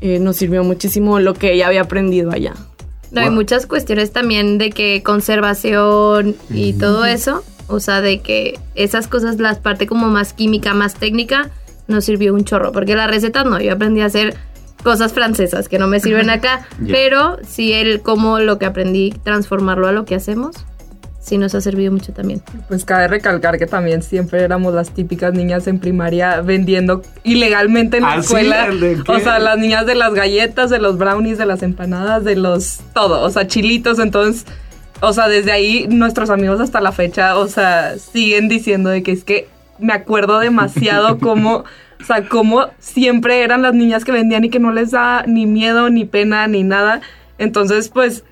eh, 0.00 0.18
nos 0.18 0.36
sirvió 0.36 0.64
muchísimo 0.64 1.20
lo 1.20 1.34
que 1.34 1.52
ella 1.52 1.66
había 1.66 1.82
aprendido 1.82 2.30
allá. 2.30 2.54
No, 3.10 3.20
hay 3.20 3.30
muchas 3.30 3.66
cuestiones 3.66 4.12
también 4.12 4.58
de 4.58 4.70
que 4.70 5.02
conservación 5.04 6.34
y 6.50 6.72
todo 6.72 7.04
eso, 7.04 7.44
o 7.68 7.78
sea, 7.80 8.00
de 8.00 8.20
que 8.20 8.58
esas 8.74 9.06
cosas, 9.06 9.38
las 9.38 9.58
parte 9.58 9.86
como 9.86 10.08
más 10.08 10.32
química, 10.32 10.74
más 10.74 10.94
técnica, 10.94 11.50
nos 11.86 12.06
sirvió 12.06 12.34
un 12.34 12.44
chorro, 12.44 12.72
porque 12.72 12.96
las 12.96 13.08
recetas 13.08 13.44
no, 13.44 13.60
yo 13.60 13.72
aprendí 13.72 14.00
a 14.00 14.06
hacer 14.06 14.34
cosas 14.82 15.12
francesas 15.12 15.68
que 15.68 15.78
no 15.78 15.86
me 15.86 16.00
sirven 16.00 16.28
acá, 16.28 16.66
pero 16.88 17.38
sí 17.46 17.72
el 17.72 18.00
cómo 18.00 18.40
lo 18.40 18.58
que 18.58 18.66
aprendí, 18.66 19.14
transformarlo 19.22 19.86
a 19.86 19.92
lo 19.92 20.04
que 20.04 20.14
hacemos 20.14 20.64
sí 21.24 21.38
nos 21.38 21.54
ha 21.54 21.60
servido 21.62 21.90
mucho 21.90 22.12
también. 22.12 22.42
Pues 22.68 22.84
cabe 22.84 23.08
recalcar 23.08 23.58
que 23.58 23.66
también 23.66 24.02
siempre 24.02 24.42
éramos 24.42 24.74
las 24.74 24.90
típicas 24.90 25.32
niñas 25.32 25.66
en 25.66 25.78
primaria 25.78 26.42
vendiendo 26.42 27.02
ilegalmente 27.22 27.96
en 27.96 28.02
la 28.02 28.12
¿Ah, 28.12 28.18
escuela. 28.18 28.68
o 29.08 29.18
sea, 29.18 29.38
las 29.38 29.56
niñas 29.58 29.86
de 29.86 29.94
las 29.94 30.12
galletas, 30.12 30.68
de 30.68 30.78
los 30.78 30.98
brownies, 30.98 31.38
de 31.38 31.46
las 31.46 31.62
empanadas, 31.62 32.24
de 32.24 32.36
los 32.36 32.80
todo, 32.92 33.22
o 33.22 33.30
sea, 33.30 33.46
chilitos, 33.46 33.98
entonces, 33.98 34.44
o 35.00 35.14
sea, 35.14 35.28
desde 35.28 35.50
ahí 35.50 35.86
nuestros 35.88 36.28
amigos 36.28 36.60
hasta 36.60 36.82
la 36.82 36.92
fecha, 36.92 37.38
o 37.38 37.48
sea, 37.48 37.96
siguen 37.98 38.48
diciendo 38.48 38.90
de 38.90 39.02
que 39.02 39.12
es 39.12 39.24
que 39.24 39.48
me 39.78 39.94
acuerdo 39.94 40.38
demasiado 40.40 41.18
cómo 41.20 41.64
o 42.00 42.06
sea, 42.06 42.28
cómo 42.28 42.66
siempre 42.80 43.42
eran 43.42 43.62
las 43.62 43.72
niñas 43.72 44.04
que 44.04 44.12
vendían 44.12 44.44
y 44.44 44.50
que 44.50 44.58
no 44.58 44.72
les 44.72 44.90
da 44.90 45.24
ni 45.26 45.46
miedo, 45.46 45.88
ni 45.88 46.04
pena, 46.04 46.46
ni 46.48 46.62
nada. 46.62 47.00
Entonces, 47.38 47.88
pues 47.88 48.24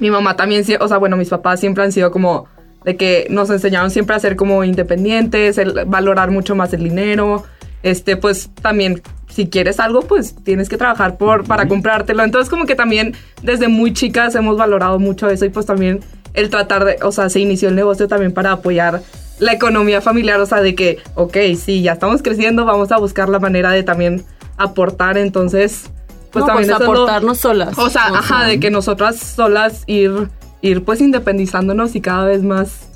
mi 0.00 0.10
mamá 0.10 0.36
también, 0.36 0.64
o 0.80 0.88
sea, 0.88 0.98
bueno, 0.98 1.16
mis 1.16 1.28
papás 1.28 1.60
siempre 1.60 1.84
han 1.84 1.92
sido 1.92 2.10
como 2.10 2.48
de 2.84 2.96
que 2.96 3.26
nos 3.30 3.50
enseñaron 3.50 3.90
siempre 3.90 4.16
a 4.16 4.18
ser 4.18 4.36
como 4.36 4.64
independientes, 4.64 5.58
el, 5.58 5.84
valorar 5.86 6.30
mucho 6.30 6.54
más 6.54 6.72
el 6.72 6.82
dinero. 6.82 7.44
Este, 7.82 8.16
pues 8.16 8.50
también, 8.60 9.02
si 9.28 9.48
quieres 9.48 9.80
algo, 9.80 10.02
pues 10.02 10.34
tienes 10.42 10.68
que 10.68 10.76
trabajar 10.76 11.16
por, 11.16 11.44
para 11.44 11.68
comprártelo. 11.68 12.22
Entonces, 12.24 12.50
como 12.50 12.66
que 12.66 12.74
también 12.74 13.14
desde 13.42 13.68
muy 13.68 13.92
chicas 13.92 14.34
hemos 14.34 14.56
valorado 14.56 14.98
mucho 14.98 15.28
eso 15.28 15.44
y 15.44 15.50
pues 15.50 15.66
también 15.66 16.00
el 16.34 16.50
tratar 16.50 16.84
de, 16.84 16.96
o 17.02 17.12
sea, 17.12 17.28
se 17.28 17.40
inició 17.40 17.68
el 17.68 17.74
negocio 17.74 18.08
también 18.08 18.32
para 18.32 18.52
apoyar 18.52 19.02
la 19.38 19.52
economía 19.52 20.00
familiar, 20.02 20.38
o 20.40 20.46
sea, 20.46 20.60
de 20.60 20.74
que, 20.74 20.98
ok, 21.14 21.36
sí, 21.58 21.82
ya 21.82 21.92
estamos 21.92 22.22
creciendo, 22.22 22.66
vamos 22.66 22.92
a 22.92 22.98
buscar 22.98 23.28
la 23.28 23.38
manera 23.38 23.70
de 23.70 23.82
también 23.82 24.22
aportar. 24.58 25.16
Entonces, 25.16 25.90
pues 26.30 26.46
también 26.46 26.68
pues 26.68 26.80
aportarnos 26.80 27.38
solas. 27.38 27.78
O 27.78 27.90
sea, 27.90 28.06
ajá, 28.06 28.44
de 28.44 28.60
que 28.60 28.70
nosotras 28.70 29.18
solas 29.18 29.84
ir, 29.86 30.28
ir 30.62 30.84
pues 30.84 31.00
independizándonos 31.00 31.94
y 31.96 32.00
cada 32.00 32.24
vez 32.24 32.42
más 32.42 32.90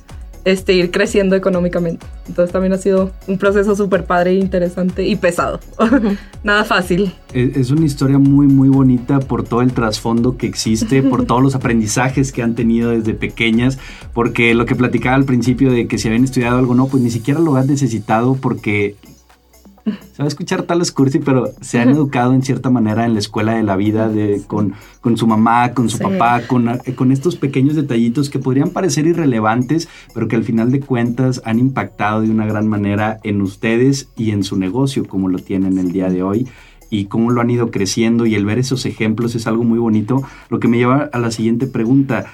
este, 0.45 0.75
ir 0.75 0.91
creciendo 0.91 1.37
económicamente. 1.37 2.07
Entonces 2.29 2.53
también 2.53 2.73
ha 2.73 2.79
sido 2.79 3.11
un 3.27 3.39
proceso 3.39 3.75
súper 3.75 4.05
padre, 4.05 4.35
interesante 4.35 5.07
y 5.07 5.17
pesado. 5.17 5.61
Nada 6.45 6.65
fácil. 6.65 7.15
Es 7.33 7.71
una 7.71 7.87
historia 7.87 8.19
muy, 8.19 8.47
muy 8.47 8.69
bonita 8.69 9.21
por 9.21 9.45
todo 9.45 9.63
el 9.63 9.73
trasfondo 9.73 10.37
que 10.37 10.47
existe, 10.47 11.03
por 11.03 11.25
todos 11.27 11.43
los 11.43 11.55
aprendizajes 11.55 12.33
que 12.33 12.43
han 12.43 12.55
tenido 12.55 12.91
desde 12.91 13.15
pequeñas, 13.15 13.79
porque 14.13 14.55
lo 14.55 14.67
que 14.67 14.77
platicaba 14.77 15.17
al 15.17 15.25
principio 15.25 15.73
de 15.73 15.87
que 15.87 15.99
si 15.99 16.09
habían 16.09 16.25
estudiado 16.25 16.59
algo, 16.59 16.75
no, 16.75 16.87
pues 16.87 17.03
ni 17.03 17.11
siquiera 17.11 17.41
lo 17.41 17.57
han 17.57 17.67
necesitado 17.67 18.35
porque 18.35 18.97
se 19.85 20.19
va 20.19 20.25
a 20.25 20.29
escuchar 20.29 20.63
tal 20.63 20.83
cursi, 20.93 21.19
pero 21.19 21.51
se 21.61 21.79
han 21.79 21.91
educado 21.91 22.33
en 22.33 22.43
cierta 22.43 22.71
manera 22.71 23.05
en 23.05 23.15
la 23.15 23.19
escuela 23.19 23.55
de 23.55 23.63
la 23.63 23.77
vida, 23.77 24.09
de, 24.09 24.43
con, 24.47 24.75
con 25.01 25.17
su 25.17 25.27
mamá, 25.27 25.73
con 25.73 25.91
su 25.91 25.99
papá, 25.99 26.47
con, 26.47 26.79
con 26.95 27.13
estos 27.13 27.37
pequeños 27.37 27.77
detallitos 27.77 28.31
que 28.31 28.39
podrían 28.39 28.71
parecer 28.71 29.07
irrelevantes, 29.07 29.89
pero 30.15 30.29
que 30.29 30.37
al 30.37 30.45
final 30.45 30.73
de 30.73 30.81
cuentas 30.81 31.43
han 31.45 31.59
impactado 31.59 32.23
de 32.23 32.31
una 32.31 32.47
gran 32.47 32.67
manera 32.67 33.19
en 33.25 33.43
ustedes 33.43 34.09
y 34.17 34.31
en 34.31 34.43
su 34.43 34.57
negocio, 34.57 35.07
como 35.07 35.29
lo 35.29 35.39
tienen 35.39 35.79
el 35.79 35.93
día 35.93 36.09
de 36.09 36.23
hoy 36.23 36.49
y 36.91 37.07
cómo 37.07 37.31
lo 37.31 37.41
han 37.41 37.51
ido 37.51 37.71
creciendo 37.71 38.25
y 38.25 38.35
el 38.35 38.45
ver 38.45 38.59
esos 38.59 38.87
ejemplos 38.87 39.35
es 39.35 39.47
algo 39.47 39.65
muy 39.65 39.79
bonito, 39.79 40.23
lo 40.49 40.61
que 40.61 40.69
me 40.69 40.79
lleva 40.79 41.11
a 41.13 41.19
la 41.19 41.31
siguiente 41.31 41.67
pregunta. 41.67 42.27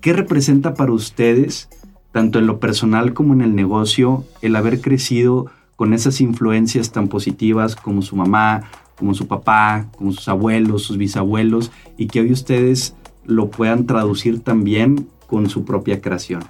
¿Qué 0.00 0.12
representa 0.12 0.74
para 0.74 0.92
ustedes, 0.92 1.68
tanto 2.12 2.38
en 2.38 2.46
lo 2.46 2.58
personal 2.58 3.12
como 3.12 3.34
en 3.34 3.42
el 3.42 3.54
negocio, 3.54 4.24
el 4.40 4.56
haber 4.56 4.80
crecido 4.80 5.46
con 5.76 5.92
esas 5.92 6.20
influencias 6.20 6.90
tan 6.90 7.08
positivas 7.08 7.76
como 7.76 8.02
su 8.02 8.16
mamá, 8.16 8.70
como 8.96 9.14
su 9.14 9.28
papá, 9.28 9.86
como 9.96 10.12
sus 10.12 10.26
abuelos, 10.28 10.82
sus 10.82 10.96
bisabuelos, 10.96 11.70
y 11.96 12.08
que 12.08 12.20
hoy 12.20 12.32
ustedes 12.32 12.94
lo 13.24 13.50
puedan 13.50 13.86
traducir 13.86 14.42
también 14.42 15.08
con 15.26 15.48
su 15.50 15.64
propia 15.64 16.00
creación. 16.00 16.44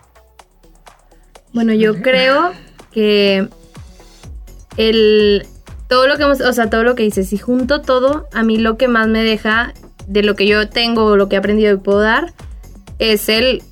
Bueno, 1.52 1.72
yo 1.72 2.00
creo 2.02 2.52
que 2.92 3.48
el 4.76 5.46
todo 5.88 6.08
lo 6.08 6.16
que 6.16 6.24
hemos, 6.24 6.40
o 6.40 6.52
sea, 6.52 6.68
todo 6.68 6.82
lo 6.82 6.94
que 6.94 7.04
dices, 7.04 7.28
si 7.28 7.38
junto 7.38 7.80
todo, 7.80 8.26
a 8.32 8.42
mí 8.42 8.58
lo 8.58 8.76
que 8.76 8.88
más 8.88 9.08
me 9.08 9.22
deja 9.22 9.72
de 10.06 10.22
lo 10.22 10.34
que 10.34 10.46
yo 10.46 10.68
tengo, 10.68 11.16
lo 11.16 11.28
que 11.28 11.36
he 11.36 11.38
aprendido 11.38 11.74
y 11.74 11.78
puedo 11.78 12.00
dar, 12.00 12.32
es 12.98 13.28
el 13.28 13.62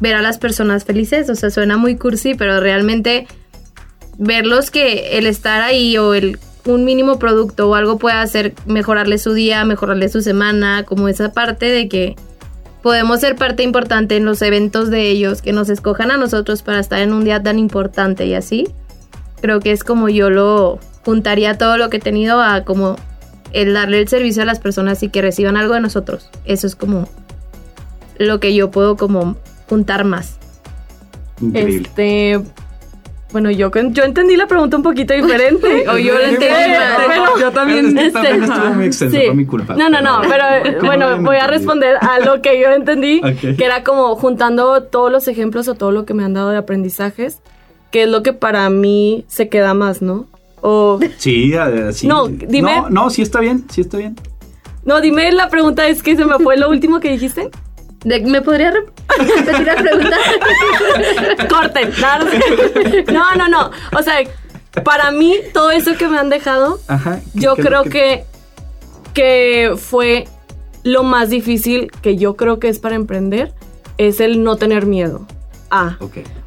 ver 0.00 0.14
a 0.14 0.22
las 0.22 0.38
personas 0.38 0.84
felices. 0.84 1.28
O 1.30 1.34
sea, 1.34 1.50
suena 1.50 1.76
muy 1.76 1.96
cursi, 1.96 2.34
pero 2.34 2.60
realmente 2.60 3.26
verlos 4.18 4.70
que 4.70 5.16
el 5.16 5.26
estar 5.26 5.62
ahí 5.62 5.96
o 5.96 6.12
el 6.12 6.38
un 6.66 6.84
mínimo 6.84 7.18
producto 7.18 7.70
o 7.70 7.74
algo 7.74 7.98
puede 7.98 8.16
hacer 8.16 8.54
mejorarle 8.66 9.16
su 9.16 9.32
día, 9.32 9.64
mejorarle 9.64 10.08
su 10.10 10.20
semana, 10.20 10.84
como 10.84 11.08
esa 11.08 11.32
parte 11.32 11.66
de 11.66 11.88
que 11.88 12.16
podemos 12.82 13.20
ser 13.20 13.36
parte 13.36 13.62
importante 13.62 14.16
en 14.16 14.24
los 14.24 14.42
eventos 14.42 14.90
de 14.90 15.08
ellos, 15.08 15.40
que 15.40 15.52
nos 15.52 15.70
escojan 15.70 16.10
a 16.10 16.16
nosotros 16.16 16.62
para 16.62 16.78
estar 16.80 17.00
en 17.00 17.12
un 17.12 17.24
día 17.24 17.42
tan 17.42 17.58
importante 17.58 18.26
y 18.26 18.34
así. 18.34 18.68
Creo 19.40 19.60
que 19.60 19.72
es 19.72 19.82
como 19.82 20.08
yo 20.08 20.30
lo 20.30 20.78
juntaría 21.04 21.56
todo 21.56 21.78
lo 21.78 21.88
que 21.88 21.96
he 21.98 22.00
tenido 22.00 22.42
a 22.42 22.64
como 22.64 22.96
el 23.52 23.72
darle 23.72 24.00
el 24.00 24.08
servicio 24.08 24.42
a 24.42 24.46
las 24.46 24.58
personas 24.58 25.02
y 25.02 25.08
que 25.08 25.22
reciban 25.22 25.56
algo 25.56 25.74
de 25.74 25.80
nosotros. 25.80 26.28
Eso 26.44 26.66
es 26.66 26.76
como 26.76 27.08
lo 28.18 28.40
que 28.40 28.54
yo 28.54 28.70
puedo 28.70 28.96
como 28.96 29.36
juntar 29.68 30.04
más. 30.04 30.36
Increíble. 31.40 31.88
Este, 31.88 32.40
bueno, 33.30 33.50
yo, 33.50 33.70
yo 33.70 34.04
entendí 34.04 34.36
la 34.36 34.46
pregunta 34.46 34.76
un 34.76 34.82
poquito 34.82 35.12
diferente. 35.12 35.86
o 35.88 35.98
yo 35.98 36.14
la 36.14 36.28
entendí 36.30 36.54
pero, 37.06 37.38
Yo 37.38 37.50
también. 37.50 37.96
Este, 37.98 38.36
estuvo 38.36 38.74
muy 38.74 38.86
extenso, 38.86 39.18
sí. 39.18 39.30
mi 39.34 39.44
culpa. 39.44 39.74
No, 39.74 39.90
no, 39.90 40.00
no, 40.00 40.22
pero 40.22 40.80
bueno, 40.86 41.20
voy 41.22 41.36
a 41.36 41.46
responder 41.46 41.96
a 42.00 42.20
lo 42.20 42.40
que 42.40 42.60
yo 42.60 42.70
entendí, 42.70 43.20
que 43.40 43.64
era 43.64 43.84
como 43.84 44.16
juntando 44.16 44.82
todos 44.84 45.12
los 45.12 45.28
ejemplos 45.28 45.68
o 45.68 45.74
todo 45.74 45.92
lo 45.92 46.06
que 46.06 46.14
me 46.14 46.24
han 46.24 46.32
dado 46.32 46.50
de 46.50 46.56
aprendizajes, 46.56 47.40
que 47.90 48.04
es 48.04 48.08
lo 48.08 48.22
que 48.22 48.32
para 48.32 48.70
mí 48.70 49.24
se 49.28 49.48
queda 49.48 49.74
más, 49.74 50.00
¿no? 50.00 50.26
O... 50.60 50.98
Sí, 51.18 51.52
sí. 51.92 52.08
No, 52.08 52.28
dime. 52.28 52.76
No, 52.76 52.90
no, 52.90 53.10
sí 53.10 53.22
está 53.22 53.40
bien, 53.40 53.64
sí 53.70 53.82
está 53.82 53.98
bien. 53.98 54.16
No, 54.84 55.02
dime 55.02 55.30
la 55.32 55.50
pregunta, 55.50 55.86
es 55.86 56.02
que 56.02 56.16
se 56.16 56.24
me 56.24 56.38
fue 56.38 56.56
lo 56.56 56.70
último 56.70 56.98
que 56.98 57.10
dijiste. 57.10 57.50
¿Me 58.04 58.42
podría 58.42 58.70
repetir 59.36 59.66
la 59.66 59.76
pregunta? 59.76 60.16
Corten. 61.48 61.92
No, 63.12 63.34
no, 63.34 63.48
no. 63.48 63.70
O 63.96 64.02
sea, 64.02 64.18
para 64.84 65.10
mí, 65.10 65.36
todo 65.52 65.70
eso 65.70 65.96
que 65.96 66.08
me 66.08 66.18
han 66.18 66.28
dejado, 66.28 66.80
yo 67.34 67.56
creo 67.56 67.84
que, 67.84 68.24
que 69.14 69.74
fue 69.76 70.26
lo 70.84 71.02
más 71.02 71.30
difícil 71.30 71.90
que 72.02 72.16
yo 72.16 72.36
creo 72.36 72.58
que 72.58 72.68
es 72.68 72.78
para 72.78 72.94
emprender, 72.94 73.52
es 73.98 74.20
el 74.20 74.44
no 74.44 74.56
tener 74.56 74.86
miedo. 74.86 75.26
Ah, 75.70 75.98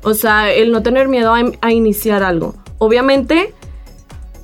o 0.03 0.13
sea, 0.13 0.51
el 0.51 0.71
no 0.71 0.81
tener 0.81 1.07
miedo 1.07 1.33
a 1.33 1.71
iniciar 1.71 2.23
algo. 2.23 2.55
Obviamente, 2.77 3.53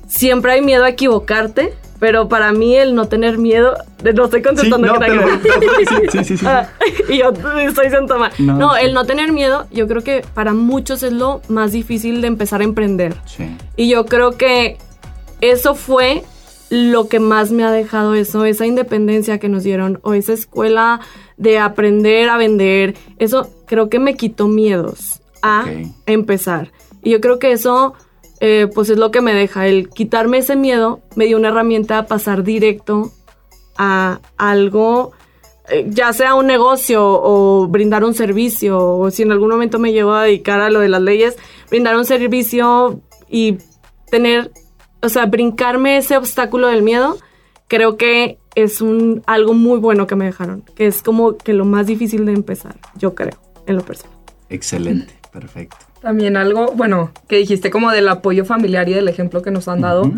siempre 0.06 0.52
hay 0.52 0.62
miedo 0.62 0.84
a 0.84 0.90
equivocarte, 0.90 1.74
pero 1.98 2.28
para 2.28 2.52
mí 2.52 2.76
el 2.76 2.94
no 2.94 3.06
tener 3.06 3.38
miedo, 3.38 3.74
no 4.14 4.24
estoy 4.24 4.42
contestando 4.42 4.86
sí, 4.86 4.94
no, 4.94 5.00
que 5.00 5.86
sí, 5.86 6.24
sí, 6.24 6.36
sí, 6.36 6.46
ah, 6.46 6.68
y 7.08 7.18
yo 7.18 7.32
estoy 7.58 7.90
sentada 7.90 8.20
mal. 8.20 8.32
No, 8.38 8.76
el 8.76 8.94
no 8.94 9.04
tener 9.04 9.32
miedo, 9.32 9.66
yo 9.72 9.88
creo 9.88 10.02
que 10.02 10.24
para 10.34 10.54
muchos 10.54 11.02
es 11.02 11.12
lo 11.12 11.42
más 11.48 11.72
difícil 11.72 12.20
de 12.20 12.28
empezar 12.28 12.60
a 12.60 12.64
emprender. 12.64 13.14
Sí. 13.26 13.56
Y 13.76 13.88
yo 13.88 14.06
creo 14.06 14.32
que 14.32 14.76
eso 15.40 15.74
fue 15.74 16.22
lo 16.70 17.08
que 17.08 17.18
más 17.18 17.50
me 17.50 17.64
ha 17.64 17.72
dejado 17.72 18.14
eso, 18.14 18.44
esa 18.44 18.66
independencia 18.66 19.38
que 19.38 19.48
nos 19.48 19.64
dieron 19.64 20.00
o 20.02 20.14
esa 20.14 20.34
escuela 20.34 21.00
de 21.36 21.58
aprender 21.58 22.28
a 22.28 22.36
vender, 22.36 22.94
eso 23.18 23.50
creo 23.66 23.88
que 23.88 23.98
me 23.98 24.16
quitó 24.16 24.48
miedos 24.48 25.20
a 25.42 25.64
empezar. 26.06 26.72
Y 27.02 27.10
yo 27.10 27.20
creo 27.20 27.38
que 27.38 27.52
eso 27.52 27.94
eh, 28.40 28.68
pues 28.72 28.90
es 28.90 28.98
lo 28.98 29.10
que 29.10 29.20
me 29.20 29.34
deja. 29.34 29.66
El 29.66 29.88
quitarme 29.88 30.38
ese 30.38 30.56
miedo 30.56 31.00
me 31.16 31.26
dio 31.26 31.36
una 31.36 31.48
herramienta 31.48 31.98
a 31.98 32.06
pasar 32.06 32.44
directo 32.44 33.12
a 33.76 34.20
algo, 34.36 35.12
eh, 35.68 35.86
ya 35.88 36.12
sea 36.12 36.34
un 36.34 36.46
negocio 36.46 37.02
o 37.04 37.66
brindar 37.68 38.04
un 38.04 38.14
servicio, 38.14 38.78
o 38.78 39.10
si 39.10 39.22
en 39.22 39.32
algún 39.32 39.50
momento 39.50 39.78
me 39.78 39.92
llevo 39.92 40.12
a 40.12 40.24
dedicar 40.24 40.60
a 40.60 40.70
lo 40.70 40.80
de 40.80 40.88
las 40.88 41.02
leyes, 41.02 41.36
brindar 41.70 41.96
un 41.96 42.04
servicio 42.04 43.00
y 43.28 43.58
tener, 44.10 44.50
o 45.02 45.08
sea, 45.08 45.26
brincarme 45.26 45.96
ese 45.98 46.16
obstáculo 46.16 46.68
del 46.68 46.82
miedo, 46.82 47.18
creo 47.68 47.96
que 47.96 48.38
es 48.54 48.80
un, 48.80 49.22
algo 49.26 49.54
muy 49.54 49.78
bueno 49.78 50.06
que 50.06 50.16
me 50.16 50.24
dejaron, 50.24 50.62
que 50.74 50.86
es 50.86 51.02
como 51.02 51.36
que 51.36 51.52
lo 51.52 51.64
más 51.64 51.86
difícil 51.86 52.24
de 52.26 52.32
empezar, 52.32 52.76
yo 52.96 53.14
creo, 53.14 53.38
en 53.66 53.76
lo 53.76 53.82
personal. 53.84 54.16
Excelente, 54.48 55.14
perfecto. 55.32 55.87
También 56.00 56.36
algo, 56.36 56.72
bueno, 56.74 57.10
que 57.28 57.36
dijiste 57.36 57.70
como 57.70 57.90
del 57.90 58.08
apoyo 58.08 58.44
familiar 58.44 58.88
y 58.88 58.94
del 58.94 59.08
ejemplo 59.08 59.42
que 59.42 59.50
nos 59.50 59.68
han 59.68 59.80
dado. 59.80 60.10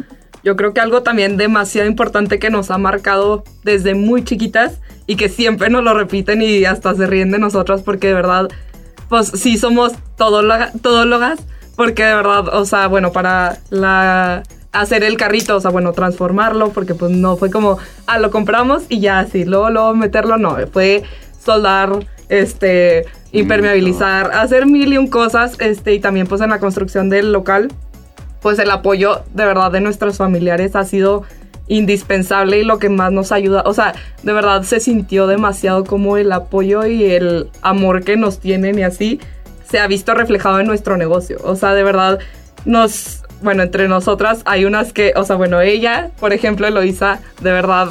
Yo 0.43 0.57
creo 0.57 0.73
que 0.73 0.81
algo 0.81 1.03
también 1.03 1.37
demasiado 1.37 1.89
importante 1.89 2.39
que 2.39 2.51
nos 2.51 2.71
ha 2.71 2.79
marcado 2.79 3.45
desde 3.63 3.95
muy 3.95 4.25
chiquitas 4.25 4.81
y 5.07 5.17
que 5.17 5.29
siempre 5.29 5.69
nos 5.71 5.85
lo 5.85 5.95
repiten 5.95 6.43
y 6.43 6.65
hasta 6.65 6.95
se 6.95 7.07
ríen 7.07 7.31
de 7.31 7.39
nosotras 7.39 7.83
porque 7.83 8.09
de 8.09 8.15
verdad, 8.15 8.49
pues 9.09 9.29
sí 9.29 9.59
somos 9.59 9.93
todólogas, 10.17 11.41
porque 11.77 12.05
de 12.05 12.15
verdad, 12.15 12.49
o 12.55 12.65
sea, 12.65 12.87
bueno, 12.87 13.13
para 13.13 13.59
la 13.71 14.43
hacer 14.73 15.03
el 15.03 15.17
carrito, 15.17 15.57
o 15.57 15.61
sea, 15.61 15.71
bueno, 15.71 15.93
transformarlo, 15.93 16.71
porque 16.71 16.95
pues 16.95 17.11
no 17.11 17.37
fue 17.37 17.51
como, 17.51 17.79
ah, 18.07 18.19
lo 18.19 18.31
compramos 18.31 18.85
y 18.89 19.01
ya, 19.01 19.27
sí, 19.27 19.45
luego, 19.45 19.71
luego 19.71 19.95
meterlo, 19.95 20.37
no, 20.39 20.57
fue 20.73 21.03
soldar, 21.45 22.07
este, 22.29 23.07
impermeabilizar, 23.33 24.33
hacer 24.33 24.67
mil 24.67 24.93
y 24.93 24.99
un 24.99 25.07
cosas, 25.09 25.57
este, 25.61 25.95
y 25.95 26.01
también 26.01 26.27
pues 26.27 26.41
en 26.41 26.51
la 26.51 26.59
construcción 26.59 27.11
del 27.11 27.33
local, 27.33 27.69
pues 28.41 28.59
el 28.59 28.71
apoyo 28.71 29.23
de 29.35 29.45
verdad 29.45 29.71
de 29.71 29.81
nuestros 29.81 30.17
familiares 30.17 30.75
ha 30.75 30.85
sido 30.85 31.23
indispensable 31.69 32.59
y 32.59 32.65
lo 32.65 32.79
que 32.79 32.89
más 32.89 33.13
nos 33.13 33.31
ayuda, 33.31 33.63
o 33.65 33.73
sea, 33.73 33.95
de 34.23 34.33
verdad 34.33 34.63
se 34.63 34.81
sintió 34.81 35.29
demasiado 35.29 35.85
como 35.85 36.17
el 36.17 36.33
apoyo 36.33 36.85
y 36.87 37.05
el 37.05 37.49
amor 37.63 38.03
que 38.03 38.17
nos 38.17 38.41
tienen 38.41 38.79
y 38.79 38.83
así 38.83 39.21
se 39.71 39.79
ha 39.79 39.87
visto 39.87 40.15
reflejado 40.15 40.59
en 40.59 40.67
nuestro 40.67 40.97
negocio, 40.97 41.39
o 41.45 41.55
sea, 41.55 41.75
de 41.75 41.85
verdad 41.85 42.19
nos, 42.65 43.23
bueno, 43.41 43.63
entre 43.63 43.87
nosotras 43.87 44.43
hay 44.47 44.65
unas 44.65 44.93
que, 44.93 45.13
o 45.15 45.23
sea, 45.23 45.37
bueno, 45.37 45.61
ella, 45.61 46.11
por 46.19 46.33
ejemplo, 46.33 46.67
Eloisa, 46.67 47.21
de 47.41 47.53
verdad, 47.53 47.91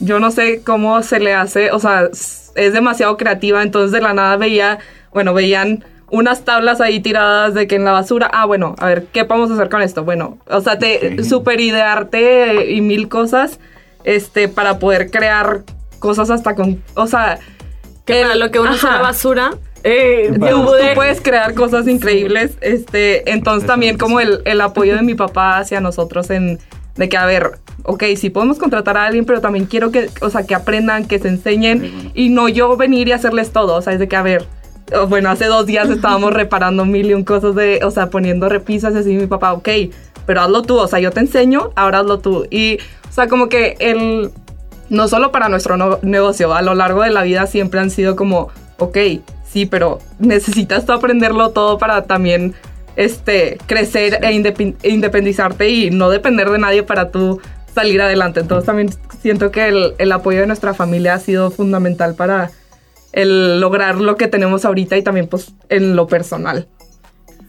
yo 0.00 0.18
no 0.18 0.30
sé 0.30 0.62
cómo 0.64 1.02
se 1.02 1.20
le 1.20 1.34
hace, 1.34 1.70
o 1.70 1.78
sea, 1.78 2.08
es 2.10 2.72
demasiado 2.72 3.16
creativa, 3.16 3.62
entonces 3.62 3.92
de 3.92 4.00
la 4.00 4.14
nada 4.14 4.36
veía, 4.36 4.78
bueno, 5.12 5.34
veían 5.34 5.84
unas 6.10 6.44
tablas 6.44 6.80
ahí 6.80 7.00
tiradas 7.00 7.54
de 7.54 7.66
que 7.66 7.76
en 7.76 7.84
la 7.84 7.92
basura, 7.92 8.28
ah, 8.32 8.46
bueno, 8.46 8.74
a 8.78 8.86
ver, 8.86 9.06
¿qué 9.12 9.24
podemos 9.24 9.50
hacer 9.50 9.68
con 9.68 9.82
esto? 9.82 10.02
Bueno, 10.02 10.38
o 10.48 10.60
sea, 10.60 10.78
te 10.78 11.22
super 11.22 11.60
idearte 11.60 12.70
y 12.70 12.80
mil 12.80 13.08
cosas, 13.08 13.60
este, 14.02 14.48
para 14.48 14.78
poder 14.78 15.10
crear 15.10 15.60
cosas 15.98 16.30
hasta 16.30 16.54
con, 16.54 16.82
o 16.94 17.06
sea... 17.06 17.38
Que 18.06 18.22
para 18.22 18.34
lo 18.34 18.50
que 18.50 18.58
uno 18.58 18.72
usa 18.72 18.90
la 18.92 19.02
basura... 19.02 19.52
Eh, 19.84 20.32
tú, 20.34 20.66
puedes 20.94 21.22
crear 21.22 21.54
cosas 21.54 21.88
increíbles, 21.88 22.52
este, 22.60 23.30
entonces 23.32 23.66
también 23.66 23.96
como 23.96 24.20
el, 24.20 24.42
el 24.44 24.60
apoyo 24.60 24.94
de 24.94 25.00
mi 25.00 25.14
papá 25.14 25.56
hacia 25.56 25.80
nosotros 25.80 26.28
en, 26.28 26.58
de 26.96 27.08
que, 27.08 27.16
a 27.16 27.26
ver, 27.26 27.58
ok, 27.84 28.04
sí 28.16 28.30
podemos 28.30 28.58
contratar 28.58 28.96
a 28.96 29.06
alguien, 29.06 29.24
pero 29.24 29.40
también 29.40 29.66
quiero 29.66 29.90
que, 29.90 30.10
o 30.20 30.30
sea, 30.30 30.44
que 30.44 30.54
aprendan, 30.54 31.06
que 31.06 31.18
se 31.18 31.28
enseñen 31.28 32.12
y 32.14 32.28
no 32.28 32.48
yo 32.48 32.76
venir 32.76 33.08
y 33.08 33.12
hacerles 33.12 33.52
todo, 33.52 33.76
o 33.76 33.82
sea, 33.82 33.92
es 33.92 33.98
de 33.98 34.08
que, 34.08 34.16
a 34.16 34.22
ver, 34.22 34.46
bueno, 35.08 35.30
hace 35.30 35.46
dos 35.46 35.66
días 35.66 35.88
estábamos 35.90 36.32
reparando 36.32 36.84
mil 36.84 37.10
y 37.10 37.14
un 37.14 37.24
cosas 37.24 37.54
de, 37.54 37.80
o 37.84 37.90
sea, 37.90 38.10
poniendo 38.10 38.48
repisas 38.48 38.94
y 38.94 38.98
así 38.98 39.14
mi 39.14 39.26
papá, 39.26 39.52
ok, 39.52 39.68
pero 40.26 40.42
hazlo 40.42 40.62
tú, 40.62 40.78
o 40.78 40.86
sea, 40.86 41.00
yo 41.00 41.10
te 41.10 41.20
enseño, 41.20 41.70
ahora 41.74 42.00
hazlo 42.00 42.18
tú. 42.20 42.46
Y, 42.50 42.78
o 43.08 43.12
sea, 43.12 43.26
como 43.26 43.48
que 43.48 43.76
el, 43.80 44.30
no 44.88 45.08
solo 45.08 45.32
para 45.32 45.48
nuestro 45.48 45.98
negocio, 46.02 46.54
a 46.54 46.62
lo 46.62 46.74
largo 46.74 47.02
de 47.02 47.10
la 47.10 47.22
vida 47.22 47.46
siempre 47.46 47.80
han 47.80 47.90
sido 47.90 48.16
como, 48.16 48.48
ok, 48.78 48.98
sí, 49.48 49.66
pero 49.66 49.98
necesitas 50.18 50.86
tú 50.86 50.92
aprenderlo 50.92 51.50
todo 51.50 51.78
para 51.78 52.04
también 52.04 52.54
este, 53.00 53.56
crecer 53.66 54.18
e, 54.22 54.76
e 54.82 54.90
independizarte 54.90 55.70
y 55.70 55.90
no 55.90 56.10
depender 56.10 56.50
de 56.50 56.58
nadie 56.58 56.82
para 56.82 57.10
tú 57.10 57.40
salir 57.74 58.02
adelante. 58.02 58.40
Entonces 58.40 58.66
también 58.66 58.90
siento 59.22 59.50
que 59.50 59.68
el, 59.68 59.94
el, 59.96 60.12
apoyo 60.12 60.40
de 60.40 60.46
nuestra 60.46 60.74
familia 60.74 61.14
ha 61.14 61.18
sido 61.18 61.50
fundamental 61.50 62.14
para 62.14 62.50
el 63.12 63.58
lograr 63.58 63.96
lo 63.96 64.16
que 64.16 64.28
tenemos 64.28 64.66
ahorita 64.66 64.98
y 64.98 65.02
también 65.02 65.28
pues 65.28 65.52
en 65.70 65.96
lo 65.96 66.08
personal. 66.08 66.68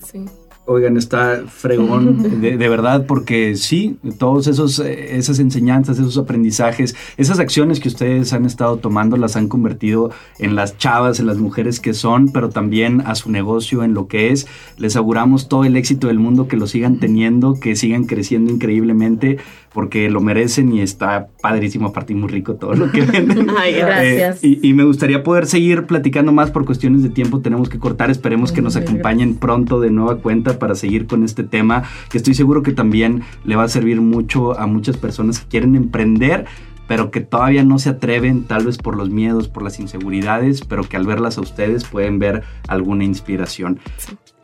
Sí. 0.09 0.25
Oigan, 0.72 0.95
está 0.95 1.43
fregón, 1.47 2.41
de, 2.41 2.69
verdad, 2.69 3.05
porque 3.05 3.55
sí, 3.55 3.97
todos 4.17 4.47
esos 4.47 4.80
eh, 4.80 5.17
esas 5.17 5.39
enseñanzas, 5.39 5.99
esos 5.99 6.17
aprendizajes, 6.17 6.95
esas 7.17 7.39
acciones 7.39 7.80
que 7.80 7.89
ustedes 7.89 8.32
han 8.32 8.45
estado 8.45 8.78
tomando 8.78 9.17
las 9.17 9.36
han 9.36 9.47
convertido 9.47 10.11
en 10.39 10.55
las 10.55 10.78
chavas, 10.78 11.19
en 11.19 11.28
las 11.28 11.38
mujeres 11.38 11.80
que 11.80 11.93
son, 11.93 12.30
pero 12.30 12.49
también 12.49 13.01
a 13.01 13.15
su 13.15 13.32
negocio, 13.32 13.84
en 13.84 13.93
lo 13.93 14.07
que 14.07 14.32
es. 14.32 14.47
Les 14.78 14.95
auguramos 14.95 15.49
todo 15.49 15.65
el 15.65 15.76
éxito 15.76 16.07
del 16.07 16.19
mundo, 16.19 16.47
que 16.47 16.55
lo 16.55 16.67
sigan 16.67 16.97
teniendo, 16.97 17.59
que 17.59 17.76
sigan 17.76 18.05
creciendo 18.05 18.51
increíblemente 18.51 19.38
porque 19.74 20.09
lo 20.09 20.19
merecen 20.22 20.74
y 20.74 20.82
está 20.82 21.28
padrísimo, 21.41 21.88
aparte 21.88 22.13
muy 22.13 22.30
rico 22.30 22.55
todo 22.55 22.74
lo 22.74 22.91
que 22.91 23.01
venden. 23.05 23.49
Ay, 23.57 23.74
gracias. 23.74 24.43
Eh, 24.43 24.59
y, 24.61 24.74
me 24.74 24.84
gustaría 24.84 25.24
poder 25.24 25.45
seguir 25.45 25.86
platicando 25.86 26.32
más 26.32 26.51
por 26.51 26.65
cuestiones 26.65 27.03
de 27.03 27.09
tiempo, 27.09 27.39
tenemos 27.39 27.69
que 27.69 27.80
cortar, 27.80 28.09
esperemos 28.09 28.51
que 28.51 28.61
nos 28.61 28.76
acompañen 28.76 29.36
pronto 29.36 29.80
de 29.80 29.91
nueva 29.91 30.17
cuenta 30.17 30.59
para 30.59 30.76
seguir 30.76 31.07
con 31.07 31.24
este 31.24 31.43
tema, 31.43 31.84
que 32.09 32.17
estoy 32.17 32.34
seguro 32.34 32.63
que 32.63 32.74
también 32.74 33.22
le 33.45 33.55
va 33.55 33.63
a 33.63 33.69
servir 33.69 34.01
mucho 34.01 34.59
a 34.59 34.67
muchas 34.67 34.97
personas 34.97 35.39
que 35.39 35.47
quieren 35.47 35.76
emprender 35.76 36.45
pero 36.88 37.09
que 37.09 37.22
todavía 37.22 37.63
no 37.63 37.80
se 37.80 37.88
atreven, 37.88 38.43
tal 38.43 38.65
vez 38.65 38.78
por 38.78 38.97
los 38.97 39.09
miedos, 39.09 39.47
por 39.47 39.63
las 39.63 39.80
inseguridades, 39.80 40.59
pero 40.59 40.84
que 40.84 40.97
al 40.97 41.05
verlas 41.05 41.38
a 41.38 41.41
ustedes 41.41 41.86
pueden 41.86 42.19
ver 42.19 42.43
alguna 42.67 43.05
inspiración. 43.05 43.80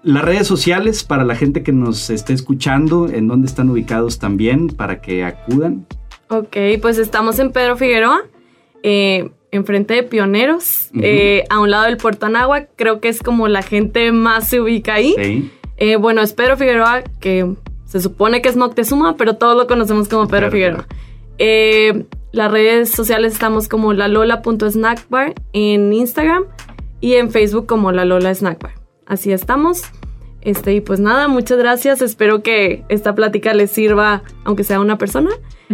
Las 0.07 0.23
redes 0.23 0.47
sociales 0.47 1.03
para 1.03 1.25
la 1.25 1.35
gente 1.35 1.63
que 1.63 1.73
nos 1.73 2.09
esté 2.09 2.31
escuchando, 2.31 3.09
¿en 3.09 3.27
dónde 3.27 3.45
están 3.45 3.69
ubicados 3.69 4.19
también 4.19 4.69
para 4.69 5.01
que 5.01 5.25
acudan? 5.25 5.85
Ok, 6.29 6.55
pues 6.81 6.97
estamos 6.97 7.39
en 7.39 7.51
Pedro 7.51 7.75
Figueroa, 7.75 8.21
eh, 8.83 9.31
enfrente 9.51 9.95
de 9.95 10.03
Pioneros, 10.03 10.91
eh, 10.93 11.43
a 11.49 11.59
un 11.59 11.71
lado 11.71 11.83
del 11.87 11.97
Puerto 11.97 12.25
Anáhuac. 12.25 12.69
Creo 12.77 13.01
que 13.01 13.09
es 13.09 13.21
como 13.21 13.49
la 13.49 13.63
gente 13.63 14.13
más 14.13 14.47
se 14.47 14.61
ubica 14.61 14.93
ahí. 14.93 15.13
Sí. 15.21 15.51
Eh, 15.75 15.97
bueno, 15.97 16.21
es 16.21 16.31
Pedro 16.31 16.55
Figueroa, 16.55 17.03
que 17.19 17.55
se 17.83 17.99
supone 17.99 18.41
que 18.41 18.47
es 18.47 18.55
Moctezuma, 18.55 19.17
pero 19.17 19.35
todos 19.35 19.57
lo 19.57 19.67
conocemos 19.67 20.07
como 20.07 20.29
Pedro, 20.29 20.51
Figueroa. 20.51 20.87
las 22.31 22.49
redes 22.49 22.91
sociales 22.91 23.33
estamos 23.33 23.67
como 23.67 23.91
lalola.snackbar 23.91 25.33
en 25.51 25.91
Instagram 25.91 26.45
y 27.01 27.15
en 27.15 27.29
Facebook 27.29 27.65
como 27.65 27.91
la 27.91 28.05
Lola 28.05 28.33
Snackbar. 28.33 28.71
Así 29.05 29.33
estamos. 29.33 29.83
Este, 30.47 30.75
y 30.75 30.79
pues 30.79 31.01
nada, 31.01 31.27
muchas 31.27 31.57
gracias. 31.57 32.01
Espero 32.01 32.41
que 32.41 32.85
esta 32.87 33.13
plática 33.13 33.53
les 33.53 33.69
sirva, 33.69 34.23
aunque 34.45 34.63
sea 34.63 34.79
una 34.79 34.97
persona. 34.97 35.29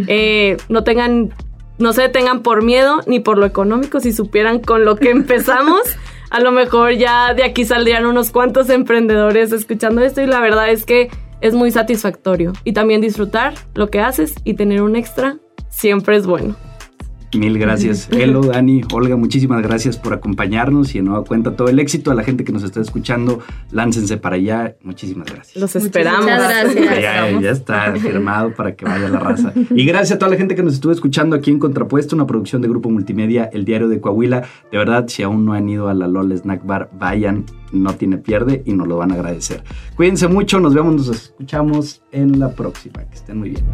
Eh, 0.08 0.56
no 0.68 0.82
tengan, 0.82 1.32
no 1.78 1.92
se 1.92 2.02
detengan 2.02 2.42
por 2.42 2.64
miedo 2.64 3.00
ni 3.06 3.20
por 3.20 3.38
lo 3.38 3.46
económico. 3.46 4.00
Si 4.00 4.12
supieran 4.12 4.58
con 4.58 4.84
lo 4.84 4.96
que 4.96 5.10
empezamos, 5.10 5.82
a 6.30 6.40
lo 6.40 6.50
mejor 6.50 6.94
ya 6.94 7.34
de 7.34 7.44
aquí 7.44 7.64
saldrían 7.64 8.04
unos 8.04 8.32
cuantos 8.32 8.68
emprendedores 8.68 9.52
escuchando 9.52 10.02
esto. 10.02 10.22
Y 10.22 10.26
la 10.26 10.40
verdad 10.40 10.68
es 10.68 10.84
que 10.84 11.08
es 11.40 11.54
muy 11.54 11.70
satisfactorio. 11.70 12.52
Y 12.64 12.72
también 12.72 13.00
disfrutar 13.00 13.54
lo 13.74 13.90
que 13.90 14.00
haces 14.00 14.34
y 14.42 14.54
tener 14.54 14.82
un 14.82 14.96
extra 14.96 15.36
siempre 15.70 16.16
es 16.16 16.26
bueno. 16.26 16.56
Mil 17.34 17.58
gracias. 17.58 18.08
Elo, 18.12 18.42
Dani, 18.42 18.82
Olga, 18.92 19.16
muchísimas 19.16 19.62
gracias 19.62 19.98
por 19.98 20.12
acompañarnos 20.12 20.94
y 20.94 20.98
en 20.98 21.06
nueva 21.06 21.24
cuenta 21.24 21.56
todo 21.56 21.68
el 21.68 21.78
éxito 21.78 22.10
a 22.10 22.14
la 22.14 22.22
gente 22.22 22.44
que 22.44 22.52
nos 22.52 22.62
está 22.62 22.80
escuchando. 22.80 23.40
Láncense 23.72 24.16
para 24.16 24.36
allá. 24.36 24.76
Muchísimas 24.82 25.26
gracias. 25.26 25.56
Los 25.56 25.74
esperamos. 25.76 26.26
gracias. 26.26 27.00
Ya, 27.00 27.50
está 27.50 27.92
firmado 28.00 28.54
para 28.54 28.74
que 28.76 28.84
vaya 28.84 29.08
la 29.08 29.18
raza. 29.18 29.52
Y 29.70 29.84
gracias 29.84 30.12
a 30.12 30.18
toda 30.18 30.30
la 30.30 30.36
gente 30.36 30.54
que 30.54 30.62
nos 30.62 30.74
estuvo 30.74 30.92
escuchando 30.92 31.34
aquí 31.36 31.50
en 31.50 31.58
Contrapuesto, 31.58 32.14
una 32.14 32.26
producción 32.26 32.62
de 32.62 32.68
Grupo 32.68 32.90
Multimedia, 32.90 33.50
El 33.52 33.64
Diario 33.64 33.88
de 33.88 34.00
Coahuila. 34.00 34.42
De 34.70 34.78
verdad, 34.78 35.06
si 35.08 35.22
aún 35.22 35.44
no 35.44 35.54
han 35.54 35.68
ido 35.68 35.88
a 35.88 35.94
la 35.94 36.06
LOL 36.06 36.36
Snack 36.36 36.64
Bar, 36.64 36.90
vayan. 36.98 37.44
No 37.72 37.94
tiene 37.94 38.18
pierde 38.18 38.62
y 38.64 38.72
nos 38.72 38.86
lo 38.86 38.98
van 38.98 39.10
a 39.10 39.14
agradecer. 39.14 39.64
Cuídense 39.96 40.28
mucho, 40.28 40.60
nos 40.60 40.74
vemos, 40.74 40.94
nos 40.94 41.08
escuchamos 41.08 42.02
en 42.12 42.38
la 42.38 42.50
próxima. 42.50 43.02
Que 43.04 43.16
estén 43.16 43.38
muy 43.38 43.50
bien. 43.50 43.64